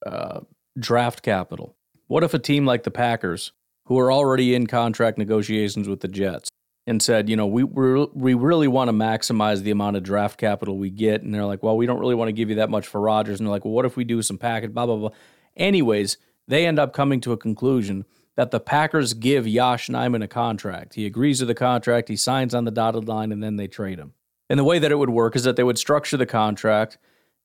uh, 0.06 0.42
draft 0.78 1.22
capital, 1.22 1.76
what 2.08 2.24
if 2.24 2.34
a 2.34 2.40
team 2.40 2.66
like 2.66 2.84
the 2.84 2.92
Packers, 2.92 3.52
who 3.86 4.00
are 4.00 4.12
already 4.12 4.56
in 4.56 4.68
contract 4.68 5.18
negotiations 5.18 5.88
with 5.88 6.00
the 6.00 6.08
Jets, 6.08 6.50
and 6.90 7.04
said, 7.04 7.30
you 7.30 7.36
know, 7.36 7.46
we 7.46 7.64
we 7.64 8.34
really 8.34 8.68
want 8.68 8.88
to 8.88 8.94
maximize 8.94 9.62
the 9.62 9.72
amount 9.72 9.96
of 9.96 10.04
draft 10.04 10.40
capital 10.40 10.78
we 10.78 10.90
get. 10.90 11.22
And 11.22 11.34
they're 11.34 11.46
like, 11.46 11.62
well, 11.62 11.78
we 11.78 11.86
don't 11.86 12.00
really 12.00 12.16
want 12.16 12.30
to 12.30 12.34
give 12.34 12.50
you 12.50 12.56
that 12.56 12.70
much 12.70 12.88
for 12.88 13.00
Rodgers, 13.00 13.40
And 13.40 13.48
they're 13.48 13.52
like, 13.52 13.64
well, 13.64 13.74
what 13.74 13.86
if 13.86 13.96
we 13.96 14.04
do 14.04 14.22
some 14.22 14.38
package, 14.38 14.74
blah, 14.74 14.88
blah, 14.88 14.96
blah. 14.96 15.10
Anyways, 15.56 16.18
they 16.48 16.66
end 16.66 16.80
up 16.80 16.92
coming 16.94 17.22
to 17.22 17.32
a 17.32 17.38
conclusion 17.38 18.06
that 18.36 18.52
the 18.52 18.60
Packers 18.60 19.14
give 19.14 19.46
Yosh 19.46 19.88
Nijman 19.88 20.24
a 20.24 20.28
contract. 20.28 20.96
He 20.96 21.06
agrees 21.06 21.40
to 21.40 21.46
the 21.46 21.54
contract, 21.54 22.10
he 22.10 22.16
signs 22.16 22.56
on 22.56 22.66
the 22.66 22.72
dotted 22.72 23.08
line, 23.08 23.32
and 23.32 23.44
then 23.44 23.58
they 23.58 23.68
trade 23.68 24.00
him. 24.00 24.14
And 24.50 24.58
the 24.58 24.64
way 24.64 24.80
that 24.80 24.92
it 24.92 24.96
would 24.96 25.12
work 25.12 25.36
is 25.36 25.44
that 25.44 25.58
they 25.58 25.64
would 25.64 25.78
structure 25.78 26.18
the 26.18 26.26
contract 26.26 26.98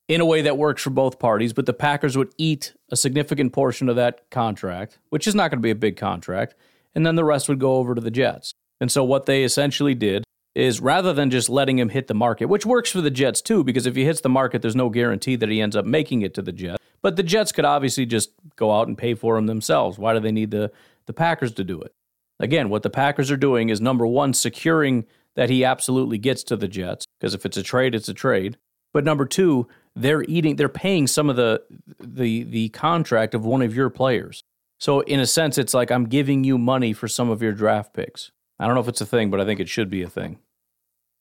in 0.08 0.20
a 0.20 0.26
way 0.26 0.40
that 0.42 0.56
works 0.56 0.82
for 0.82 0.90
both 0.90 1.18
parties, 1.18 1.52
but 1.52 1.66
the 1.66 1.72
Packers 1.72 2.16
would 2.16 2.32
eat 2.38 2.74
a 2.90 2.96
significant 2.96 3.52
portion 3.52 3.88
of 3.88 3.96
that 3.96 4.30
contract, 4.30 4.98
which 5.10 5.26
is 5.26 5.34
not 5.34 5.50
going 5.50 5.58
to 5.58 5.62
be 5.62 5.70
a 5.70 5.74
big 5.74 5.96
contract, 5.96 6.54
and 6.94 7.04
then 7.04 7.16
the 7.16 7.24
rest 7.24 7.48
would 7.48 7.58
go 7.58 7.76
over 7.76 7.94
to 7.94 8.00
the 8.00 8.10
Jets. 8.10 8.54
And 8.84 8.92
so 8.92 9.02
what 9.02 9.24
they 9.24 9.44
essentially 9.44 9.94
did 9.94 10.24
is 10.54 10.78
rather 10.78 11.14
than 11.14 11.30
just 11.30 11.48
letting 11.48 11.78
him 11.78 11.88
hit 11.88 12.06
the 12.06 12.12
market, 12.12 12.50
which 12.50 12.66
works 12.66 12.90
for 12.90 13.00
the 13.00 13.10
Jets 13.10 13.40
too, 13.40 13.64
because 13.64 13.86
if 13.86 13.96
he 13.96 14.04
hits 14.04 14.20
the 14.20 14.28
market, 14.28 14.60
there's 14.60 14.76
no 14.76 14.90
guarantee 14.90 15.36
that 15.36 15.48
he 15.48 15.62
ends 15.62 15.74
up 15.74 15.86
making 15.86 16.20
it 16.20 16.34
to 16.34 16.42
the 16.42 16.52
Jets. 16.52 16.84
But 17.00 17.16
the 17.16 17.22
Jets 17.22 17.50
could 17.50 17.64
obviously 17.64 18.04
just 18.04 18.32
go 18.56 18.70
out 18.70 18.86
and 18.86 18.98
pay 18.98 19.14
for 19.14 19.38
him 19.38 19.46
themselves. 19.46 19.98
Why 19.98 20.12
do 20.12 20.20
they 20.20 20.32
need 20.32 20.50
the, 20.50 20.70
the 21.06 21.14
Packers 21.14 21.52
to 21.52 21.64
do 21.64 21.80
it? 21.80 21.94
Again, 22.38 22.68
what 22.68 22.82
the 22.82 22.90
Packers 22.90 23.30
are 23.30 23.38
doing 23.38 23.70
is 23.70 23.80
number 23.80 24.06
one, 24.06 24.34
securing 24.34 25.06
that 25.34 25.48
he 25.48 25.64
absolutely 25.64 26.18
gets 26.18 26.44
to 26.44 26.54
the 26.54 26.68
Jets, 26.68 27.06
because 27.18 27.32
if 27.32 27.46
it's 27.46 27.56
a 27.56 27.62
trade, 27.62 27.94
it's 27.94 28.10
a 28.10 28.12
trade. 28.12 28.58
But 28.92 29.06
number 29.06 29.24
two, 29.24 29.66
they're 29.96 30.24
eating, 30.24 30.56
they're 30.56 30.68
paying 30.68 31.06
some 31.06 31.30
of 31.30 31.36
the 31.36 31.62
the 31.98 32.42
the 32.42 32.68
contract 32.68 33.34
of 33.34 33.46
one 33.46 33.62
of 33.62 33.74
your 33.74 33.88
players. 33.88 34.42
So 34.78 35.00
in 35.00 35.20
a 35.20 35.26
sense, 35.26 35.56
it's 35.56 35.72
like 35.72 35.90
I'm 35.90 36.04
giving 36.04 36.44
you 36.44 36.58
money 36.58 36.92
for 36.92 37.08
some 37.08 37.30
of 37.30 37.40
your 37.40 37.52
draft 37.52 37.94
picks. 37.94 38.30
I 38.64 38.66
don't 38.66 38.74
know 38.74 38.80
if 38.80 38.88
it's 38.88 39.02
a 39.02 39.06
thing, 39.06 39.30
but 39.30 39.42
I 39.42 39.44
think 39.44 39.60
it 39.60 39.68
should 39.68 39.90
be 39.90 40.02
a 40.02 40.08
thing. 40.08 40.38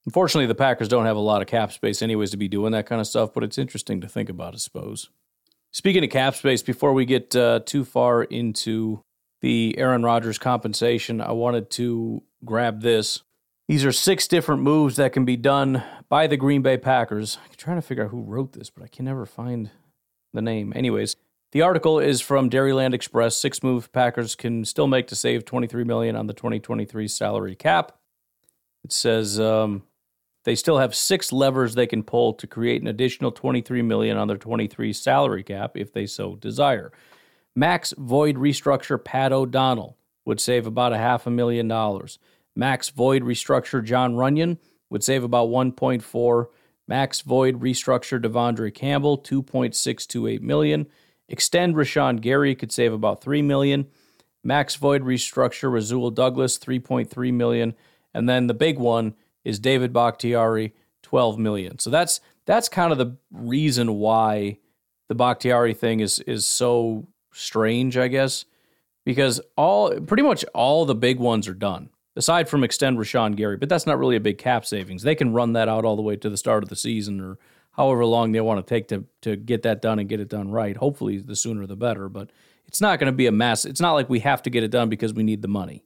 Unfortunately, 0.06 0.46
the 0.46 0.56
Packers 0.56 0.88
don't 0.88 1.06
have 1.06 1.18
a 1.18 1.20
lot 1.20 1.42
of 1.42 1.48
cap 1.50 1.74
space, 1.74 2.02
anyways, 2.02 2.32
to 2.32 2.38
be 2.38 2.48
doing 2.48 2.72
that 2.72 2.86
kind 2.86 3.02
of 3.02 3.08
stuff, 3.08 3.34
but 3.34 3.44
it's 3.44 3.58
interesting 3.58 4.00
to 4.00 4.08
think 4.08 4.30
about, 4.30 4.54
I 4.54 4.58
suppose. 4.58 5.10
Speaking 5.72 6.06
of 6.06 6.10
cap 6.10 6.36
space, 6.36 6.62
before 6.62 6.94
we 6.94 7.04
get 7.04 7.36
uh, 7.36 7.60
too 7.66 7.84
far 7.84 8.24
into 8.24 9.02
the 9.42 9.78
Aaron 9.78 10.04
Rodgers 10.04 10.38
compensation, 10.38 11.20
I 11.20 11.34
wanted 11.34 11.70
to 11.72 12.24
grab 12.46 12.82
this. 12.82 13.24
These 13.68 13.84
are 13.84 13.92
six 13.92 14.26
different 14.28 14.62
moves 14.62 14.96
that 14.96 15.12
can 15.12 15.26
be 15.26 15.36
done 15.36 15.84
by 16.08 16.28
the 16.28 16.38
Green 16.38 16.62
Bay 16.62 16.78
Packers. 16.78 17.38
I'm 17.44 17.52
trying 17.58 17.78
to 17.78 17.82
figure 17.82 18.06
out 18.06 18.12
who 18.12 18.22
wrote 18.22 18.54
this, 18.54 18.70
but 18.70 18.84
I 18.84 18.88
can 18.88 19.04
never 19.04 19.26
find 19.26 19.70
the 20.34 20.42
name. 20.42 20.72
Anyways, 20.76 21.18
the 21.54 21.62
article 21.62 22.00
is 22.00 22.20
from 22.20 22.50
Dairyland 22.50 22.96
Express. 22.96 23.38
Six 23.38 23.62
move 23.62 23.92
Packers 23.92 24.34
can 24.34 24.66
still 24.66 24.88
make 24.88 25.06
to 25.08 25.16
save 25.16 25.46
23 25.46 25.84
million 25.84 26.16
on 26.16 26.26
the 26.26 26.34
2023 26.34 27.08
salary 27.08 27.56
cap. 27.56 27.92
It 28.84 28.92
says 28.92 29.40
um, 29.40 29.84
they 30.46 30.56
still 30.56 30.80
have 30.80 30.96
six 30.96 31.32
levers 31.32 31.76
they 31.76 31.86
can 31.86 32.02
pull 32.02 32.34
to 32.34 32.48
create 32.48 32.82
an 32.82 32.88
additional 32.88 33.32
23 33.32 33.84
million 33.84 34.18
on 34.18 34.28
their 34.28 34.38
23 34.38 34.94
salary 34.94 35.44
cap 35.44 35.78
if 35.78 35.94
they 35.94 36.08
so 36.08 36.36
desire. 36.36 36.92
Max 37.56 37.94
void 38.00 38.36
restructure 38.36 39.02
Pat 39.02 39.32
O'Donnell 39.32 39.96
would 40.26 40.42
save 40.42 40.66
about 40.66 40.92
a 40.92 40.98
half 40.98 41.28
a 41.28 41.30
million 41.30 41.68
dollars. 41.68 42.18
Max 42.56 42.90
void 42.90 43.22
restructure 43.22 43.84
Jon 43.84 44.16
Runyan 44.16 44.58
would 44.90 45.04
save 45.04 45.24
about 45.24 45.50
1.4. 45.50 46.48
Max 46.88 47.22
void 47.22 47.60
restructure 47.60 48.20
De'Vondre 48.20 48.74
Campbell 48.74 49.20
2.628 49.20 50.42
million. 50.42 50.88
Extend 51.30 51.76
Rashan 51.76 52.22
Gary 52.22 52.56
could 52.56 52.72
save 52.72 52.94
about 52.94 53.22
3 53.22 53.42
million. 53.42 53.88
Max 54.44 54.76
void 54.76 55.04
restructure 55.04 55.72
Rasul 55.72 56.12
Douglas 56.12 56.58
3.3 56.58 57.34
million. 57.34 57.74
And 58.14 58.28
then 58.28 58.48
the 58.48 58.54
big 58.54 58.78
one 58.78 59.16
is 59.44 59.60
David 59.60 59.94
Bakhtiari 59.94 60.74
12 61.02 61.38
million. 61.38 61.80
So 61.80 61.90
that's 61.90 62.22
that's 62.46 62.68
kind 62.68 62.92
of 62.92 62.98
the 62.98 63.18
reason 63.32 63.96
why 63.96 64.58
the 65.08 65.16
Bakhtiari 65.16 65.74
thing 65.74 66.00
is 66.00 66.20
is 66.20 66.46
so 66.46 67.08
strange, 67.32 67.98
I 67.98 68.08
guess, 68.10 68.46
because 69.06 69.42
all 69.56 70.00
pretty 70.02 70.24
much 70.24 70.44
all 70.54 70.86
the 70.86 70.96
big 70.96 71.20
ones 71.20 71.48
are 71.48 71.54
done 71.54 71.90
aside 72.16 72.48
from 72.48 72.64
extend 72.64 72.98
Rashan 72.98 73.36
Gary, 73.36 73.58
but 73.58 73.70
that's 73.70 73.86
not 73.86 73.98
really 73.98 74.16
a 74.16 74.22
big 74.22 74.38
cap 74.38 74.66
savings. 74.66 75.04
They 75.04 75.16
can 75.16 75.34
run 75.34 75.54
that 75.54 75.68
out 75.68 75.86
all 75.86 75.96
the 75.96 76.02
way 76.02 76.16
to 76.18 76.30
the 76.30 76.38
start 76.38 76.64
of 76.64 76.70
the 76.70 76.76
season 76.76 77.20
or 77.20 77.38
however 77.74 78.06
long 78.06 78.32
they 78.32 78.42
want 78.42 78.66
to 78.66 78.70
take 78.70 78.88
to 78.88 79.06
to 79.22 79.36
get 79.36 79.64
that 79.64 79.82
done 79.82 80.00
and 80.00 80.10
get 80.10 80.20
it 80.20 80.30
done 80.30 80.50
right. 80.50 80.78
Hopefully, 80.78 81.18
the 81.18 81.36
sooner 81.36 81.66
the 81.66 81.76
better. 81.76 82.10
But 82.10 82.32
it's 82.66 82.82
not 82.82 83.00
going 83.00 83.12
to 83.12 83.16
be 83.16 83.28
a 83.28 83.32
mess. 83.32 83.66
It's 83.66 83.82
not 83.82 83.94
like 83.94 84.10
we 84.10 84.20
have 84.20 84.42
to 84.44 84.50
get 84.50 84.64
it 84.64 84.72
done 84.72 84.90
because 84.90 85.14
we 85.14 85.24
need 85.24 85.42
the 85.42 85.48
money. 85.48 85.84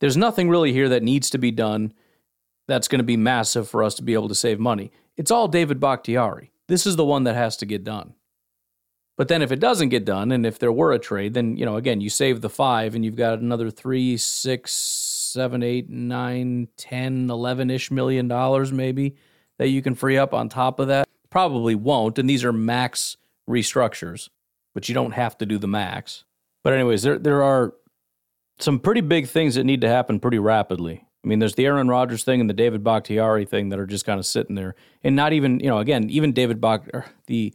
There's 0.00 0.16
nothing 0.16 0.50
really 0.50 0.72
here 0.72 0.88
that 0.90 1.02
needs 1.02 1.30
to 1.30 1.38
be 1.38 1.50
done 1.50 1.94
that's 2.66 2.88
going 2.88 2.98
to 2.98 3.04
be 3.04 3.16
massive 3.16 3.68
for 3.68 3.82
us 3.82 3.94
to 3.96 4.02
be 4.02 4.14
able 4.14 4.28
to 4.28 4.34
save 4.34 4.58
money. 4.58 4.90
It's 5.16 5.30
all 5.30 5.48
David 5.48 5.80
Bakhtiari. 5.80 6.50
This 6.66 6.86
is 6.86 6.96
the 6.96 7.04
one 7.04 7.24
that 7.24 7.34
has 7.34 7.56
to 7.58 7.66
get 7.66 7.84
done. 7.84 8.14
But 9.16 9.28
then 9.28 9.42
if 9.42 9.52
it 9.52 9.60
doesn't 9.60 9.90
get 9.90 10.04
done, 10.04 10.32
and 10.32 10.44
if 10.44 10.58
there 10.58 10.72
were 10.72 10.92
a 10.92 10.98
trade, 10.98 11.34
then 11.34 11.56
you 11.56 11.64
know 11.64 11.76
again 11.76 12.00
you 12.00 12.10
save 12.10 12.40
the 12.40 12.50
five, 12.50 12.94
and 12.94 13.04
you've 13.04 13.16
got 13.16 13.38
another 13.38 13.70
three, 13.70 14.16
six, 14.16 14.72
seven, 14.72 15.62
eight, 15.62 15.88
nine, 15.88 16.68
ten, 16.76 17.30
eleven 17.30 17.70
ish 17.70 17.90
million 17.92 18.26
dollars 18.26 18.72
maybe 18.72 19.14
that 19.58 19.68
you 19.68 19.82
can 19.82 19.94
free 19.94 20.16
up 20.16 20.34
on 20.34 20.48
top 20.48 20.78
of 20.78 20.88
that. 20.88 21.08
Probably 21.30 21.74
won't, 21.74 22.18
and 22.18 22.28
these 22.28 22.44
are 22.44 22.52
max 22.52 23.16
restructures, 23.48 24.28
but 24.74 24.88
you 24.88 24.94
don't 24.94 25.12
have 25.12 25.36
to 25.38 25.46
do 25.46 25.58
the 25.58 25.66
max. 25.66 26.24
But 26.62 26.72
anyways, 26.72 27.02
there 27.02 27.18
there 27.18 27.42
are 27.42 27.74
some 28.58 28.78
pretty 28.78 29.00
big 29.00 29.26
things 29.28 29.56
that 29.56 29.64
need 29.64 29.80
to 29.80 29.88
happen 29.88 30.20
pretty 30.20 30.38
rapidly. 30.38 31.04
I 31.24 31.26
mean, 31.26 31.38
there's 31.38 31.54
the 31.54 31.66
Aaron 31.66 31.88
Rodgers 31.88 32.22
thing 32.22 32.40
and 32.40 32.48
the 32.48 32.54
David 32.54 32.84
Bakhtiari 32.84 33.46
thing 33.46 33.70
that 33.70 33.78
are 33.78 33.86
just 33.86 34.04
kind 34.04 34.20
of 34.20 34.26
sitting 34.26 34.54
there, 34.54 34.74
and 35.02 35.16
not 35.16 35.32
even 35.32 35.60
you 35.60 35.68
know 35.68 35.78
again 35.78 36.08
even 36.10 36.32
David 36.32 36.60
Bach 36.60 36.86
er, 36.94 37.06
the 37.26 37.52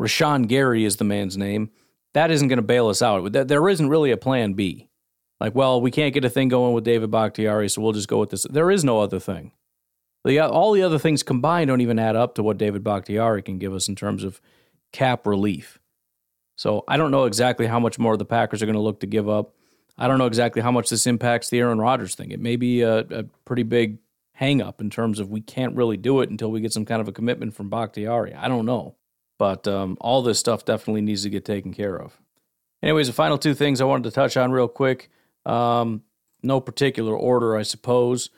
Rashan 0.00 0.48
Gary 0.48 0.84
is 0.84 0.96
the 0.96 1.04
man's 1.04 1.36
name. 1.36 1.70
That 2.14 2.30
isn't 2.30 2.48
going 2.48 2.58
to 2.58 2.62
bail 2.62 2.88
us 2.88 3.02
out. 3.02 3.32
There 3.32 3.68
isn't 3.68 3.88
really 3.88 4.12
a 4.12 4.16
plan 4.16 4.52
B. 4.52 4.88
Like, 5.40 5.54
well, 5.54 5.80
we 5.80 5.90
can't 5.90 6.14
get 6.14 6.24
a 6.24 6.30
thing 6.30 6.48
going 6.48 6.72
with 6.74 6.84
David 6.84 7.10
Bakhtiari, 7.10 7.68
so 7.68 7.82
we'll 7.82 7.92
just 7.92 8.08
go 8.08 8.18
with 8.20 8.30
this. 8.30 8.46
There 8.48 8.70
is 8.70 8.84
no 8.84 9.00
other 9.00 9.18
thing. 9.18 9.50
The, 10.24 10.40
all 10.40 10.72
the 10.72 10.82
other 10.82 10.98
things 10.98 11.22
combined 11.22 11.68
don't 11.68 11.82
even 11.82 11.98
add 11.98 12.16
up 12.16 12.34
to 12.36 12.42
what 12.42 12.56
David 12.56 12.82
Bakhtiari 12.82 13.42
can 13.42 13.58
give 13.58 13.74
us 13.74 13.88
in 13.88 13.94
terms 13.94 14.24
of 14.24 14.40
cap 14.92 15.26
relief. 15.26 15.78
So 16.56 16.84
I 16.88 16.96
don't 16.96 17.10
know 17.10 17.24
exactly 17.24 17.66
how 17.66 17.78
much 17.78 17.98
more 17.98 18.16
the 18.16 18.24
Packers 18.24 18.62
are 18.62 18.66
going 18.66 18.74
to 18.74 18.80
look 18.80 19.00
to 19.00 19.06
give 19.06 19.28
up. 19.28 19.54
I 19.98 20.08
don't 20.08 20.18
know 20.18 20.26
exactly 20.26 20.62
how 20.62 20.72
much 20.72 20.88
this 20.88 21.06
impacts 21.06 21.50
the 21.50 21.58
Aaron 21.58 21.78
Rodgers 21.78 22.14
thing. 22.14 22.30
It 22.30 22.40
may 22.40 22.56
be 22.56 22.80
a, 22.82 22.98
a 23.00 23.24
pretty 23.44 23.64
big 23.64 23.98
hangup 24.40 24.80
in 24.80 24.90
terms 24.90 25.20
of 25.20 25.30
we 25.30 25.40
can't 25.40 25.76
really 25.76 25.96
do 25.96 26.20
it 26.20 26.30
until 26.30 26.50
we 26.50 26.60
get 26.60 26.72
some 26.72 26.84
kind 26.84 27.00
of 27.00 27.08
a 27.08 27.12
commitment 27.12 27.54
from 27.54 27.70
Bakhtiari. 27.70 28.34
I 28.34 28.48
don't 28.48 28.66
know. 28.66 28.96
But 29.38 29.66
um, 29.68 29.96
all 30.00 30.22
this 30.22 30.38
stuff 30.38 30.64
definitely 30.64 31.02
needs 31.02 31.24
to 31.24 31.30
get 31.30 31.44
taken 31.44 31.72
care 31.72 32.00
of. 32.00 32.20
Anyways, 32.82 33.08
the 33.08 33.12
final 33.12 33.38
two 33.38 33.54
things 33.54 33.80
I 33.80 33.84
wanted 33.84 34.04
to 34.04 34.10
touch 34.10 34.36
on 34.36 34.52
real 34.52 34.68
quick. 34.68 35.10
Um, 35.44 36.02
no 36.42 36.60
particular 36.60 37.16
order, 37.16 37.56
I 37.56 37.62
suppose. 37.62 38.30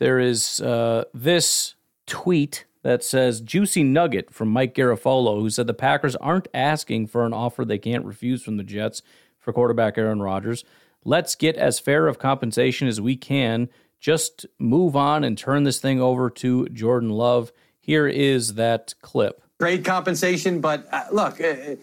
There 0.00 0.18
is 0.18 0.60
uh, 0.60 1.04
this 1.12 1.74
tweet 2.06 2.64
that 2.82 3.04
says 3.04 3.42
Juicy 3.42 3.82
Nugget 3.82 4.32
from 4.32 4.48
Mike 4.48 4.74
Garafolo, 4.74 5.38
who 5.40 5.50
said 5.50 5.66
the 5.66 5.74
Packers 5.74 6.16
aren't 6.16 6.48
asking 6.54 7.08
for 7.08 7.26
an 7.26 7.34
offer 7.34 7.66
they 7.66 7.76
can't 7.76 8.06
refuse 8.06 8.42
from 8.42 8.56
the 8.56 8.64
Jets 8.64 9.02
for 9.38 9.52
quarterback 9.52 9.98
Aaron 9.98 10.22
Rodgers. 10.22 10.64
Let's 11.04 11.34
get 11.34 11.56
as 11.56 11.78
fair 11.78 12.06
of 12.06 12.18
compensation 12.18 12.88
as 12.88 12.98
we 12.98 13.14
can. 13.14 13.68
Just 14.00 14.46
move 14.58 14.96
on 14.96 15.22
and 15.22 15.36
turn 15.36 15.64
this 15.64 15.80
thing 15.80 16.00
over 16.00 16.30
to 16.30 16.66
Jordan 16.70 17.10
Love. 17.10 17.52
Here 17.78 18.08
is 18.08 18.54
that 18.54 18.94
clip. 19.02 19.42
Great 19.58 19.84
compensation, 19.84 20.62
but 20.62 20.88
uh, 20.90 21.04
look, 21.12 21.38
uh, 21.42 21.76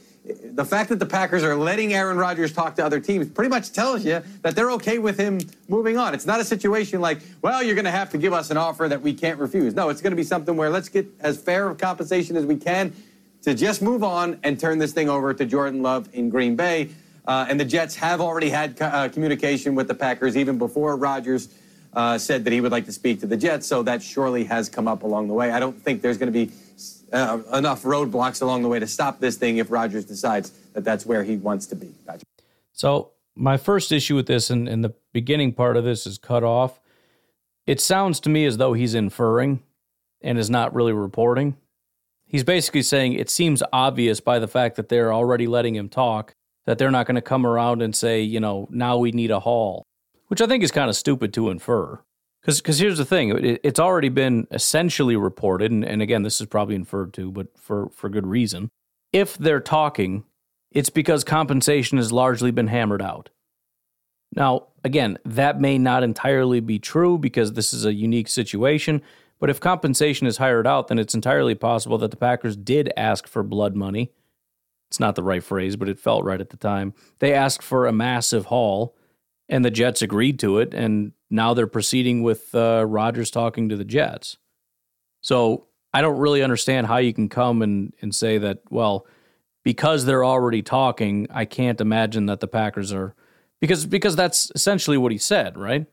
the 0.43 0.65
fact 0.65 0.89
that 0.89 0.99
the 0.99 1.05
Packers 1.05 1.43
are 1.43 1.55
letting 1.55 1.93
Aaron 1.93 2.17
Rodgers 2.17 2.51
talk 2.51 2.75
to 2.75 2.85
other 2.85 2.99
teams 2.99 3.27
pretty 3.27 3.49
much 3.49 3.71
tells 3.71 4.03
you 4.03 4.21
that 4.41 4.55
they're 4.55 4.71
okay 4.71 4.97
with 4.97 5.17
him 5.17 5.39
moving 5.67 5.97
on. 5.97 6.13
It's 6.13 6.25
not 6.25 6.39
a 6.39 6.43
situation 6.43 6.99
like, 6.99 7.19
well, 7.41 7.63
you're 7.63 7.75
going 7.75 7.85
to 7.85 7.91
have 7.91 8.09
to 8.11 8.17
give 8.17 8.33
us 8.33 8.51
an 8.51 8.57
offer 8.57 8.87
that 8.87 9.01
we 9.01 9.13
can't 9.13 9.39
refuse. 9.39 9.73
No, 9.73 9.89
it's 9.89 10.01
going 10.01 10.11
to 10.11 10.17
be 10.17 10.23
something 10.23 10.57
where 10.57 10.69
let's 10.69 10.89
get 10.89 11.07
as 11.19 11.37
fair 11.37 11.69
of 11.69 11.77
compensation 11.77 12.35
as 12.35 12.45
we 12.45 12.57
can 12.57 12.93
to 13.43 13.53
just 13.53 13.81
move 13.81 14.03
on 14.03 14.39
and 14.43 14.59
turn 14.59 14.79
this 14.79 14.91
thing 14.91 15.09
over 15.09 15.33
to 15.33 15.45
Jordan 15.45 15.81
Love 15.81 16.09
in 16.13 16.29
Green 16.29 16.55
Bay. 16.55 16.89
Uh, 17.25 17.45
and 17.49 17.59
the 17.59 17.65
Jets 17.65 17.95
have 17.95 18.21
already 18.21 18.49
had 18.49 18.81
uh, 18.81 19.09
communication 19.09 19.75
with 19.75 19.87
the 19.87 19.95
Packers 19.95 20.35
even 20.35 20.57
before 20.57 20.95
Rodgers 20.95 21.49
uh, 21.93 22.17
said 22.17 22.43
that 22.43 22.53
he 22.53 22.61
would 22.61 22.71
like 22.71 22.85
to 22.85 22.91
speak 22.91 23.19
to 23.19 23.27
the 23.27 23.37
Jets. 23.37 23.67
So 23.67 23.83
that 23.83 24.01
surely 24.01 24.43
has 24.45 24.69
come 24.69 24.87
up 24.87 25.03
along 25.03 25.27
the 25.27 25.33
way. 25.33 25.51
I 25.51 25.59
don't 25.59 25.81
think 25.81 26.01
there's 26.01 26.17
going 26.17 26.31
to 26.31 26.45
be 26.45 26.51
uh, 27.13 27.39
enough 27.53 27.83
roadblocks 27.83 28.41
along 28.41 28.61
the 28.61 28.67
way 28.67 28.79
to 28.79 28.87
stop 28.87 29.19
this 29.19 29.37
thing 29.37 29.57
if 29.57 29.71
Rodgers 29.71 30.05
decides 30.05 30.51
that 30.73 30.83
that's 30.83 31.05
where 31.05 31.23
he 31.23 31.37
wants 31.37 31.65
to 31.67 31.75
be. 31.75 31.93
Gotcha. 32.05 32.23
So 32.73 33.11
my 33.35 33.57
first 33.57 33.91
issue 33.91 34.15
with 34.15 34.27
this, 34.27 34.49
and, 34.49 34.67
and 34.67 34.83
the 34.83 34.93
beginning 35.13 35.53
part 35.53 35.77
of 35.77 35.83
this 35.83 36.05
is 36.05 36.17
cut 36.17 36.43
off. 36.43 36.79
It 37.65 37.81
sounds 37.81 38.19
to 38.21 38.29
me 38.29 38.45
as 38.45 38.57
though 38.57 38.73
he's 38.73 38.95
inferring 38.95 39.61
and 40.21 40.37
is 40.37 40.49
not 40.49 40.73
really 40.73 40.93
reporting. 40.93 41.57
He's 42.25 42.43
basically 42.43 42.81
saying 42.81 43.13
it 43.13 43.29
seems 43.29 43.63
obvious 43.71 44.19
by 44.19 44.39
the 44.39 44.47
fact 44.47 44.75
that 44.75 44.89
they're 44.89 45.13
already 45.13 45.47
letting 45.47 45.75
him 45.75 45.89
talk 45.89 46.33
that 46.67 46.77
they're 46.77 46.91
not 46.91 47.07
going 47.07 47.15
to 47.15 47.21
come 47.21 47.47
around 47.47 47.81
and 47.81 47.95
say, 47.95 48.21
you 48.21 48.39
know, 48.39 48.67
now 48.69 48.97
we 48.97 49.11
need 49.11 49.31
a 49.31 49.39
haul, 49.39 49.83
which 50.27 50.41
I 50.41 50.47
think 50.47 50.63
is 50.63 50.71
kind 50.71 50.89
of 50.89 50.95
stupid 50.95 51.33
to 51.33 51.49
infer. 51.49 51.99
Because 52.41 52.61
because 52.61 52.79
here's 52.79 52.97
the 52.97 53.05
thing, 53.05 53.29
it, 53.29 53.61
it's 53.63 53.79
already 53.79 54.09
been 54.09 54.47
essentially 54.51 55.15
reported, 55.15 55.71
and, 55.71 55.83
and 55.83 56.01
again, 56.01 56.23
this 56.23 56.39
is 56.39 56.47
probably 56.47 56.75
inferred 56.75 57.13
to, 57.15 57.31
but 57.31 57.47
for, 57.57 57.89
for 57.89 58.09
good 58.09 58.27
reason. 58.27 58.69
If 59.11 59.37
they're 59.37 59.59
talking, 59.59 60.23
it's 60.71 60.89
because 60.89 61.23
compensation 61.23 61.97
has 61.97 62.11
largely 62.11 62.51
been 62.51 62.67
hammered 62.67 63.01
out. 63.01 63.29
Now, 64.35 64.67
again, 64.83 65.17
that 65.25 65.59
may 65.59 65.77
not 65.77 66.03
entirely 66.03 66.59
be 66.59 66.79
true 66.79 67.17
because 67.17 67.53
this 67.53 67.73
is 67.73 67.85
a 67.85 67.93
unique 67.93 68.27
situation, 68.27 69.01
but 69.39 69.49
if 69.49 69.59
compensation 69.59 70.27
is 70.27 70.37
hired 70.37 70.67
out, 70.67 70.87
then 70.87 70.99
it's 70.99 71.15
entirely 71.15 71.55
possible 71.55 71.97
that 71.99 72.11
the 72.11 72.17
Packers 72.17 72.55
did 72.55 72.91
ask 72.97 73.27
for 73.27 73.43
blood 73.43 73.75
money. 73.75 74.11
It's 74.89 74.99
not 74.99 75.15
the 75.15 75.23
right 75.23 75.43
phrase, 75.43 75.75
but 75.75 75.89
it 75.89 75.99
felt 75.99 76.23
right 76.23 76.41
at 76.41 76.49
the 76.49 76.57
time. 76.57 76.93
They 77.19 77.33
asked 77.33 77.63
for 77.63 77.85
a 77.85 77.91
massive 77.91 78.45
haul, 78.45 78.95
and 79.49 79.63
the 79.63 79.71
Jets 79.71 80.01
agreed 80.01 80.39
to 80.39 80.59
it, 80.59 80.73
and 80.73 81.11
now 81.29 81.53
they're 81.53 81.67
proceeding 81.67 82.23
with 82.23 82.53
uh, 82.55 82.85
Rodgers 82.87 83.31
talking 83.31 83.69
to 83.69 83.75
the 83.75 83.85
Jets. 83.85 84.37
So 85.21 85.67
I 85.93 86.01
don't 86.01 86.19
really 86.19 86.43
understand 86.43 86.87
how 86.87 86.97
you 86.97 87.13
can 87.13 87.29
come 87.29 87.61
and, 87.61 87.93
and 88.01 88.13
say 88.13 88.37
that, 88.37 88.59
well, 88.69 89.05
because 89.63 90.05
they're 90.05 90.23
already 90.23 90.61
talking, 90.61 91.27
I 91.29 91.45
can't 91.45 91.81
imagine 91.81 92.27
that 92.27 92.39
the 92.39 92.47
Packers 92.47 92.93
are 92.93 93.13
because 93.59 93.85
because 93.85 94.15
that's 94.15 94.51
essentially 94.55 94.97
what 94.97 95.11
he 95.11 95.17
said, 95.17 95.57
right? 95.57 95.85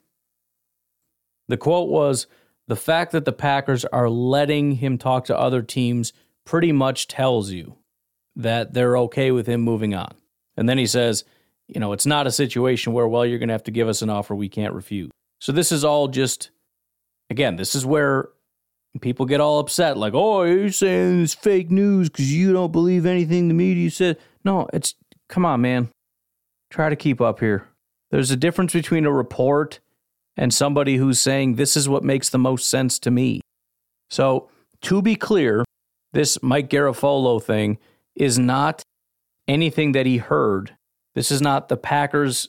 The 1.48 1.56
quote 1.56 1.88
was 1.88 2.26
the 2.68 2.76
fact 2.76 3.12
that 3.12 3.24
the 3.24 3.32
Packers 3.32 3.84
are 3.86 4.08
letting 4.08 4.72
him 4.72 4.98
talk 4.98 5.24
to 5.26 5.38
other 5.38 5.62
teams 5.62 6.12
pretty 6.44 6.72
much 6.72 7.08
tells 7.08 7.50
you 7.50 7.76
that 8.36 8.72
they're 8.74 8.96
okay 8.98 9.30
with 9.30 9.46
him 9.46 9.60
moving 9.60 9.94
on. 9.94 10.14
And 10.56 10.68
then 10.68 10.78
he 10.78 10.86
says, 10.86 11.24
you 11.68 11.80
know, 11.80 11.92
it's 11.92 12.06
not 12.06 12.26
a 12.26 12.30
situation 12.30 12.92
where, 12.92 13.08
well, 13.08 13.24
you're 13.24 13.38
going 13.38 13.48
to 13.48 13.54
have 13.54 13.64
to 13.64 13.70
give 13.70 13.88
us 13.88 14.02
an 14.02 14.10
offer 14.10 14.34
we 14.34 14.48
can't 14.48 14.74
refuse. 14.74 15.10
So 15.40 15.52
this 15.52 15.72
is 15.72 15.84
all 15.84 16.08
just, 16.08 16.50
again, 17.30 17.56
this 17.56 17.74
is 17.74 17.84
where 17.84 18.30
people 19.00 19.26
get 19.26 19.40
all 19.40 19.58
upset, 19.58 19.96
like, 19.96 20.14
oh, 20.14 20.42
you're 20.44 20.70
saying 20.70 21.22
it's 21.22 21.34
fake 21.34 21.70
news 21.70 22.08
because 22.08 22.32
you 22.32 22.52
don't 22.52 22.72
believe 22.72 23.06
anything 23.06 23.48
the 23.48 23.54
media 23.54 23.90
said. 23.90 24.18
No, 24.44 24.68
it's, 24.72 24.94
come 25.28 25.44
on, 25.44 25.60
man. 25.60 25.90
Try 26.70 26.88
to 26.88 26.96
keep 26.96 27.20
up 27.20 27.40
here. 27.40 27.68
There's 28.10 28.30
a 28.30 28.36
difference 28.36 28.72
between 28.72 29.06
a 29.06 29.12
report 29.12 29.80
and 30.36 30.52
somebody 30.52 30.96
who's 30.96 31.20
saying, 31.20 31.54
this 31.54 31.76
is 31.76 31.88
what 31.88 32.04
makes 32.04 32.28
the 32.28 32.38
most 32.38 32.68
sense 32.68 32.98
to 33.00 33.10
me. 33.10 33.40
So, 34.10 34.48
to 34.82 35.02
be 35.02 35.16
clear, 35.16 35.64
this 36.12 36.42
Mike 36.42 36.68
Garafolo 36.68 37.42
thing 37.42 37.78
is 38.14 38.38
not 38.38 38.82
anything 39.48 39.92
that 39.92 40.06
he 40.06 40.18
heard. 40.18 40.76
This 41.14 41.30
is 41.30 41.40
not 41.40 41.68
the 41.68 41.76
Packers 41.76 42.48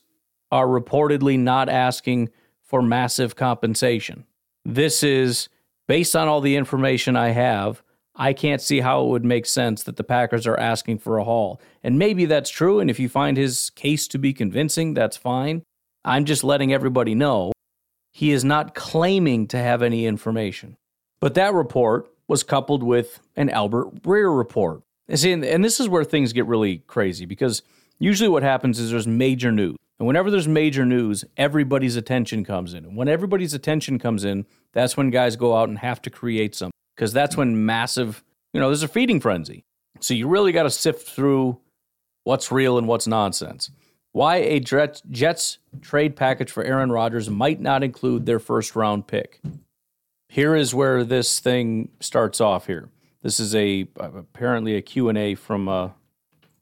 are 0.51 0.67
reportedly 0.67 1.39
not 1.39 1.69
asking 1.69 2.29
for 2.65 2.81
massive 2.81 3.35
compensation. 3.35 4.25
This 4.65 5.03
is 5.03 5.47
based 5.87 6.15
on 6.15 6.27
all 6.27 6.41
the 6.41 6.55
information 6.55 7.15
I 7.15 7.29
have. 7.29 7.81
I 8.15 8.33
can't 8.33 8.61
see 8.61 8.79
how 8.79 9.03
it 9.03 9.09
would 9.09 9.25
make 9.25 9.45
sense 9.45 9.83
that 9.83 9.97
the 9.97 10.03
Packers 10.03 10.47
are 10.47 10.59
asking 10.59 10.99
for 10.99 11.17
a 11.17 11.23
haul. 11.23 11.61
And 11.83 11.99
maybe 11.99 12.25
that's 12.25 12.49
true. 12.49 12.79
And 12.79 12.89
if 12.89 12.99
you 12.99 13.09
find 13.09 13.37
his 13.37 13.69
case 13.71 14.07
to 14.09 14.17
be 14.17 14.33
convincing, 14.33 14.93
that's 14.93 15.17
fine. 15.17 15.63
I'm 16.03 16.25
just 16.25 16.43
letting 16.43 16.73
everybody 16.73 17.13
know 17.13 17.51
he 18.13 18.31
is 18.31 18.45
not 18.45 18.73
claiming 18.73 19.47
to 19.47 19.57
have 19.57 19.81
any 19.81 20.05
information. 20.05 20.77
But 21.19 21.33
that 21.33 21.53
report 21.53 22.09
was 22.27 22.43
coupled 22.43 22.81
with 22.81 23.19
an 23.35 23.49
Albert 23.49 24.01
Breer 24.01 24.35
report. 24.35 24.81
And, 25.07 25.19
see, 25.19 25.33
and 25.33 25.63
this 25.63 25.79
is 25.79 25.89
where 25.89 26.03
things 26.03 26.33
get 26.33 26.45
really 26.45 26.79
crazy 26.87 27.25
because 27.25 27.61
usually 27.99 28.29
what 28.29 28.43
happens 28.43 28.79
is 28.79 28.91
there's 28.91 29.07
major 29.07 29.51
news. 29.51 29.75
And 29.99 30.07
whenever 30.07 30.29
there's 30.29 30.47
major 30.47 30.85
news, 30.85 31.23
everybody's 31.37 31.95
attention 31.95 32.43
comes 32.43 32.73
in. 32.73 32.85
And 32.85 32.97
when 32.97 33.07
everybody's 33.07 33.53
attention 33.53 33.97
comes 33.97 34.25
in, 34.25 34.45
that's 34.73 34.97
when 34.97 35.09
guys 35.09 35.35
go 35.35 35.55
out 35.55 35.69
and 35.69 35.79
have 35.79 36.01
to 36.03 36.09
create 36.09 36.53
something 36.53 36.73
because 36.95 37.13
that's 37.13 37.37
when 37.37 37.65
massive, 37.65 38.23
you 38.53 38.59
know, 38.59 38.67
there's 38.67 38.83
a 38.83 38.87
feeding 38.87 39.21
frenzy. 39.21 39.63
So 40.01 40.13
you 40.13 40.27
really 40.27 40.51
got 40.51 40.63
to 40.63 40.69
sift 40.69 41.09
through 41.09 41.59
what's 42.25 42.51
real 42.51 42.77
and 42.77 42.87
what's 42.87 43.07
nonsense. 43.07 43.71
Why 44.11 44.37
a 44.37 44.59
Jets 44.59 45.57
trade 45.81 46.15
package 46.15 46.51
for 46.51 46.63
Aaron 46.63 46.91
Rodgers 46.91 47.29
might 47.29 47.59
not 47.59 47.83
include 47.83 48.25
their 48.25 48.39
first 48.39 48.75
round 48.75 49.07
pick. 49.07 49.41
Here 50.29 50.55
is 50.55 50.73
where 50.73 51.03
this 51.03 51.39
thing 51.39 51.89
starts 51.99 52.41
off 52.41 52.67
here. 52.67 52.89
This 53.21 53.39
is 53.39 53.55
a 53.55 53.87
apparently 53.97 54.75
a 54.75 54.81
Q&A 54.81 55.35
from 55.35 55.67
a 55.67 55.95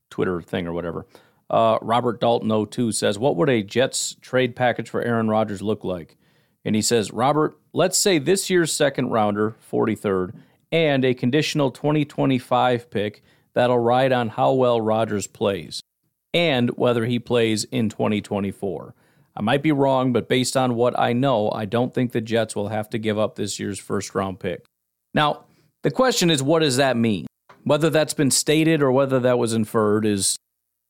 Twitter 0.09 0.41
thing 0.41 0.67
or 0.67 0.73
whatever. 0.73 1.05
Uh, 1.53 1.77
Robert 1.83 2.19
Dalton 2.19 2.65
02 2.65 2.91
says, 2.91 3.19
What 3.19 3.35
would 3.35 3.47
a 3.47 3.61
Jets 3.61 4.15
trade 4.21 4.55
package 4.55 4.89
for 4.89 5.03
Aaron 5.03 5.29
Rodgers 5.29 5.61
look 5.61 5.83
like? 5.83 6.17
And 6.65 6.75
he 6.75 6.81
says, 6.81 7.11
Robert, 7.11 7.55
let's 7.73 7.95
say 7.95 8.17
this 8.17 8.49
year's 8.49 8.73
second 8.73 9.11
rounder, 9.11 9.55
43rd, 9.71 10.33
and 10.71 11.05
a 11.05 11.13
conditional 11.13 11.69
2025 11.69 12.89
pick 12.89 13.21
that'll 13.53 13.77
ride 13.77 14.11
on 14.11 14.29
how 14.29 14.53
well 14.53 14.81
Rodgers 14.81 15.27
plays 15.27 15.79
and 16.33 16.71
whether 16.71 17.05
he 17.05 17.19
plays 17.19 17.65
in 17.65 17.87
2024. 17.87 18.95
I 19.37 19.41
might 19.43 19.61
be 19.61 19.71
wrong, 19.71 20.11
but 20.11 20.27
based 20.27 20.57
on 20.57 20.73
what 20.73 20.97
I 20.97 21.13
know, 21.13 21.51
I 21.51 21.65
don't 21.65 21.93
think 21.93 22.13
the 22.13 22.21
Jets 22.21 22.55
will 22.55 22.69
have 22.69 22.89
to 22.89 22.97
give 22.97 23.19
up 23.19 23.35
this 23.35 23.59
year's 23.59 23.77
first 23.77 24.15
round 24.15 24.39
pick. 24.39 24.65
Now, 25.13 25.45
the 25.83 25.91
question 25.91 26.31
is, 26.31 26.41
what 26.41 26.61
does 26.61 26.77
that 26.77 26.97
mean? 26.97 27.27
Whether 27.63 27.91
that's 27.91 28.15
been 28.15 28.31
stated 28.31 28.81
or 28.81 28.91
whether 28.91 29.19
that 29.19 29.37
was 29.37 29.53
inferred 29.53 30.07
is 30.07 30.35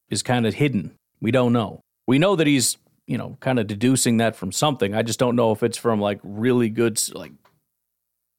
is 0.10 0.24
kind 0.24 0.46
of 0.46 0.56
hidden. 0.56 0.96
We 1.22 1.32
don't 1.32 1.54
know. 1.54 1.82
We 2.08 2.20
know 2.20 2.36
that 2.36 2.48
he's, 2.48 2.78
you 3.08 3.18
know, 3.18 3.38
kind 3.40 3.60
of 3.60 3.68
deducing 3.68 4.18
that 4.18 4.36
from 4.36 4.52
something. 4.52 4.94
I 4.94 5.02
just 5.02 5.20
don't 5.20 5.36
know 5.36 5.52
if 5.52 5.64
it's 5.64 5.78
from 5.78 6.00
like 6.00 6.20
really 6.24 6.70
good 6.70 7.02
like 7.14 7.32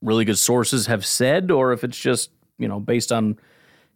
really 0.02 0.24
good 0.24 0.38
sources 0.38 0.86
have 0.86 1.04
said 1.04 1.50
or 1.50 1.72
if 1.72 1.82
it's 1.82 1.98
just, 1.98 2.30
you 2.58 2.68
know, 2.68 2.78
based 2.78 3.10
on 3.10 3.38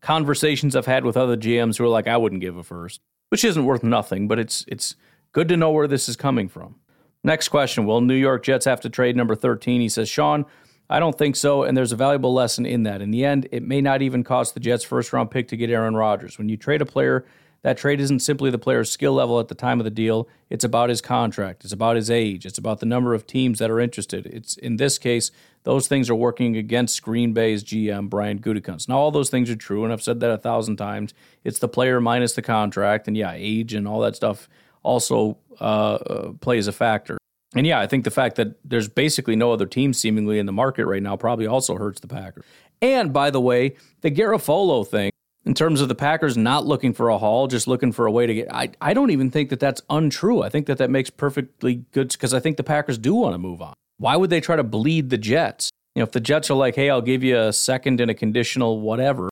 conversations 0.00 0.74
I've 0.74 0.86
had 0.86 1.04
with 1.04 1.16
other 1.16 1.36
GMs 1.36 1.76
who 1.76 1.84
are 1.84 1.88
like 1.88 2.08
I 2.08 2.16
wouldn't 2.16 2.40
give 2.40 2.56
a 2.56 2.62
first, 2.62 3.00
which 3.28 3.44
isn't 3.44 3.64
worth 3.64 3.82
nothing, 3.82 4.28
but 4.28 4.38
it's 4.38 4.64
it's 4.68 4.96
good 5.32 5.48
to 5.48 5.56
know 5.56 5.70
where 5.70 5.88
this 5.88 6.08
is 6.08 6.16
coming 6.16 6.48
from. 6.48 6.76
Next 7.24 7.48
question, 7.48 7.84
will 7.84 8.00
New 8.00 8.14
York 8.14 8.44
Jets 8.44 8.64
have 8.64 8.80
to 8.80 8.88
trade 8.88 9.16
number 9.16 9.34
13? 9.34 9.80
He 9.80 9.88
says, 9.88 10.08
"Sean, 10.08 10.46
I 10.90 11.00
don't 11.00 11.18
think 11.18 11.36
so, 11.36 11.64
and 11.64 11.76
there's 11.76 11.92
a 11.92 11.96
valuable 11.96 12.32
lesson 12.32 12.64
in 12.64 12.84
that. 12.84 13.02
In 13.02 13.10
the 13.10 13.24
end, 13.24 13.48
it 13.52 13.62
may 13.62 13.80
not 13.80 14.00
even 14.00 14.24
cost 14.24 14.54
the 14.54 14.60
Jets 14.60 14.84
first 14.84 15.12
round 15.12 15.30
pick 15.30 15.48
to 15.48 15.56
get 15.56 15.68
Aaron 15.68 15.94
Rodgers. 15.94 16.38
When 16.38 16.48
you 16.48 16.56
trade 16.56 16.80
a 16.80 16.86
player 16.86 17.26
that 17.62 17.76
trade 17.76 18.00
isn't 18.00 18.20
simply 18.20 18.50
the 18.50 18.58
player's 18.58 18.90
skill 18.90 19.14
level 19.14 19.40
at 19.40 19.48
the 19.48 19.54
time 19.54 19.80
of 19.80 19.84
the 19.84 19.90
deal. 19.90 20.28
It's 20.48 20.64
about 20.64 20.90
his 20.90 21.00
contract. 21.00 21.64
It's 21.64 21.72
about 21.72 21.96
his 21.96 22.10
age. 22.10 22.46
It's 22.46 22.58
about 22.58 22.80
the 22.80 22.86
number 22.86 23.14
of 23.14 23.26
teams 23.26 23.58
that 23.58 23.70
are 23.70 23.80
interested. 23.80 24.26
It's 24.26 24.56
in 24.56 24.76
this 24.76 24.98
case, 24.98 25.30
those 25.64 25.88
things 25.88 26.08
are 26.08 26.14
working 26.14 26.56
against 26.56 27.02
Green 27.02 27.32
Bay's 27.32 27.64
GM 27.64 28.08
Brian 28.08 28.38
Gutekunst. 28.38 28.88
Now, 28.88 28.98
all 28.98 29.10
those 29.10 29.28
things 29.28 29.50
are 29.50 29.56
true, 29.56 29.84
and 29.84 29.92
I've 29.92 30.02
said 30.02 30.20
that 30.20 30.30
a 30.30 30.38
thousand 30.38 30.76
times. 30.76 31.14
It's 31.44 31.58
the 31.58 31.68
player 31.68 32.00
minus 32.00 32.34
the 32.34 32.42
contract, 32.42 33.08
and 33.08 33.16
yeah, 33.16 33.32
age 33.34 33.74
and 33.74 33.86
all 33.88 34.00
that 34.00 34.16
stuff 34.16 34.48
also 34.82 35.36
uh, 35.60 35.94
uh, 35.94 36.32
plays 36.40 36.68
a 36.68 36.72
factor. 36.72 37.18
And 37.54 37.66
yeah, 37.66 37.80
I 37.80 37.86
think 37.86 38.04
the 38.04 38.10
fact 38.10 38.36
that 38.36 38.56
there's 38.64 38.88
basically 38.88 39.34
no 39.34 39.52
other 39.52 39.66
team 39.66 39.92
seemingly 39.92 40.38
in 40.38 40.46
the 40.46 40.52
market 40.52 40.86
right 40.86 41.02
now 41.02 41.16
probably 41.16 41.46
also 41.46 41.76
hurts 41.76 42.00
the 42.00 42.06
Packers. 42.06 42.44
And 42.80 43.12
by 43.12 43.30
the 43.30 43.40
way, 43.40 43.76
the 44.02 44.10
Garafolo 44.10 44.86
thing 44.86 45.10
in 45.48 45.54
terms 45.54 45.80
of 45.80 45.88
the 45.88 45.94
Packers 45.94 46.36
not 46.36 46.66
looking 46.66 46.92
for 46.92 47.08
a 47.08 47.16
haul, 47.16 47.46
just 47.46 47.66
looking 47.66 47.90
for 47.90 48.04
a 48.04 48.12
way 48.12 48.26
to 48.26 48.34
get. 48.34 48.54
I, 48.54 48.68
I 48.82 48.92
don't 48.92 49.10
even 49.10 49.30
think 49.30 49.48
that 49.48 49.58
that's 49.58 49.80
untrue. 49.88 50.42
I 50.42 50.50
think 50.50 50.66
that 50.66 50.76
that 50.76 50.90
makes 50.90 51.08
perfectly 51.08 51.86
good 51.92 52.10
because 52.10 52.34
I 52.34 52.38
think 52.38 52.58
the 52.58 52.62
Packers 52.62 52.98
do 52.98 53.14
want 53.14 53.32
to 53.32 53.38
move 53.38 53.62
on. 53.62 53.72
Why 53.96 54.14
would 54.14 54.28
they 54.28 54.42
try 54.42 54.56
to 54.56 54.62
bleed 54.62 55.08
the 55.08 55.16
Jets? 55.16 55.70
You 55.94 56.00
know, 56.00 56.04
if 56.04 56.12
the 56.12 56.20
Jets 56.20 56.50
are 56.50 56.54
like, 56.54 56.74
hey, 56.76 56.90
I'll 56.90 57.00
give 57.00 57.24
you 57.24 57.38
a 57.38 57.50
second 57.54 57.98
and 58.02 58.10
a 58.10 58.14
conditional 58.14 58.80
whatever, 58.82 59.30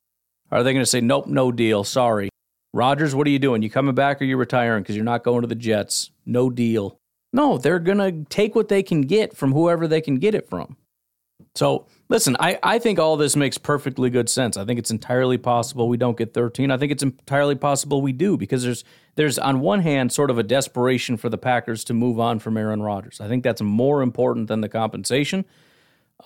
are 0.51 0.63
they 0.63 0.73
going 0.73 0.81
to 0.81 0.89
say, 0.89 1.01
nope, 1.01 1.27
no 1.27 1.51
deal, 1.51 1.83
sorry? 1.83 2.29
Rodgers, 2.73 3.13
what 3.13 3.27
are 3.27 3.29
you 3.29 3.37
doing? 3.37 3.61
You 3.61 3.69
coming 3.69 3.93
back 3.93 4.19
or 4.19 4.25
you 4.25 4.37
retiring 4.37 4.81
because 4.81 4.95
you're 4.95 5.05
not 5.05 5.23
going 5.23 5.41
to 5.41 5.47
the 5.47 5.53
Jets? 5.53 6.09
No 6.25 6.49
deal. 6.49 6.97
No, 7.31 7.59
they're 7.59 7.77
going 7.77 7.99
to 7.99 8.27
take 8.27 8.55
what 8.55 8.69
they 8.69 8.81
can 8.81 9.01
get 9.01 9.37
from 9.37 9.51
whoever 9.51 9.87
they 9.87 10.01
can 10.01 10.15
get 10.15 10.33
it 10.33 10.49
from. 10.49 10.77
So 11.53 11.85
Listen, 12.09 12.37
I, 12.39 12.57
I 12.63 12.79
think 12.79 12.99
all 12.99 13.17
this 13.17 13.35
makes 13.35 13.57
perfectly 13.57 14.09
good 14.09 14.29
sense. 14.29 14.55
I 14.55 14.63
think 14.63 14.79
it's 14.79 14.91
entirely 14.91 15.37
possible 15.37 15.89
we 15.89 15.97
don't 15.97 16.17
get 16.17 16.33
13. 16.33 16.71
I 16.71 16.77
think 16.77 16.91
it's 16.91 17.03
entirely 17.03 17.55
possible 17.55 18.01
we 18.01 18.13
do 18.13 18.37
because 18.37 18.63
there's 18.63 18.83
there's 19.15 19.37
on 19.37 19.59
one 19.59 19.81
hand 19.81 20.13
sort 20.13 20.29
of 20.29 20.37
a 20.37 20.43
desperation 20.43 21.17
for 21.17 21.27
the 21.27 21.37
Packers 21.37 21.83
to 21.85 21.93
move 21.93 22.19
on 22.19 22.39
from 22.39 22.55
Aaron 22.55 22.81
Rodgers. 22.81 23.19
I 23.19 23.27
think 23.27 23.43
that's 23.43 23.61
more 23.61 24.01
important 24.01 24.47
than 24.47 24.61
the 24.61 24.69
compensation. 24.69 25.43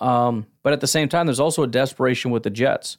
Um, 0.00 0.46
but 0.62 0.72
at 0.72 0.80
the 0.80 0.86
same 0.86 1.08
time, 1.08 1.26
there's 1.26 1.40
also 1.40 1.62
a 1.62 1.66
desperation 1.66 2.30
with 2.30 2.44
the 2.44 2.50
Jets, 2.50 2.98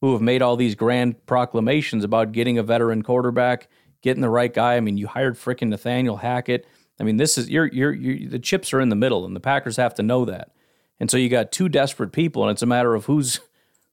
who 0.00 0.12
have 0.12 0.22
made 0.22 0.42
all 0.42 0.56
these 0.56 0.74
grand 0.74 1.26
proclamations 1.26 2.04
about 2.04 2.32
getting 2.32 2.58
a 2.58 2.62
veteran 2.62 3.02
quarterback, 3.02 3.68
getting 4.02 4.22
the 4.22 4.30
right 4.30 4.52
guy. 4.52 4.76
I 4.76 4.80
mean, 4.80 4.96
you 4.96 5.06
hired 5.06 5.36
fricking 5.36 5.68
Nathaniel 5.68 6.18
Hackett. 6.18 6.66
I 6.98 7.04
mean, 7.04 7.16
this 7.16 7.36
is 7.36 7.50
you're, 7.50 7.66
you're, 7.66 7.92
you're 7.92 8.28
the 8.28 8.38
chips 8.38 8.72
are 8.72 8.80
in 8.80 8.88
the 8.88 8.96
middle, 8.96 9.24
and 9.24 9.34
the 9.34 9.40
Packers 9.40 9.76
have 9.76 9.94
to 9.94 10.02
know 10.02 10.24
that. 10.26 10.52
And 11.00 11.10
so 11.10 11.16
you 11.16 11.28
got 11.28 11.50
two 11.50 11.68
desperate 11.68 12.12
people, 12.12 12.42
and 12.42 12.50
it's 12.50 12.62
a 12.62 12.66
matter 12.66 12.94
of 12.94 13.06
who's 13.06 13.40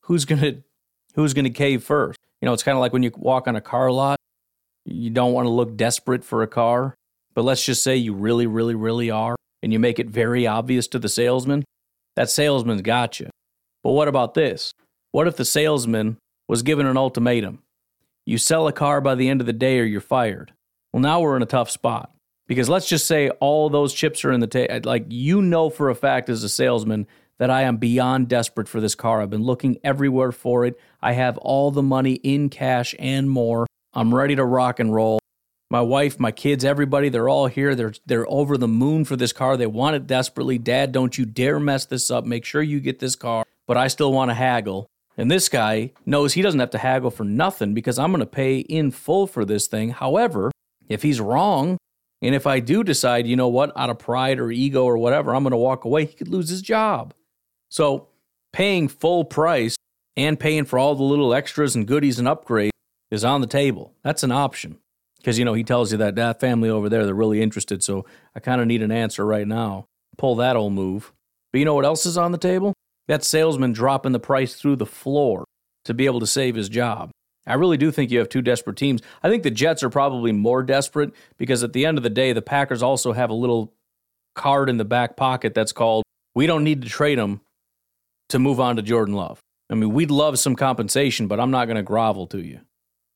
who's 0.01 0.26
gonna 0.26 0.58
who's 1.16 1.34
gonna 1.34 1.49
cave 1.49 1.84
first. 1.84 2.20
You 2.41 2.45
know, 2.45 2.53
it's 2.53 2.64
kind 2.64 2.76
of 2.76 2.82
like 2.82 2.93
when 2.93 3.03
you 3.03 3.12
walk 3.16 3.47
on 3.47 3.55
a 3.55 3.62
car 3.62 3.91
lot. 3.91 4.20
You 4.86 5.10
don't 5.10 5.34
want 5.34 5.47
to 5.47 5.49
look 5.49 5.76
desperate 5.76 6.24
for 6.24 6.43
a 6.43 6.47
car, 6.47 6.95
but 7.34 7.43
let's 7.43 7.66
just 7.66 7.84
say 7.84 7.97
you 7.97 8.14
really, 8.14 8.47
really, 8.47 8.76
really 8.76 9.12
are, 9.12 9.36
and 9.62 9.74
you 9.74 9.80
make 9.80 9.99
it 9.99 10.10
very 10.10 10.47
obvious 10.47 10.88
to 10.89 10.99
the 10.99 11.10
salesman. 11.10 11.66
That 12.16 12.30
salesman's 12.30 12.84
got 12.84 13.20
you. 13.20 13.30
But 13.84 13.91
what 13.91 14.08
about 14.08 14.34
this? 14.34 14.74
What 15.12 15.28
if 15.28 15.36
the 15.36 15.45
salesman 15.45 16.18
was 16.47 16.64
given 16.64 16.86
an 16.86 16.95
ultimatum? 16.95 17.64
You 18.26 18.38
sell 18.38 18.68
a 18.68 18.74
car 18.74 19.01
by 19.01 19.16
the 19.16 19.30
end 19.30 19.41
of 19.41 19.47
the 19.47 19.53
day 19.53 19.80
or 19.80 19.84
you're 19.84 20.01
fired. 20.01 20.53
Well, 20.91 21.01
now 21.01 21.20
we're 21.20 21.36
in 21.36 21.43
a 21.43 21.45
tough 21.45 21.70
spot. 21.70 22.12
Because 22.47 22.69
let's 22.69 22.87
just 22.87 23.05
say 23.05 23.29
all 23.29 23.69
those 23.69 23.93
chips 23.93 24.23
are 24.23 24.31
in 24.31 24.39
the 24.39 24.47
table. 24.47 24.73
Uh, 24.73 24.79
like, 24.83 25.05
you 25.09 25.41
know 25.41 25.69
for 25.69 25.89
a 25.89 25.95
fact 25.95 26.29
as 26.29 26.43
a 26.43 26.49
salesman 26.49 27.05
that 27.37 27.49
I 27.49 27.63
am 27.63 27.77
beyond 27.77 28.29
desperate 28.29 28.67
for 28.67 28.81
this 28.81 28.95
car. 28.95 29.21
I've 29.21 29.29
been 29.29 29.43
looking 29.43 29.77
everywhere 29.83 30.31
for 30.31 30.65
it. 30.65 30.79
I 31.01 31.13
have 31.13 31.37
all 31.37 31.71
the 31.71 31.83
money 31.83 32.13
in 32.13 32.49
cash 32.49 32.95
and 32.97 33.29
more. 33.29 33.67
I'm 33.93 34.15
ready 34.15 34.35
to 34.35 34.45
rock 34.45 34.79
and 34.79 34.93
roll. 34.93 35.19
My 35.69 35.81
wife, 35.81 36.19
my 36.19 36.31
kids, 36.31 36.63
everybody, 36.63 37.09
they're 37.09 37.27
all 37.27 37.47
here. 37.47 37.75
They're 37.75 37.93
they're 38.05 38.29
over 38.31 38.57
the 38.57 38.69
moon 38.69 39.03
for 39.03 39.17
this 39.17 39.33
car. 39.33 39.57
They 39.57 39.67
want 39.67 39.97
it 39.97 40.07
desperately. 40.07 40.57
Dad, 40.57 40.93
don't 40.93 41.17
you 41.17 41.25
dare 41.25 41.59
mess 41.59 41.85
this 41.85 42.09
up. 42.09 42.25
Make 42.25 42.45
sure 42.45 42.61
you 42.61 42.79
get 42.79 42.99
this 42.99 43.17
car. 43.17 43.43
But 43.65 43.75
I 43.75 43.89
still 43.89 44.13
want 44.13 44.31
to 44.31 44.35
haggle. 44.35 44.87
And 45.17 45.29
this 45.29 45.49
guy 45.49 45.91
knows 46.05 46.33
he 46.33 46.41
doesn't 46.41 46.59
have 46.59 46.69
to 46.69 46.77
haggle 46.77 47.11
for 47.11 47.25
nothing 47.25 47.73
because 47.73 47.99
I'm 47.99 48.11
going 48.11 48.21
to 48.21 48.25
pay 48.25 48.59
in 48.59 48.91
full 48.91 49.27
for 49.27 49.43
this 49.43 49.67
thing. 49.67 49.89
However, 49.89 50.51
if 50.87 51.01
he's 51.01 51.19
wrong, 51.19 51.77
and 52.22 52.34
if 52.34 52.47
I 52.47 52.59
do 52.59 52.84
decide, 52.84 53.28
you 53.28 53.36
know 53.36 53.47
what, 53.47 53.72
out 53.78 53.89
of 53.89 53.99
pride 53.99 54.39
or 54.39 54.51
ego 54.51 54.84
or 54.84 54.97
whatever, 54.97 55.36
I'm 55.36 55.43
going 55.43 55.51
to 55.51 55.57
walk 55.57 55.86
away, 55.86 56.05
he 56.05 56.13
could 56.13 56.28
lose 56.28 56.49
his 56.49 56.61
job. 56.61 57.13
So 57.70 58.07
paying 58.53 58.88
full 58.88 59.24
price 59.26 59.76
and 60.15 60.39
paying 60.39 60.65
for 60.65 60.80
all 60.80 60.95
the 60.95 61.03
little 61.03 61.34
extras 61.34 61.76
and 61.76 61.88
goodies 61.88 62.18
and 62.18 62.28
upgrades 62.28 62.72
is 63.11 63.24
on 63.24 63.41
the 63.41 63.47
table. 63.47 63.93
That's 64.03 64.24
an 64.24 64.32
option. 64.32 64.80
Because, 65.18 65.38
you 65.38 65.45
know, 65.45 65.53
he 65.53 65.63
tells 65.63 65.91
you 65.91 65.97
that 65.99 66.15
that 66.15 66.39
family 66.39 66.70
over 66.70 66.89
there, 66.89 67.05
they're 67.05 67.13
really 67.13 67.41
interested. 67.41 67.84
So 67.84 68.05
I 68.36 68.39
kind 68.39 68.61
of 68.61 68.68
need 68.68 68.82
an 68.82 68.91
answer 68.91 69.26
right 69.26 69.47
now. 69.47 69.86
Pull 70.18 70.36
that 70.38 70.55
old 70.55 70.74
move. 70.74 71.11
But 71.51 71.59
you 71.59 71.65
know 71.65 71.76
what 71.76 71.86
else 71.86 72.05
is 72.05 72.18
on 72.18 72.32
the 72.32 72.38
table? 72.38 72.74
That 73.07 73.24
salesman 73.24 73.74
dropping 73.74 74.11
the 74.11 74.20
price 74.20 74.55
through 74.55 74.78
the 74.78 74.86
floor 74.86 75.45
to 75.86 75.93
be 75.93 76.05
able 76.05 76.20
to 76.20 76.28
save 76.28 76.55
his 76.55 76.70
job. 76.70 77.11
I 77.47 77.53
really 77.53 77.77
do 77.77 77.91
think 77.91 78.11
you 78.11 78.19
have 78.19 78.29
two 78.29 78.41
desperate 78.41 78.77
teams. 78.77 79.01
I 79.23 79.29
think 79.29 79.43
the 79.43 79.51
Jets 79.51 79.81
are 79.83 79.89
probably 79.89 80.31
more 80.31 80.63
desperate 80.63 81.13
because 81.37 81.63
at 81.63 81.73
the 81.73 81.85
end 81.85 81.97
of 81.97 82.03
the 82.03 82.09
day, 82.09 82.33
the 82.33 82.41
Packers 82.41 82.83
also 82.83 83.13
have 83.13 83.29
a 83.29 83.33
little 83.33 83.73
card 84.35 84.69
in 84.69 84.77
the 84.77 84.85
back 84.85 85.15
pocket 85.15 85.53
that's 85.53 85.71
called, 85.71 86.03
we 86.35 86.45
don't 86.45 86.63
need 86.63 86.81
to 86.83 86.89
trade 86.89 87.17
him 87.17 87.41
to 88.29 88.39
move 88.39 88.59
on 88.59 88.75
to 88.75 88.81
Jordan 88.81 89.15
Love. 89.15 89.39
I 89.69 89.75
mean, 89.75 89.93
we'd 89.93 90.11
love 90.11 90.39
some 90.39 90.55
compensation, 90.55 91.27
but 91.27 91.39
I'm 91.39 91.51
not 91.51 91.65
going 91.65 91.77
to 91.77 91.83
grovel 91.83 92.27
to 92.27 92.39
you. 92.39 92.61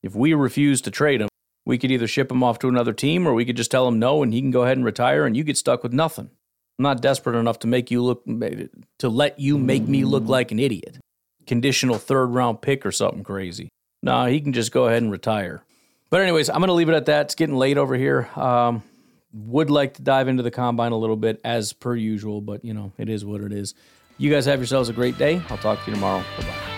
If 0.04 0.16
we 0.16 0.34
refuse 0.34 0.82
to 0.82 0.92
trade 0.92 1.22
him, 1.22 1.30
we 1.66 1.78
could 1.78 1.92
either 1.92 2.08
ship 2.08 2.32
him 2.32 2.44
off 2.44 2.60
to 2.60 2.68
another 2.68 2.94
team 2.94 3.28
or 3.28 3.34
we 3.34 3.46
could 3.46 3.58
just 3.58 3.72
tell 3.72 3.88
him 3.88 4.00
no 4.00 4.24
and 4.24 4.34
he 4.34 4.42
can 4.42 4.52
go 4.52 4.64
ahead 4.64 4.78
and 4.78 4.86
retire 4.86 5.26
and 5.26 5.38
you 5.38 5.44
get 5.44 5.58
stuck 5.58 5.84
with 5.84 5.94
nothing. 5.94 6.30
I'm 6.80 6.84
not 6.84 7.02
desperate 7.02 7.38
enough 7.38 7.60
to 7.60 7.68
make 7.68 7.92
you 7.92 8.02
look 8.02 8.26
to 8.26 9.10
let 9.10 9.40
you 9.40 9.58
make 9.58 9.84
me 9.84 10.04
look 10.04 10.26
like 10.26 10.52
an 10.52 10.60
idiot. 10.60 10.98
Conditional 11.46 11.98
third 11.98 12.28
round 12.28 12.62
pick 12.62 12.86
or 12.86 12.92
something 12.92 13.24
crazy. 13.24 13.70
Nah, 14.02 14.26
he 14.28 14.42
can 14.42 14.54
just 14.54 14.72
go 14.72 14.88
ahead 14.88 15.02
and 15.02 15.12
retire. 15.12 15.64
But 16.10 16.22
anyways, 16.22 16.50
I'm 16.50 16.58
going 16.58 16.68
to 16.68 16.74
leave 16.74 16.90
it 16.90 16.96
at 16.96 17.06
that. 17.06 17.28
It's 17.28 17.36
getting 17.36 17.56
late 17.56 17.78
over 17.78 17.96
here. 17.96 18.28
Um, 18.36 18.84
would 19.34 19.70
like 19.70 19.94
to 19.96 20.02
dive 20.02 20.28
into 20.28 20.44
the 20.44 20.52
combine 20.52 20.92
a 20.92 20.98
little 20.98 21.16
bit 21.16 21.40
as 21.44 21.74
per 21.74 21.96
usual, 21.96 22.42
but 22.42 22.66
you 22.66 22.74
know, 22.74 22.92
it 22.98 23.10
is 23.10 23.24
what 23.24 23.42
it 23.42 23.54
is. 23.54 23.74
You 24.18 24.32
guys 24.32 24.46
have 24.46 24.60
yourselves 24.60 24.90
a 24.90 24.94
great 24.94 25.18
day. 25.18 25.42
I'll 25.50 25.58
talk 25.58 25.84
to 25.84 25.90
you 25.90 25.96
tomorrow. 25.96 26.24
Bye 26.38 26.44
bye. 26.44 26.71